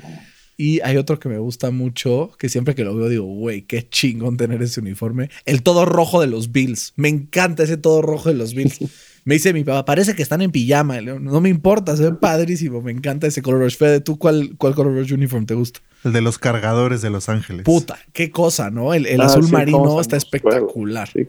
Y 0.56 0.80
hay 0.80 0.96
otro 0.96 1.20
que 1.20 1.28
me 1.28 1.38
gusta 1.38 1.70
mucho, 1.70 2.32
que 2.36 2.48
siempre 2.48 2.74
que 2.74 2.82
lo 2.82 2.96
veo 2.96 3.08
digo, 3.08 3.26
güey, 3.26 3.62
qué 3.62 3.88
chingón 3.88 4.36
tener 4.36 4.60
ese 4.60 4.80
uniforme. 4.80 5.30
El 5.44 5.62
todo 5.62 5.84
rojo 5.84 6.20
de 6.20 6.26
los 6.26 6.50
Bills. 6.50 6.94
Me 6.96 7.08
encanta 7.08 7.62
ese 7.62 7.76
todo 7.76 8.02
rojo 8.02 8.28
de 8.28 8.34
los 8.34 8.54
Bills. 8.54 8.80
Me 9.28 9.34
dice 9.34 9.52
mi 9.52 9.62
papá, 9.62 9.84
parece 9.84 10.14
que 10.16 10.22
están 10.22 10.40
en 10.40 10.50
pijama. 10.50 10.96
Y 10.96 11.04
le 11.04 11.12
digo, 11.12 11.20
No 11.22 11.38
me 11.42 11.50
importa, 11.50 11.94
se 11.98 12.02
ve 12.04 12.14
padrísimo. 12.14 12.80
Me 12.80 12.92
encanta 12.92 13.26
ese 13.26 13.42
color 13.42 13.60
rush. 13.60 13.76
Fede, 13.76 14.00
¿tú 14.00 14.16
cuál, 14.18 14.54
cuál 14.56 14.74
color 14.74 14.94
rush 14.94 15.12
uniform 15.12 15.44
te 15.44 15.52
gusta? 15.52 15.80
El 16.02 16.14
de 16.14 16.22
los 16.22 16.38
cargadores 16.38 17.02
de 17.02 17.10
Los 17.10 17.28
Ángeles. 17.28 17.64
Puta, 17.64 17.98
qué 18.14 18.30
cosa, 18.30 18.70
¿no? 18.70 18.94
El, 18.94 19.04
el 19.04 19.20
Ah, 19.20 19.26
azul 19.26 19.44
sí, 19.44 19.52
marino 19.52 20.00
está 20.00 20.16
espectacular. 20.16 21.10
Sí. 21.12 21.28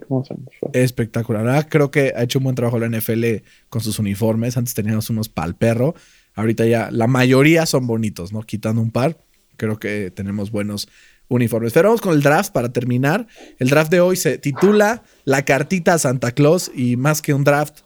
Espectacular. 0.72 1.46
Ah, 1.50 1.68
creo 1.68 1.92
que 1.92 2.14
ha 2.16 2.24
hecho 2.24 2.40
un 2.40 2.44
buen 2.46 2.56
trabajo 2.56 2.80
la 2.80 2.88
NFL 2.88 3.26
con 3.68 3.82
sus 3.82 4.00
uniformes. 4.00 4.56
Antes 4.56 4.74
teníamos 4.74 5.10
unos 5.10 5.28
pal 5.28 5.56
perro. 5.56 5.94
Ahorita 6.36 6.66
ya 6.66 6.90
la 6.92 7.08
mayoría 7.08 7.66
son 7.66 7.86
bonitos, 7.86 8.32
¿no? 8.32 8.44
Quitando 8.44 8.82
un 8.82 8.92
par. 8.92 9.18
Creo 9.58 9.78
que 9.78 10.10
tenemos 10.12 10.52
buenos 10.52 10.88
uniformes. 11.28 11.74
Pero 11.74 11.90
vamos 11.90 12.00
con 12.00 12.14
el 12.14 12.22
draft 12.22 12.54
para 12.54 12.72
terminar. 12.72 13.28
El 13.58 13.68
draft 13.68 13.92
de 13.92 14.00
hoy 14.00 14.16
se 14.16 14.38
titula 14.38 15.04
La 15.26 15.44
cartita 15.44 15.96
a 15.96 15.98
Santa 16.00 16.32
Claus. 16.32 16.72
Y 16.74 16.96
más 16.96 17.22
que 17.22 17.34
un 17.34 17.44
draft, 17.44 17.80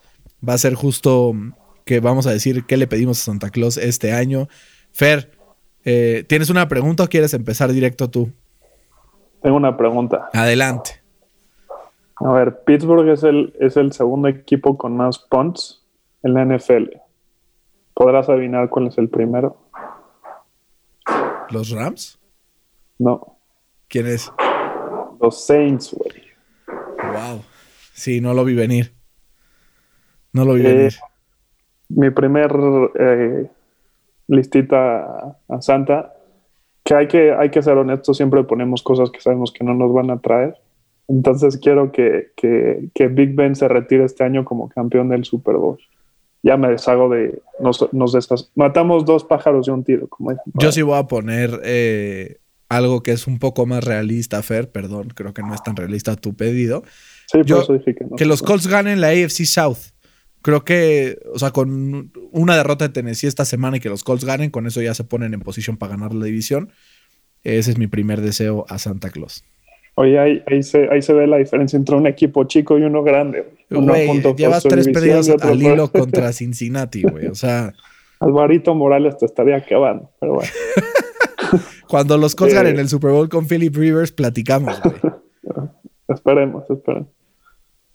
va 0.48 0.54
a 0.54 0.58
ser 0.58 0.76
justo 0.76 1.34
que 1.86 2.00
vamos 2.00 2.28
a 2.28 2.32
decir 2.32 2.66
qué 2.66 2.78
le 2.78 2.88
pedimos 2.88 3.22
a 3.22 3.26
Santa 3.26 3.50
Claus 3.50 3.78
este 3.78 4.14
año. 4.14 4.48
Fer, 4.91 5.32
eh, 5.86 6.26
¿tienes 6.28 6.50
una 6.50 6.68
pregunta 6.68 7.04
o 7.04 7.08
quieres 7.08 7.34
empezar 7.34 7.72
directo 7.72 8.10
tú? 8.10 8.32
Tengo 9.41 9.58
una 9.58 9.76
pregunta. 9.76 10.30
Adelante. 10.34 11.02
A 12.16 12.32
ver, 12.32 12.64
Pittsburgh 12.64 13.10
es 13.10 13.24
el, 13.24 13.54
es 13.60 13.76
el 13.76 13.91
segundo 13.91 14.30
equipo 14.30 14.78
con 14.78 14.96
más 14.96 15.20
punts 15.20 15.84
en 16.24 16.34
la 16.34 16.46
NFL. 16.46 16.98
¿Podrás 17.94 18.30
adivinar 18.30 18.70
cuál 18.70 18.88
es 18.88 18.98
el 18.98 19.10
primero? 19.10 19.58
¿Los 21.50 21.72
Rams? 21.72 22.20
No. 22.98 23.38
¿Quién 23.89 24.08
es? 24.08 24.32
Los 25.20 25.46
Saints, 25.46 25.94
güey. 25.94 26.24
Wow. 27.12 27.44
Sí, 27.94 28.22
no 28.22 28.34
lo 28.34 28.46
vi 28.46 28.56
venir. 28.56 28.94
No 30.34 30.46
lo 30.46 30.54
vi 30.56 30.66
Eh. 30.66 30.90
Mi 31.90 32.10
primer 32.10 32.52
eh, 33.00 33.48
listita 34.28 35.38
a, 35.48 35.62
Santa, 35.62 36.14
que 36.84 36.96
hay, 36.96 37.08
que 37.08 37.32
hay 37.34 37.50
que 37.50 37.62
ser 37.62 37.78
honestos, 37.78 38.18
siempre 38.18 38.44
ponemos 38.44 38.82
cosas 38.82 39.12
que 39.12 39.22
sabemos 39.22 39.52
que 39.52 39.64
no 39.64 39.74
nos 39.74 39.94
van 39.94 40.10
a 40.10 40.20
traer. 40.20 40.56
Entonces 41.08 41.58
quiero 41.58 41.92
que, 41.92 42.32
que, 42.36 42.90
que 42.96 43.08
Big 43.08 43.36
Ben 43.36 43.56
se 43.56 43.68
retire 43.68 44.06
este 44.06 44.24
año 44.24 44.44
como 44.46 44.70
campeón 44.70 45.10
del 45.10 45.24
Super 45.26 45.56
Bowl. 45.56 45.78
Ya 46.42 46.58
me 46.58 46.70
deshago 46.70 47.10
de... 47.10 47.42
Nos, 47.60 47.88
nos 47.94 48.52
matamos 48.56 49.06
dos 49.06 49.24
pájaros 49.24 49.66
de 49.68 49.72
un 49.72 49.84
tiro, 49.84 50.08
como 50.08 50.32
dicen. 50.32 50.52
por 50.52 50.64
Yo 50.64 50.72
sí 50.72 50.82
voy 50.82 50.98
a 50.98 51.08
poner 51.08 51.62
eh, 51.64 52.38
algo 52.70 53.04
que 53.04 53.12
es 53.12 53.28
un 53.28 53.40
poco 53.40 53.66
más 53.66 53.84
realista, 53.84 54.42
Fer. 54.42 54.70
Perdón, 54.72 55.10
creo 55.14 55.34
que 55.34 55.42
no 55.42 55.54
es 55.54 55.64
tan 55.64 55.76
realista 55.76 56.16
tu 56.16 56.34
pedido. 56.34 56.84
Sí, 57.28 57.38
por 57.40 57.46
yo- 57.46 57.62
eso 57.62 57.74
dije 57.74 57.96
que 57.96 58.06
no. 58.06 58.16
Que 58.16 58.26
los 58.26 58.42
Colts 58.42 58.68
ganen 58.68 59.00
la 59.00 59.10
AFC 59.10 59.46
South. 59.46 59.93
Creo 60.44 60.64
que, 60.64 61.18
o 61.34 61.39
sea, 61.39 61.50
con 61.52 62.12
una 62.32 62.56
derrota 62.56 62.86
de 62.88 62.94
Tennessee 62.94 63.28
esta 63.28 63.46
semana 63.46 63.78
y 63.78 63.80
que 63.80 63.89
los 63.89 64.04
Colts 64.04 64.26
ganen, 64.26 64.52
con 64.52 64.68
eso 64.68 64.82
ya 64.82 64.94
se 64.94 65.04
ponen 65.04 65.34
en 65.34 65.39
posición 65.39 65.78
para 65.78 65.94
ganar 65.96 66.14
la 66.14 66.26
división. 66.26 66.72
Ese 67.44 67.72
es 67.72 67.78
mi 67.80 67.88
primer 67.88 68.22
deseo 68.22 68.66
a 68.70 68.78
Santa 68.78 69.10
Claus. 69.10 69.44
Oye, 69.96 70.20
ahí, 70.20 70.44
ahí, 70.48 70.62
se, 70.64 70.89
ahí 70.91 71.02
se 71.02 71.14
ve 71.14 71.28
la 71.28 71.38
diferencia 71.38 71.78
entre 71.78 71.96
un 71.96 72.08
equipo 72.08 72.44
chico 72.44 72.78
y 72.78 72.84
uno 72.84 73.04
grande. 73.04 73.41
güey. 73.70 73.84
Uno 73.84 73.94
por 74.24 74.36
llevas 74.36 74.64
tres 74.64 74.88
otro 75.30 75.50
al 75.50 75.62
hilo 75.62 75.91
contra 75.91 76.32
Cincinnati, 76.34 77.04
güey. 77.04 77.28
O 77.28 77.36
sea, 77.36 77.74
Alvarito 78.20 78.76
Morales 78.76 79.18
te 79.18 79.26
estaría 79.26 79.58
acabando, 79.58 80.10
pero 80.20 80.34
bueno. 80.36 80.50
cuando 81.88 82.18
los 82.18 82.36
Colts 82.36 82.54
Eh. 82.54 82.58
ganen 82.58 82.80
el 82.80 82.89
Super 82.89 83.12
Bowl 83.12 83.30
con 83.30 83.48
Philip 83.48 83.76
Rivers, 83.76 84.12
platicamos, 84.12 84.82
güey. 84.82 84.96
Esperemos, 86.08 86.70
esperemos. 86.70 87.08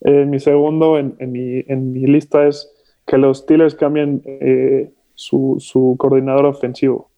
Eh, 0.01 0.25
mi 0.27 0.39
segundo 0.39 0.99
en, 0.99 1.17
mi, 1.19 1.65
en 1.67 1.93
mi 1.93 2.07
lista 2.07 2.47
es 2.47 2.71
que 3.07 3.19
los 3.19 3.39
Steelers 3.39 3.75
cambien 3.75 4.23
eh, 4.25 4.93
su, 5.15 5.57
su 5.59 5.97
coordinador 5.99 6.47
ofensivo. 6.47 7.11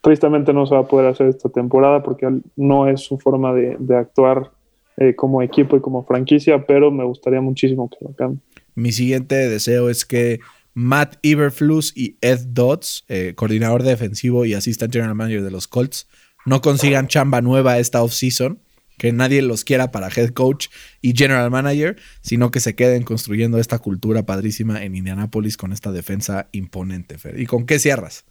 Tristemente 0.00 0.52
no 0.52 0.66
se 0.66 0.74
va 0.74 0.80
a 0.80 0.86
poder 0.88 1.06
hacer 1.06 1.28
esta 1.28 1.48
temporada 1.48 2.02
porque 2.02 2.28
no 2.56 2.88
es 2.88 3.00
su 3.00 3.18
forma 3.18 3.54
de, 3.54 3.76
de 3.78 3.96
actuar 3.96 4.50
eh, 4.98 5.14
como 5.14 5.40
equipo 5.42 5.76
y 5.76 5.80
como 5.80 6.04
franquicia, 6.04 6.66
pero 6.66 6.90
me 6.90 7.04
gustaría 7.04 7.40
muchísimo 7.40 7.88
que 7.88 8.04
lo 8.04 8.12
cambie. 8.14 8.40
Mi 8.74 8.92
siguiente 8.92 9.34
deseo 9.48 9.88
es 9.88 10.04
que 10.04 10.40
Matt 10.74 11.16
Iberflus 11.22 11.96
y 11.96 12.16
Ed 12.20 12.40
Dodds, 12.48 13.04
eh, 13.08 13.32
coordinador 13.34 13.82
defensivo 13.82 14.44
y 14.44 14.54
assistant 14.54 14.92
general 14.92 15.14
manager 15.14 15.42
de 15.42 15.50
los 15.50 15.66
Colts, 15.66 16.08
no 16.44 16.60
consigan 16.60 17.08
chamba 17.08 17.40
nueva 17.40 17.78
esta 17.78 18.02
offseason, 18.02 18.58
que 18.98 19.12
nadie 19.12 19.42
los 19.42 19.64
quiera 19.64 19.90
para 19.90 20.08
head 20.08 20.30
coach 20.30 20.68
y 21.00 21.14
general 21.16 21.50
manager, 21.50 21.96
sino 22.20 22.50
que 22.50 22.60
se 22.60 22.74
queden 22.74 23.02
construyendo 23.02 23.58
esta 23.58 23.78
cultura 23.78 24.24
padrísima 24.24 24.82
en 24.84 24.94
Indianapolis 24.94 25.56
con 25.56 25.72
esta 25.72 25.92
defensa 25.92 26.48
imponente. 26.52 27.18
Fer. 27.18 27.38
¿Y 27.38 27.46
con 27.46 27.66
qué 27.66 27.78
cierras? 27.78 28.24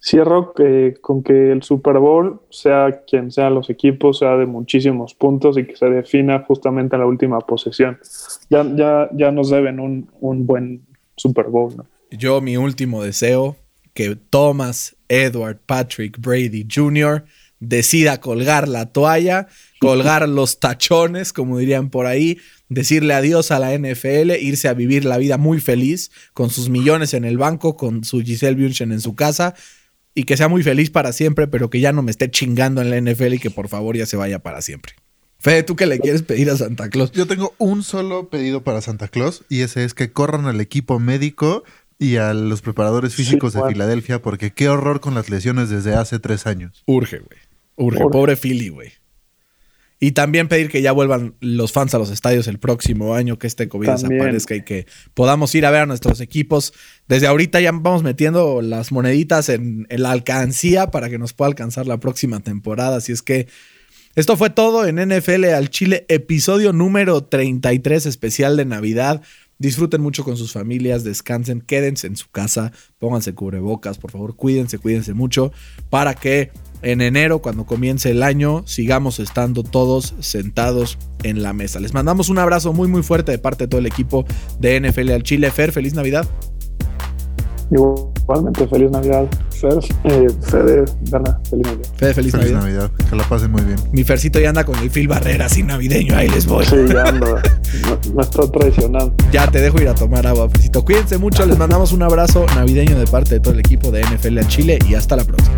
Cierro 0.00 0.52
eh, 0.58 0.94
con 1.00 1.22
que 1.22 1.50
el 1.50 1.62
Super 1.62 1.98
Bowl, 1.98 2.42
sea 2.50 3.02
quien 3.06 3.32
sean 3.32 3.54
los 3.54 3.70
equipos, 3.70 4.18
sea 4.18 4.36
de 4.36 4.44
muchísimos 4.44 5.14
puntos 5.14 5.56
y 5.56 5.64
que 5.64 5.76
se 5.76 5.86
defina 5.86 6.44
justamente 6.46 6.94
en 6.96 7.00
la 7.00 7.06
última 7.06 7.40
posesión. 7.40 7.98
Ya, 8.50 8.64
ya, 8.76 9.08
ya 9.14 9.32
nos 9.32 9.48
deben 9.48 9.80
un, 9.80 10.10
un 10.20 10.46
buen 10.46 10.82
Super 11.16 11.46
Bowl. 11.46 11.74
¿no? 11.76 11.86
Yo, 12.10 12.40
mi 12.42 12.58
último 12.58 13.02
deseo, 13.02 13.56
que 13.94 14.16
Thomas 14.16 14.96
Edward 15.08 15.60
Patrick 15.64 16.18
Brady 16.18 16.66
Jr. 16.70 17.24
decida 17.66 18.20
colgar 18.20 18.68
la 18.68 18.86
toalla, 18.86 19.48
colgar 19.80 20.28
los 20.28 20.60
tachones, 20.60 21.32
como 21.32 21.58
dirían 21.58 21.90
por 21.90 22.06
ahí, 22.06 22.38
decirle 22.68 23.14
adiós 23.14 23.50
a 23.50 23.58
la 23.58 23.76
NFL, 23.76 24.32
irse 24.40 24.68
a 24.68 24.74
vivir 24.74 25.04
la 25.04 25.18
vida 25.18 25.38
muy 25.38 25.60
feliz, 25.60 26.10
con 26.32 26.50
sus 26.50 26.68
millones 26.68 27.14
en 27.14 27.24
el 27.24 27.38
banco, 27.38 27.76
con 27.76 28.04
su 28.04 28.20
Giselle 28.22 28.56
Bündchen 28.56 28.92
en 28.92 29.00
su 29.00 29.14
casa, 29.14 29.54
y 30.14 30.24
que 30.24 30.36
sea 30.36 30.48
muy 30.48 30.62
feliz 30.62 30.90
para 30.90 31.12
siempre, 31.12 31.46
pero 31.46 31.70
que 31.70 31.80
ya 31.80 31.92
no 31.92 32.02
me 32.02 32.10
esté 32.10 32.30
chingando 32.30 32.80
en 32.80 32.90
la 32.90 33.00
NFL 33.00 33.34
y 33.34 33.38
que 33.38 33.50
por 33.50 33.68
favor 33.68 33.96
ya 33.96 34.06
se 34.06 34.16
vaya 34.16 34.38
para 34.38 34.62
siempre. 34.62 34.94
Fede, 35.38 35.62
¿tú 35.62 35.76
qué 35.76 35.86
le 35.86 35.98
quieres 35.98 36.22
pedir 36.22 36.48
a 36.48 36.56
Santa 36.56 36.88
Claus? 36.88 37.12
Yo 37.12 37.26
tengo 37.26 37.54
un 37.58 37.82
solo 37.82 38.30
pedido 38.30 38.62
para 38.62 38.80
Santa 38.80 39.08
Claus 39.08 39.44
y 39.50 39.60
ese 39.60 39.84
es 39.84 39.92
que 39.92 40.10
corran 40.10 40.46
al 40.46 40.60
equipo 40.60 40.98
médico 40.98 41.64
y 41.98 42.16
a 42.16 42.32
los 42.32 42.62
preparadores 42.62 43.14
físicos 43.14 43.52
Sí, 43.52 43.58
de. 43.58 43.72
Filadelfia 43.72 44.22
porque 44.22 44.52
qué 44.52 44.68
horror 44.68 45.00
con 45.00 45.14
las 45.14 45.28
lesiones 45.28 45.68
desde 45.68 45.94
hace 45.94 46.18
tres 46.18 46.46
años. 46.46 46.82
Urge, 46.86 47.18
güey. 47.18 47.38
Urge. 47.76 48.02
Urge. 48.02 48.12
Pobre 48.12 48.36
Philly, 48.36 48.68
güey. 48.68 48.92
Y 50.00 50.12
también 50.12 50.48
pedir 50.48 50.68
que 50.68 50.82
ya 50.82 50.92
vuelvan 50.92 51.34
los 51.40 51.72
fans 51.72 51.94
a 51.94 51.98
los 51.98 52.10
estadios 52.10 52.46
el 52.46 52.58
próximo 52.58 53.14
año, 53.14 53.38
que 53.38 53.46
este 53.46 53.68
COVID 53.68 53.86
También. 53.86 54.10
desaparezca 54.10 54.54
y 54.54 54.62
que 54.62 54.86
podamos 55.14 55.54
ir 55.54 55.64
a 55.64 55.70
ver 55.70 55.82
a 55.82 55.86
nuestros 55.86 56.20
equipos. 56.20 56.74
Desde 57.08 57.26
ahorita 57.26 57.60
ya 57.60 57.72
vamos 57.72 58.02
metiendo 58.02 58.60
las 58.60 58.92
moneditas 58.92 59.48
en, 59.48 59.86
en 59.88 60.02
la 60.02 60.10
alcancía 60.10 60.90
para 60.90 61.08
que 61.08 61.18
nos 61.18 61.32
pueda 61.32 61.48
alcanzar 61.48 61.86
la 61.86 62.00
próxima 62.00 62.40
temporada. 62.40 62.96
Así 62.96 63.12
es 63.12 63.22
que 63.22 63.48
esto 64.14 64.36
fue 64.36 64.50
todo 64.50 64.86
en 64.86 64.96
NFL 64.96 65.46
al 65.46 65.70
Chile, 65.70 66.06
episodio 66.08 66.72
número 66.72 67.24
33 67.24 68.06
especial 68.06 68.56
de 68.56 68.64
Navidad. 68.64 69.22
Disfruten 69.58 70.00
mucho 70.00 70.22
con 70.22 70.36
sus 70.36 70.52
familias, 70.52 71.02
descansen, 71.02 71.60
quédense 71.60 72.06
en 72.06 72.16
su 72.16 72.28
casa, 72.30 72.72
pónganse 72.98 73.34
cubrebocas, 73.34 73.98
por 73.98 74.10
favor, 74.10 74.36
cuídense, 74.36 74.78
cuídense 74.78 75.14
mucho 75.14 75.52
para 75.90 76.14
que 76.14 76.50
en 76.84 77.00
enero, 77.00 77.40
cuando 77.40 77.64
comience 77.64 78.10
el 78.10 78.22
año, 78.22 78.62
sigamos 78.66 79.18
estando 79.18 79.62
todos 79.62 80.14
sentados 80.20 80.98
en 81.22 81.42
la 81.42 81.52
mesa. 81.52 81.80
Les 81.80 81.94
mandamos 81.94 82.28
un 82.28 82.38
abrazo 82.38 82.72
muy, 82.72 82.88
muy 82.88 83.02
fuerte 83.02 83.32
de 83.32 83.38
parte 83.38 83.64
de 83.64 83.68
todo 83.68 83.80
el 83.80 83.86
equipo 83.86 84.24
de 84.60 84.80
NFL 84.80 85.10
al 85.10 85.22
Chile. 85.22 85.50
Fer, 85.50 85.72
feliz 85.72 85.94
Navidad. 85.94 86.26
Igualmente, 87.70 88.68
feliz 88.68 88.90
Navidad. 88.90 89.26
Fer, 89.50 89.78
eh, 90.04 90.28
Fede, 90.42 90.84
Dana, 91.02 91.40
feliz 91.48 91.66
Navidad. 91.66 91.88
Fede, 91.96 92.14
feliz, 92.14 92.32
Feliz 92.32 92.52
Navidad. 92.52 92.60
Navidad. 92.60 92.90
Que 93.08 93.16
la 93.16 93.28
pasen 93.28 93.50
muy 93.50 93.62
bien. 93.62 93.78
Mi 93.92 94.04
Fercito 94.04 94.38
ya 94.38 94.50
anda 94.50 94.64
con 94.64 94.78
el 94.78 94.90
Phil 94.90 95.08
Barrera 95.08 95.46
así 95.46 95.62
navideño. 95.62 96.14
Ahí 96.14 96.28
les 96.28 96.46
voy. 96.46 96.66
Sí, 96.66 96.76
ya 96.92 97.04
ando, 97.04 97.36
me, 97.36 98.14
me 98.14 98.22
está 98.22 98.46
traicionando. 98.50 99.14
Ya 99.32 99.50
te 99.50 99.62
dejo 99.62 99.80
ir 99.80 99.88
a 99.88 99.94
tomar 99.94 100.26
agua, 100.26 100.50
Fercito. 100.50 100.84
Cuídense 100.84 101.16
mucho. 101.16 101.46
Les 101.46 101.56
mandamos 101.56 101.92
un 101.92 102.02
abrazo 102.02 102.44
navideño 102.54 102.98
de 102.98 103.06
parte 103.06 103.36
de 103.36 103.40
todo 103.40 103.54
el 103.54 103.60
equipo 103.60 103.90
de 103.90 104.02
NFL 104.02 104.38
al 104.38 104.48
Chile 104.48 104.78
y 104.86 104.94
hasta 104.94 105.16
la 105.16 105.24
próxima. 105.24 105.56